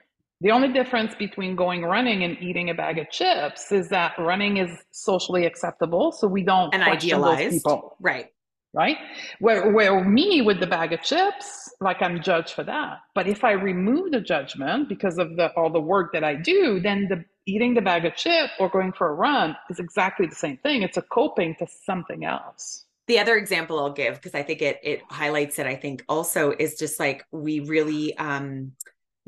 The 0.44 0.50
only 0.50 0.68
difference 0.68 1.14
between 1.14 1.56
going 1.56 1.82
running 1.82 2.22
and 2.22 2.36
eating 2.40 2.68
a 2.68 2.74
bag 2.74 2.98
of 2.98 3.10
chips 3.10 3.72
is 3.72 3.88
that 3.88 4.12
running 4.18 4.58
is 4.58 4.70
socially 4.90 5.46
acceptable, 5.46 6.12
so 6.12 6.28
we 6.28 6.44
don't 6.44 6.72
and 6.74 6.82
question 6.82 7.20
those 7.20 7.50
people 7.50 7.96
right 7.98 8.26
right? 8.74 8.98
Where 9.38 9.72
where 9.72 10.04
me 10.04 10.42
with 10.42 10.60
the 10.60 10.66
bag 10.66 10.92
of 10.92 11.00
chips, 11.00 11.72
like 11.80 12.02
I'm 12.02 12.20
judged 12.20 12.50
for 12.50 12.64
that. 12.64 12.98
But 13.14 13.28
if 13.28 13.44
I 13.44 13.52
remove 13.52 14.10
the 14.10 14.20
judgment 14.20 14.88
because 14.88 15.16
of 15.16 15.36
the 15.36 15.50
all 15.56 15.70
the 15.70 15.80
work 15.80 16.12
that 16.12 16.24
I 16.24 16.34
do, 16.34 16.80
then 16.80 17.06
the 17.08 17.24
eating 17.46 17.74
the 17.74 17.80
bag 17.80 18.04
of 18.04 18.16
chip 18.16 18.50
or 18.58 18.68
going 18.68 18.92
for 18.92 19.08
a 19.08 19.14
run 19.14 19.56
is 19.70 19.78
exactly 19.78 20.26
the 20.26 20.34
same 20.34 20.58
thing. 20.58 20.82
It's 20.82 20.96
a 20.96 21.02
coping 21.02 21.54
to 21.60 21.66
something 21.86 22.24
else. 22.24 22.84
the 23.06 23.18
other 23.18 23.36
example 23.36 23.78
I'll 23.78 23.92
give 23.92 24.14
because 24.14 24.34
I 24.34 24.42
think 24.42 24.60
it 24.60 24.76
it 24.82 25.00
highlights 25.10 25.58
it 25.58 25.66
I 25.66 25.76
think 25.76 26.04
also 26.08 26.52
is 26.58 26.76
just 26.78 26.98
like 26.98 27.24
we 27.30 27.60
really 27.60 28.16
um 28.18 28.72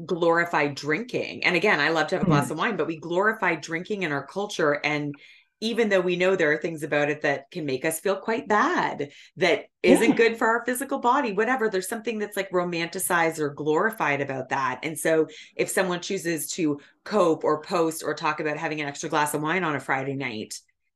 glorify 0.04 0.68
drinking. 0.68 1.44
And 1.44 1.56
again, 1.56 1.80
I 1.80 1.88
love 1.88 2.08
to 2.08 2.16
have 2.16 2.22
a 2.22 2.26
glass 2.26 2.48
mm. 2.48 2.52
of 2.52 2.58
wine, 2.58 2.76
but 2.76 2.86
we 2.86 2.98
glorify 2.98 3.54
drinking 3.54 4.02
in 4.02 4.12
our 4.12 4.26
culture 4.26 4.80
and 4.84 5.14
even 5.60 5.88
though 5.88 6.00
we 6.00 6.16
know 6.16 6.36
there 6.36 6.52
are 6.52 6.58
things 6.58 6.82
about 6.82 7.08
it 7.08 7.22
that 7.22 7.50
can 7.50 7.64
make 7.64 7.84
us 7.84 8.00
feel 8.00 8.16
quite 8.16 8.46
bad 8.46 9.10
that 9.36 9.66
isn't 9.82 10.10
Yeah. 10.10 10.16
good 10.16 10.36
for 10.36 10.46
our 10.46 10.64
physical 10.64 10.98
body 10.98 11.32
whatever 11.32 11.68
there's 11.68 11.88
something 11.88 12.18
that's 12.18 12.36
like 12.36 12.50
romanticized 12.50 13.38
or 13.38 13.50
glorified 13.50 14.20
about 14.20 14.50
that 14.50 14.80
and 14.82 14.98
so 14.98 15.28
if 15.54 15.68
someone 15.68 16.00
chooses 16.00 16.50
to 16.52 16.80
cope 17.04 17.44
or 17.44 17.62
post 17.62 18.02
or 18.04 18.14
talk 18.14 18.40
about 18.40 18.58
having 18.58 18.80
an 18.80 18.88
extra 18.88 19.08
glass 19.08 19.34
of 19.34 19.42
wine 19.42 19.64
on 19.64 19.76
a 19.76 19.80
friday 19.80 20.14
night 20.14 20.54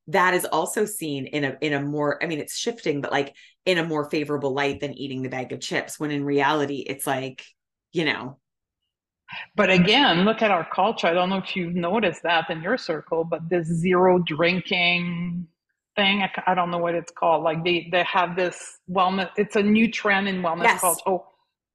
that 0.09 0.35
is 0.35 0.45
also 0.45 0.85
seen 0.85 1.27
in 1.27 1.45
a 1.45 1.57
in 1.61 1.73
a 1.73 1.81
more 1.81 2.23
i 2.23 2.27
mean 2.27 2.41
it's 2.41 2.57
shifting 2.57 3.01
but 3.01 3.13
like 3.13 3.35
in 3.65 3.79
a 3.79 3.87
more 3.87 4.11
favorable 4.11 4.53
light 4.53 4.81
than 4.81 4.95
eating 4.95 5.23
the 5.23 5.29
bag 5.29 5.53
of 5.53 5.61
chips 5.61 5.99
when 5.99 6.11
in 6.11 6.25
reality 6.25 6.85
it's 6.87 7.07
like 7.07 7.45
you 7.93 8.05
know 8.05 8.39
But 9.57 9.71
again, 9.71 10.25
look 10.25 10.43
at 10.43 10.51
our 10.51 10.65
culture. 10.73 11.07
I 11.07 11.13
don't 11.13 11.31
know 11.31 11.39
if 11.39 11.55
you've 11.57 11.75
noticed 11.75 12.23
that 12.25 12.51
in 12.51 12.63
your 12.63 12.77
circle, 12.79 13.25
but 13.25 13.49
this 13.49 13.67
zero 13.69 14.19
drinking 14.19 15.47
thing, 15.97 16.23
I, 16.23 16.31
I 16.47 16.55
don't 16.55 16.71
know 16.71 16.79
what 16.79 16.95
it's 16.95 17.13
called. 17.13 17.45
Like 17.45 17.65
they, 17.65 17.89
they 17.93 18.03
have 18.05 18.37
this 18.37 18.79
wellness, 18.91 19.31
it's 19.37 19.57
a 19.57 19.63
new 19.63 19.91
trend 19.91 20.29
in 20.29 20.43
wellness 20.43 20.65
Yes. 20.65 20.81
called 20.81 21.01
oh, 21.07 21.27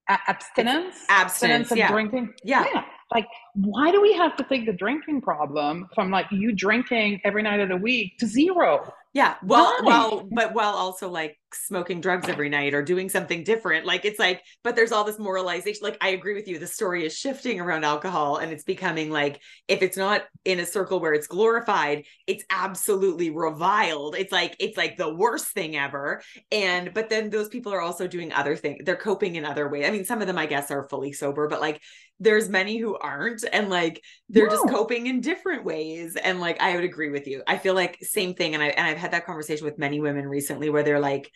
a- 0.10 0.20
abstinence. 0.28 0.96
abstinence, 1.10 1.72
of 1.72 1.78
yeah. 1.78 1.92
drinking. 1.92 2.34
yeah 2.44 2.66
Like, 3.14 3.28
why 3.54 3.92
do 3.92 4.02
we 4.02 4.14
have 4.14 4.36
to 4.38 4.44
take 4.44 4.66
the 4.66 4.74
drinking 4.74 5.22
problem 5.22 5.88
from 5.94 6.12
like 6.12 6.26
you 6.32 6.54
drinking 6.54 7.22
every 7.24 7.44
night 7.44 7.60
of 7.60 7.70
the 7.70 7.78
week 7.78 8.18
to 8.20 8.28
zero? 8.28 8.92
Yeah. 9.16 9.36
Well, 9.42 9.78
Why? 9.80 9.82
well, 9.86 10.28
but 10.30 10.54
while 10.54 10.74
also 10.74 11.10
like 11.10 11.40
smoking 11.54 12.02
drugs 12.02 12.28
every 12.28 12.50
night 12.50 12.74
or 12.74 12.82
doing 12.82 13.08
something 13.08 13.46
different. 13.46 13.86
Like 13.86 14.04
it's 14.04 14.20
like, 14.20 14.44
but 14.62 14.76
there's 14.76 14.92
all 14.92 15.06
this 15.06 15.18
moralization. 15.18 15.80
Like 15.84 15.98
I 16.02 16.10
agree 16.10 16.34
with 16.34 16.50
you. 16.50 16.60
The 16.60 16.68
story 16.68 17.06
is 17.06 17.18
shifting 17.18 17.62
around 17.62 17.86
alcohol 17.86 18.38
and 18.38 18.52
it's 18.52 18.66
becoming 18.66 19.10
like 19.10 19.40
if 19.70 19.82
it's 19.82 19.96
not 19.96 20.24
in 20.44 20.60
a 20.60 20.66
circle 20.66 21.00
where 21.00 21.14
it's 21.14 21.28
glorified, 21.28 22.04
it's 22.28 22.44
absolutely 22.50 23.30
reviled. 23.30 24.16
It's 24.18 24.34
like 24.34 24.58
it's 24.60 24.76
like 24.76 24.98
the 24.98 25.14
worst 25.14 25.48
thing 25.48 25.78
ever. 25.78 26.22
And 26.52 26.94
but 26.94 27.10
then 27.10 27.30
those 27.30 27.48
people 27.48 27.74
are 27.74 27.82
also 27.82 28.08
doing 28.08 28.34
other 28.34 28.58
things. 28.58 28.82
They're 28.84 28.98
coping 28.98 29.36
in 29.38 29.46
other 29.46 29.70
ways. 29.70 29.86
I 29.88 29.92
mean, 29.92 30.04
some 30.04 30.20
of 30.20 30.28
them 30.28 30.38
I 30.38 30.46
guess 30.46 30.72
are 30.72 30.90
fully 30.90 31.14
sober, 31.14 31.48
but 31.48 31.62
like 31.62 31.82
there's 32.20 32.48
many 32.50 32.78
who 32.78 32.96
aren't 32.98 33.44
and 33.52 33.70
like 33.70 34.02
they're 34.30 34.48
just 34.50 34.68
coping 34.70 35.08
in 35.08 35.20
different 35.22 35.66
ways 35.66 36.16
and 36.16 36.40
like 36.40 36.60
i 36.62 36.76
would 36.76 36.84
agree 36.86 37.10
with 37.10 37.28
you 37.28 37.44
i 37.48 37.58
feel 37.58 37.74
like 37.74 37.98
same 38.02 38.34
thing 38.34 38.54
and 38.54 38.64
i 38.64 38.68
and 38.68 38.88
i've 38.88 38.98
had 38.98 39.12
that 39.12 39.26
conversation 39.26 39.66
with 39.66 39.78
many 39.78 40.00
women 40.00 40.26
recently 40.28 40.70
where 40.70 40.84
they're 40.84 41.00
like 41.00 41.30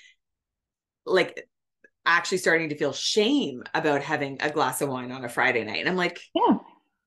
like 1.06 1.46
actually 2.06 2.38
starting 2.38 2.70
to 2.70 2.76
feel 2.78 2.94
shame 2.94 3.64
about 3.74 4.02
having 4.02 4.38
a 4.42 4.50
glass 4.50 4.82
of 4.82 4.90
wine 4.90 5.12
on 5.12 5.26
a 5.26 5.30
friday 5.30 5.64
night 5.64 5.80
and 5.80 5.90
i'm 5.90 5.98
like 5.98 6.20
Yeah. 6.34 6.58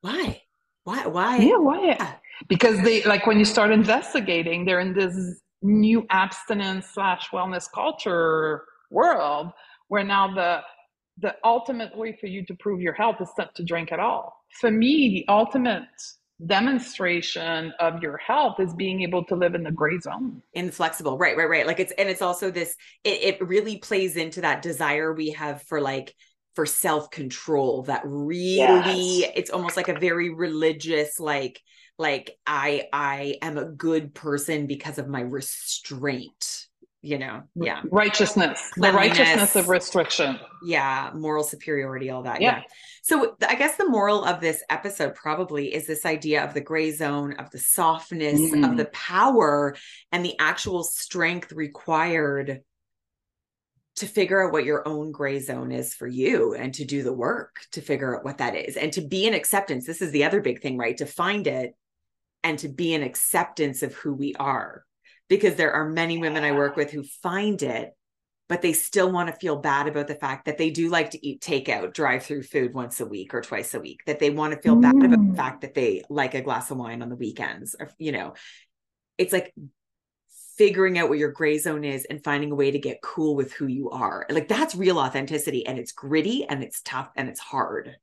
why 0.02 0.42
why 0.84 1.06
why 1.06 1.36
Yeah, 1.38 1.58
why? 1.58 1.80
Yeah. 1.86 2.14
Because 2.48 2.80
they 2.82 3.02
like 3.04 3.26
when 3.26 3.38
you 3.38 3.44
start 3.44 3.70
investigating, 3.70 4.64
they're 4.64 4.80
in 4.80 4.94
this 4.94 5.40
new 5.62 6.04
abstinence 6.10 6.86
slash 6.92 7.28
wellness 7.30 7.66
culture 7.72 8.64
world 8.90 9.52
where 9.86 10.02
now 10.02 10.34
the 10.34 10.60
the 11.18 11.34
ultimate 11.44 11.96
way 11.96 12.16
for 12.20 12.26
you 12.26 12.44
to 12.46 12.54
prove 12.54 12.80
your 12.80 12.94
health 12.94 13.16
is 13.20 13.28
not 13.38 13.54
to 13.56 13.64
drink 13.64 13.92
at 13.92 14.00
all. 14.00 14.34
For 14.60 14.70
me, 14.70 15.10
the 15.26 15.32
ultimate 15.32 15.84
demonstration 16.44 17.72
of 17.78 18.02
your 18.02 18.16
health 18.16 18.58
is 18.58 18.74
being 18.74 19.02
able 19.02 19.24
to 19.24 19.36
live 19.36 19.54
in 19.54 19.62
the 19.62 19.70
gray 19.70 19.98
zone. 20.00 20.42
inflexible 20.54 21.16
right 21.16 21.36
right 21.36 21.48
right 21.48 21.66
like 21.68 21.78
it's 21.78 21.92
and 21.96 22.08
it's 22.08 22.22
also 22.22 22.50
this 22.50 22.74
it, 23.04 23.36
it 23.38 23.46
really 23.46 23.78
plays 23.78 24.16
into 24.16 24.40
that 24.40 24.60
desire 24.60 25.12
we 25.12 25.30
have 25.30 25.62
for 25.62 25.80
like 25.80 26.14
for 26.56 26.66
self-control 26.66 27.82
that 27.84 28.02
really 28.04 29.20
Yes. 29.20 29.30
it's 29.36 29.50
almost 29.50 29.76
like 29.76 29.88
a 29.88 29.98
very 29.98 30.30
religious 30.34 31.20
like 31.20 31.60
like 31.96 32.36
i 32.46 32.88
i 32.92 33.36
am 33.40 33.56
a 33.56 33.64
good 33.64 34.12
person 34.12 34.66
because 34.66 34.98
of 34.98 35.06
my 35.08 35.20
restraint 35.20 36.66
you 37.02 37.18
know 37.18 37.42
yeah 37.56 37.82
Righteousness, 37.90 38.70
the 38.76 38.92
righteousness 38.92 39.56
of 39.56 39.68
restriction. 39.68 40.38
yeah 40.64 41.10
moral 41.14 41.42
superiority 41.42 42.10
all 42.10 42.22
that 42.22 42.40
yeah. 42.40 42.58
Yeah. 42.58 42.62
so 43.02 43.36
i 43.48 43.56
guess 43.56 43.76
the 43.76 43.88
moral 43.88 44.24
of 44.24 44.40
this 44.40 44.62
episode 44.70 45.14
probably 45.16 45.74
is 45.74 45.86
this 45.86 46.06
idea 46.06 46.44
of 46.44 46.54
the 46.54 46.60
gray 46.60 46.92
zone 46.92 47.32
of 47.34 47.50
the 47.50 47.58
softness 47.58 48.40
of 48.52 48.58
Mm. 48.58 48.76
the 48.76 48.84
power 48.92 49.76
and 50.12 50.24
the 50.24 50.36
actual 50.38 50.84
strength 50.84 51.50
required 51.52 52.60
to 53.96 54.06
figure 54.06 54.46
out 54.46 54.52
what 54.52 54.64
your 54.64 54.86
own 54.88 55.10
gray 55.12 55.38
zone 55.40 55.70
is 55.72 55.92
for 55.94 56.06
you 56.06 56.54
and 56.54 56.72
to 56.74 56.84
do 56.84 57.02
the 57.02 57.12
work 57.12 57.56
to 57.72 57.80
figure 57.80 58.16
out 58.16 58.24
what 58.24 58.38
that 58.38 58.54
is 58.54 58.76
and 58.76 58.92
to 58.92 59.00
be 59.00 59.26
in 59.26 59.34
acceptance 59.34 59.86
this 59.86 60.00
is 60.00 60.12
the 60.12 60.24
other 60.24 60.40
big 60.40 60.62
thing 60.62 60.78
right 60.78 60.96
to 60.98 61.06
find 61.06 61.46
it 61.46 61.74
and 62.44 62.58
to 62.60 62.68
be 62.68 62.94
in 62.94 63.02
acceptance 63.02 63.82
of 63.82 63.92
who 63.94 64.14
we 64.14 64.34
are 64.38 64.84
because 65.40 65.54
there 65.56 65.72
are 65.72 65.88
many 65.88 66.18
women 66.18 66.44
i 66.44 66.52
work 66.52 66.76
with 66.76 66.90
who 66.90 67.02
find 67.02 67.62
it 67.62 67.90
but 68.48 68.60
they 68.60 68.74
still 68.74 69.10
want 69.10 69.30
to 69.30 69.34
feel 69.36 69.56
bad 69.56 69.88
about 69.88 70.08
the 70.08 70.14
fact 70.14 70.44
that 70.44 70.58
they 70.58 70.68
do 70.70 70.90
like 70.90 71.10
to 71.12 71.26
eat 71.26 71.40
takeout 71.40 71.94
drive 71.94 72.22
through 72.22 72.42
food 72.42 72.74
once 72.74 73.00
a 73.00 73.06
week 73.06 73.32
or 73.32 73.40
twice 73.40 73.72
a 73.72 73.80
week 73.80 74.02
that 74.04 74.18
they 74.18 74.28
want 74.28 74.52
to 74.52 74.60
feel 74.60 74.76
bad 74.76 74.94
about 74.94 75.10
the 75.10 75.16
Mm. 75.16 75.36
fact 75.36 75.62
that 75.62 75.72
they 75.72 76.04
like 76.10 76.34
a 76.34 76.42
glass 76.42 76.70
of 76.70 76.76
wine 76.76 77.00
on 77.00 77.08
the 77.08 77.16
weekends 77.16 77.74
or 77.78 77.88
you 77.98 78.12
know. 78.12 78.34
It's 79.16 79.32
like 79.32 79.54
figuring 80.58 80.98
out 80.98 81.08
what 81.08 81.18
your 81.18 81.32
gray 81.32 81.56
zone 81.56 81.84
is 81.84 82.04
and 82.04 82.22
finding 82.22 82.50
a 82.52 82.54
way 82.54 82.70
to 82.70 82.78
get 82.78 83.00
cool 83.00 83.34
with 83.36 83.52
who 83.52 83.66
you 83.66 83.88
are. 83.90 84.26
Like 84.28 84.48
that's 84.48 84.74
real 84.74 84.98
authenticity 84.98 85.64
and 85.66 85.78
it's 85.78 85.92
gritty 85.92 86.44
and 86.44 86.62
it's 86.62 86.82
tough 86.82 87.10
and 87.16 87.30
it's 87.30 87.40
hard. 87.40 87.96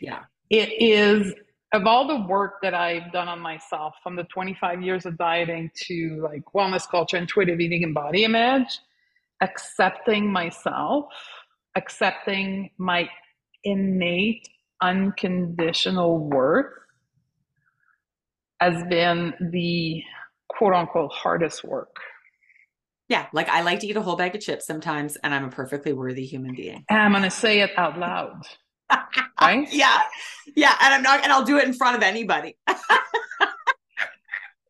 Yeah. 0.00 0.24
It 0.48 0.68
is 0.80 1.32
of 1.74 1.88
all 1.88 2.06
the 2.06 2.26
work 2.28 2.62
that 2.62 2.72
I've 2.72 3.10
done 3.12 3.26
on 3.26 3.40
myself 3.40 3.96
from 4.00 4.14
the 4.14 4.22
25 4.24 4.80
years 4.80 5.06
of 5.06 5.18
dieting 5.18 5.70
to 5.86 6.20
like 6.22 6.44
wellness 6.54 6.88
culture, 6.88 7.16
intuitive 7.16 7.58
eating, 7.58 7.82
and 7.82 7.92
body 7.92 8.24
image, 8.24 8.78
accepting 9.40 10.30
myself, 10.32 11.06
accepting 11.74 12.70
my 12.78 13.08
innate 13.64 14.48
unconditional 14.80 16.18
worth 16.20 16.72
has 18.60 18.84
been 18.84 19.34
the 19.52 20.00
quote 20.48 20.74
unquote 20.74 21.10
hardest 21.12 21.64
work. 21.64 21.96
Yeah, 23.08 23.26
like 23.32 23.48
I 23.48 23.62
like 23.62 23.80
to 23.80 23.88
eat 23.88 23.96
a 23.96 24.00
whole 24.00 24.16
bag 24.16 24.36
of 24.36 24.40
chips 24.40 24.64
sometimes, 24.64 25.16
and 25.16 25.34
I'm 25.34 25.44
a 25.44 25.50
perfectly 25.50 25.92
worthy 25.92 26.24
human 26.24 26.54
being. 26.54 26.84
And 26.88 27.00
I'm 27.00 27.10
going 27.10 27.24
to 27.24 27.30
say 27.30 27.60
it 27.60 27.70
out 27.76 27.98
loud. 27.98 28.46
Right? 29.40 29.68
Yeah. 29.72 30.00
Yeah. 30.54 30.74
And 30.80 30.94
I'm 30.94 31.02
not, 31.02 31.22
and 31.22 31.32
I'll 31.32 31.44
do 31.44 31.58
it 31.58 31.64
in 31.64 31.74
front 31.74 31.96
of 31.96 32.02
anybody. 32.02 32.56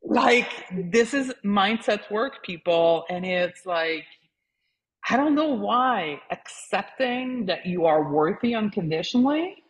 like, 0.03 0.49
this 0.73 1.15
is 1.15 1.33
mindset 1.45 2.11
work, 2.11 2.45
people. 2.45 3.05
And 3.11 3.25
it's 3.25 3.67
like, 3.67 4.05
I 5.09 5.17
don't 5.17 5.35
know 5.35 5.49
why 5.49 6.21
accepting 6.31 7.47
that 7.47 7.67
you 7.67 7.87
are 7.87 8.11
worthy 8.11 8.55
unconditionally. 8.55 9.63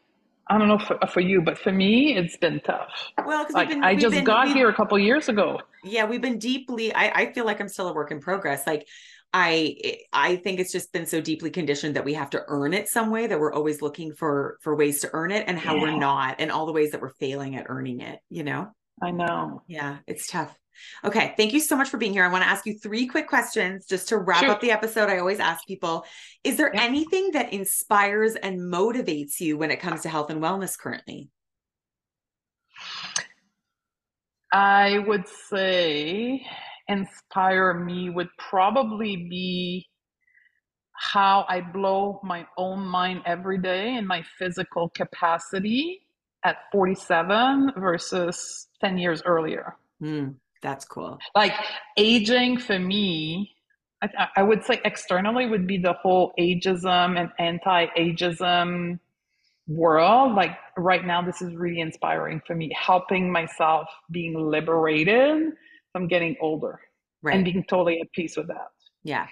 I 0.46 0.58
don't 0.58 0.68
know 0.68 0.78
for, 0.78 0.98
for 1.06 1.20
you, 1.20 1.40
but 1.40 1.58
for 1.58 1.72
me, 1.72 2.16
it's 2.16 2.36
been 2.36 2.60
tough. 2.60 3.12
Well, 3.24 3.46
like, 3.52 3.70
been, 3.70 3.82
I 3.82 3.94
just 3.94 4.14
been, 4.14 4.24
got 4.24 4.48
here 4.48 4.68
a 4.68 4.74
couple 4.74 4.98
years 4.98 5.28
ago. 5.28 5.60
Yeah, 5.82 6.04
we've 6.04 6.20
been 6.20 6.38
deeply. 6.38 6.94
I, 6.94 7.22
I 7.22 7.32
feel 7.32 7.46
like 7.46 7.60
I'm 7.60 7.68
still 7.68 7.88
a 7.88 7.94
work 7.94 8.10
in 8.10 8.20
progress. 8.20 8.66
Like 8.66 8.86
I 9.36 9.98
I 10.12 10.36
think 10.36 10.60
it's 10.60 10.70
just 10.70 10.92
been 10.92 11.06
so 11.06 11.20
deeply 11.20 11.50
conditioned 11.50 11.96
that 11.96 12.04
we 12.04 12.14
have 12.14 12.30
to 12.30 12.44
earn 12.46 12.72
it 12.72 12.88
some 12.88 13.10
way 13.10 13.26
that 13.26 13.40
we're 13.40 13.52
always 13.52 13.82
looking 13.82 14.14
for 14.14 14.58
for 14.62 14.76
ways 14.76 15.00
to 15.00 15.10
earn 15.12 15.32
it 15.32 15.44
and 15.48 15.58
how 15.58 15.74
yeah. 15.74 15.82
we're 15.82 15.98
not 15.98 16.36
and 16.38 16.52
all 16.52 16.66
the 16.66 16.72
ways 16.72 16.92
that 16.92 17.02
we're 17.02 17.14
failing 17.14 17.56
at 17.56 17.66
earning 17.68 18.00
it, 18.00 18.20
you 18.30 18.44
know? 18.44 18.68
I 19.02 19.10
know. 19.10 19.62
Yeah, 19.66 19.98
it's 20.06 20.28
tough. 20.28 20.56
Okay, 21.04 21.34
thank 21.36 21.52
you 21.52 21.58
so 21.58 21.76
much 21.76 21.88
for 21.88 21.98
being 21.98 22.12
here. 22.12 22.24
I 22.24 22.28
want 22.28 22.44
to 22.44 22.48
ask 22.48 22.64
you 22.64 22.78
three 22.78 23.08
quick 23.08 23.26
questions 23.26 23.86
just 23.86 24.08
to 24.10 24.18
wrap 24.18 24.44
sure. 24.44 24.50
up 24.50 24.60
the 24.60 24.70
episode. 24.70 25.08
I 25.08 25.18
always 25.18 25.40
ask 25.40 25.66
people, 25.66 26.04
is 26.44 26.56
there 26.56 26.70
yeah. 26.72 26.82
anything 26.82 27.32
that 27.32 27.52
inspires 27.52 28.36
and 28.36 28.60
motivates 28.60 29.40
you 29.40 29.58
when 29.58 29.72
it 29.72 29.80
comes 29.80 30.02
to 30.02 30.08
health 30.08 30.30
and 30.30 30.40
wellness 30.40 30.78
currently? 30.78 31.28
I 34.52 34.98
would 34.98 35.26
say 35.26 36.46
inspire 36.88 37.74
me 37.74 38.10
would 38.10 38.28
probably 38.38 39.16
be 39.16 39.86
how 40.92 41.44
I 41.48 41.60
blow 41.60 42.20
my 42.22 42.46
own 42.56 42.86
mind 42.86 43.22
every 43.26 43.58
day 43.58 43.96
in 43.96 44.06
my 44.06 44.22
physical 44.38 44.88
capacity 44.90 46.00
at 46.44 46.56
47 46.72 47.72
versus 47.76 48.68
10 48.80 48.98
years 48.98 49.22
earlier. 49.24 49.76
Mm, 50.02 50.36
that's 50.62 50.84
cool. 50.84 51.18
Like 51.34 51.54
aging 51.96 52.58
for 52.58 52.78
me, 52.78 53.50
I, 54.02 54.28
I, 54.36 54.42
would 54.42 54.64
say 54.64 54.80
externally 54.84 55.46
would 55.46 55.66
be 55.66 55.78
the 55.78 55.94
whole 55.94 56.32
ageism 56.38 57.18
and 57.18 57.30
anti 57.38 57.86
ageism 57.98 58.98
world. 59.66 60.34
Like 60.34 60.56
right 60.76 61.04
now, 61.04 61.22
this 61.22 61.40
is 61.40 61.54
really 61.54 61.80
inspiring 61.80 62.42
for 62.46 62.54
me, 62.54 62.70
helping 62.78 63.32
myself 63.32 63.88
being 64.10 64.34
liberated 64.38 65.54
I'm 65.94 66.08
getting 66.08 66.36
older 66.40 66.80
right. 67.22 67.36
and 67.36 67.44
being 67.44 67.64
totally 67.64 68.00
at 68.00 68.12
peace 68.12 68.36
with 68.36 68.48
that. 68.48 68.68
Yeah. 69.02 69.26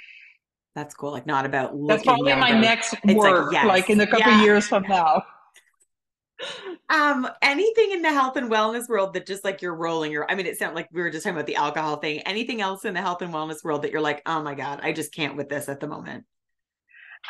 That's 0.75 0.95
cool. 0.95 1.11
Like 1.11 1.27
not 1.27 1.45
about 1.45 1.75
That's 1.87 2.03
probably 2.03 2.31
younger. 2.31 2.53
my 2.53 2.59
next 2.59 2.95
it's 3.05 3.15
work, 3.15 3.47
like, 3.47 3.53
yes. 3.53 3.67
like 3.67 3.91
in 3.91 4.01
a 4.01 4.07
couple 4.07 4.21
yeah. 4.21 4.43
years 4.43 4.67
from 4.67 4.85
now. 4.85 5.25
Um, 6.91 7.27
anything 7.41 7.93
in 7.93 8.03
the 8.03 8.13
health 8.13 8.37
and 8.37 8.51
wellness 8.51 8.87
world 8.87 9.15
that 9.15 9.27
just 9.27 9.45
like 9.45 9.63
you're 9.63 9.75
rolling 9.75 10.13
your 10.13 10.31
I 10.31 10.35
mean, 10.35 10.45
it 10.45 10.59
sounded 10.59 10.75
like 10.75 10.89
we 10.93 11.01
were 11.01 11.09
just 11.09 11.25
talking 11.25 11.37
about 11.37 11.47
the 11.47 11.55
alcohol 11.55 11.97
thing. 11.97 12.19
Anything 12.21 12.61
else 12.61 12.85
in 12.85 12.93
the 12.93 13.01
health 13.01 13.23
and 13.23 13.33
wellness 13.33 13.65
world 13.65 13.83
that 13.83 13.93
you're 13.93 14.03
like, 14.03 14.21
oh 14.27 14.43
my 14.43 14.55
God, 14.55 14.81
I 14.83 14.93
just 14.93 15.15
can't 15.15 15.37
with 15.37 15.49
this 15.49 15.71
at 15.71 15.81
the 15.81 15.87
moment? 15.87 16.25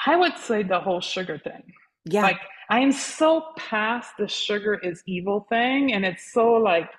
I 0.07 0.17
would 0.17 0.37
say 0.39 0.65
the 0.65 0.81
whole 0.81 1.01
sugar 1.01 1.39
thing. 1.39 1.63
Yeah. 2.07 2.23
Like 2.23 2.41
I 2.71 2.81
am 2.81 2.91
so 2.91 3.45
past 3.57 4.13
the 4.19 4.27
sugar 4.27 4.81
is 4.83 5.03
evil 5.07 5.47
thing. 5.49 5.93
And 5.93 6.05
it's 6.05 6.33
so 6.33 6.55
like 6.55 6.91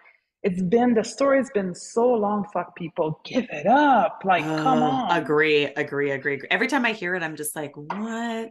it's 0.43 0.61
been 0.61 0.93
the 0.93 1.03
story's 1.03 1.49
been 1.51 1.73
so 1.73 2.05
long 2.05 2.45
fuck 2.53 2.75
people. 2.75 3.21
Give 3.23 3.45
it 3.49 3.65
up. 3.65 4.23
Like 4.25 4.43
uh, 4.43 4.61
come 4.61 4.83
on. 4.83 5.17
agree 5.17 5.65
agree 5.65 6.11
agree. 6.11 6.41
Every 6.51 6.67
time 6.67 6.85
i 6.85 6.91
hear 6.91 7.15
it 7.15 7.23
i'm 7.23 7.35
just 7.35 7.55
like 7.55 7.75
what? 7.75 8.49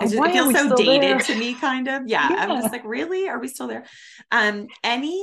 I 0.00 0.04
just, 0.04 0.14
it 0.14 0.32
feels 0.32 0.54
so 0.54 0.76
dated 0.76 1.02
there? 1.02 1.18
to 1.18 1.34
me 1.34 1.54
kind 1.54 1.88
of. 1.88 2.02
Yeah, 2.06 2.28
yeah 2.30 2.42
i'm 2.44 2.60
just 2.60 2.72
like 2.72 2.84
really? 2.84 3.28
Are 3.28 3.38
we 3.38 3.48
still 3.48 3.68
there? 3.68 3.84
Um 4.30 4.68
any 4.82 5.22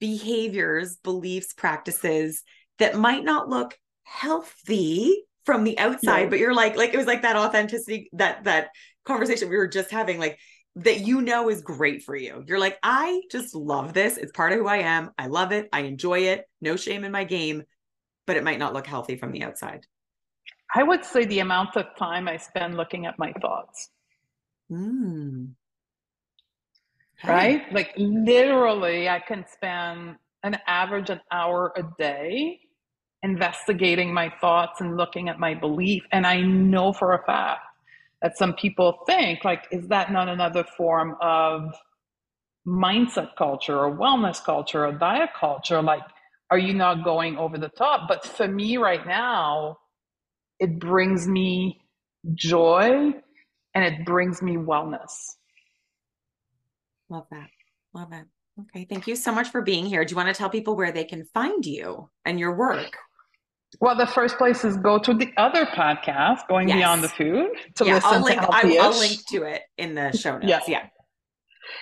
behaviors 0.00 0.96
beliefs 0.96 1.52
practices 1.52 2.42
that 2.78 2.96
might 2.96 3.22
not 3.22 3.48
look 3.48 3.76
healthy 4.04 5.24
from 5.46 5.64
the 5.64 5.78
outside 5.78 6.28
but 6.28 6.38
you're 6.38 6.54
like 6.54 6.76
like 6.76 6.92
it 6.92 6.96
was 6.96 7.06
like 7.06 7.22
that 7.22 7.36
authenticity 7.36 8.08
that 8.12 8.44
that 8.44 8.68
conversation 9.04 9.48
we 9.48 9.56
were 9.56 9.68
just 9.68 9.90
having 9.90 10.18
like 10.18 10.38
that 10.76 11.00
you 11.00 11.20
know 11.20 11.50
is 11.50 11.60
great 11.60 12.02
for 12.02 12.16
you. 12.16 12.44
You're 12.46 12.58
like, 12.58 12.78
I 12.82 13.22
just 13.30 13.54
love 13.54 13.92
this. 13.92 14.16
It's 14.16 14.32
part 14.32 14.52
of 14.52 14.58
who 14.58 14.66
I 14.66 14.78
am. 14.78 15.10
I 15.18 15.26
love 15.26 15.52
it. 15.52 15.68
I 15.72 15.80
enjoy 15.80 16.20
it. 16.20 16.46
No 16.60 16.76
shame 16.76 17.04
in 17.04 17.12
my 17.12 17.24
game, 17.24 17.62
but 18.26 18.36
it 18.36 18.44
might 18.44 18.58
not 18.58 18.72
look 18.72 18.86
healthy 18.86 19.16
from 19.16 19.32
the 19.32 19.42
outside. 19.42 19.86
I 20.74 20.82
would 20.82 21.04
say 21.04 21.26
the 21.26 21.40
amount 21.40 21.76
of 21.76 21.84
time 21.98 22.26
I 22.26 22.38
spend 22.38 22.76
looking 22.76 23.04
at 23.04 23.18
my 23.18 23.32
thoughts. 23.34 23.90
Mm. 24.70 25.50
Right? 27.24 27.70
Like 27.72 27.92
literally, 27.98 29.08
I 29.08 29.20
can 29.20 29.44
spend 29.52 30.16
an 30.42 30.56
average 30.66 31.10
an 31.10 31.20
hour 31.30 31.72
a 31.76 31.82
day 31.98 32.60
investigating 33.22 34.12
my 34.12 34.32
thoughts 34.40 34.80
and 34.80 34.96
looking 34.96 35.28
at 35.28 35.38
my 35.38 35.54
belief. 35.54 36.02
And 36.10 36.26
I 36.26 36.40
know 36.40 36.92
for 36.92 37.12
a 37.12 37.22
fact 37.24 37.60
that 38.22 38.38
some 38.38 38.54
people 38.54 39.00
think 39.06 39.44
like 39.44 39.66
is 39.70 39.88
that 39.88 40.12
not 40.12 40.28
another 40.28 40.64
form 40.76 41.16
of 41.20 41.74
mindset 42.66 43.30
culture 43.36 43.76
or 43.78 43.94
wellness 43.94 44.42
culture 44.42 44.86
or 44.86 44.92
diet 44.92 45.30
culture? 45.38 45.82
Like 45.82 46.02
are 46.50 46.58
you 46.58 46.74
not 46.74 47.04
going 47.04 47.36
over 47.36 47.58
the 47.58 47.68
top? 47.70 48.08
But 48.08 48.24
for 48.24 48.48
me 48.48 48.76
right 48.76 49.06
now 49.06 49.78
it 50.58 50.78
brings 50.78 51.26
me 51.26 51.80
joy 52.34 53.12
and 53.74 53.84
it 53.84 54.04
brings 54.06 54.40
me 54.40 54.56
wellness. 54.56 55.34
Love 57.08 57.26
that. 57.30 57.50
Love 57.92 58.12
it. 58.12 58.26
Okay 58.60 58.86
thank 58.88 59.06
you 59.06 59.16
so 59.16 59.32
much 59.32 59.48
for 59.48 59.62
being 59.62 59.86
here. 59.86 60.04
Do 60.04 60.12
you 60.12 60.16
want 60.16 60.28
to 60.28 60.38
tell 60.38 60.50
people 60.50 60.76
where 60.76 60.92
they 60.92 61.04
can 61.04 61.24
find 61.24 61.66
you 61.66 62.08
and 62.24 62.38
your 62.38 62.54
work 62.54 62.96
well, 63.80 63.96
the 63.96 64.06
first 64.06 64.36
place 64.38 64.64
is 64.64 64.76
go 64.76 64.98
to 64.98 65.14
the 65.14 65.32
other 65.36 65.66
podcast, 65.66 66.48
Going 66.48 66.68
yes. 66.68 66.78
Beyond 66.78 67.04
the 67.04 67.08
Food, 67.08 67.50
to 67.76 67.84
yeah, 67.84 67.94
listen 67.94 68.10
I'll 68.12 68.22
link, 68.22 68.40
to 68.40 68.48
I, 68.50 68.78
I'll 68.80 68.98
link 68.98 69.24
to 69.28 69.44
it 69.44 69.62
in 69.78 69.94
the 69.94 70.10
show 70.16 70.38
notes. 70.38 70.46
Yeah. 70.46 70.60
yeah. 70.66 70.86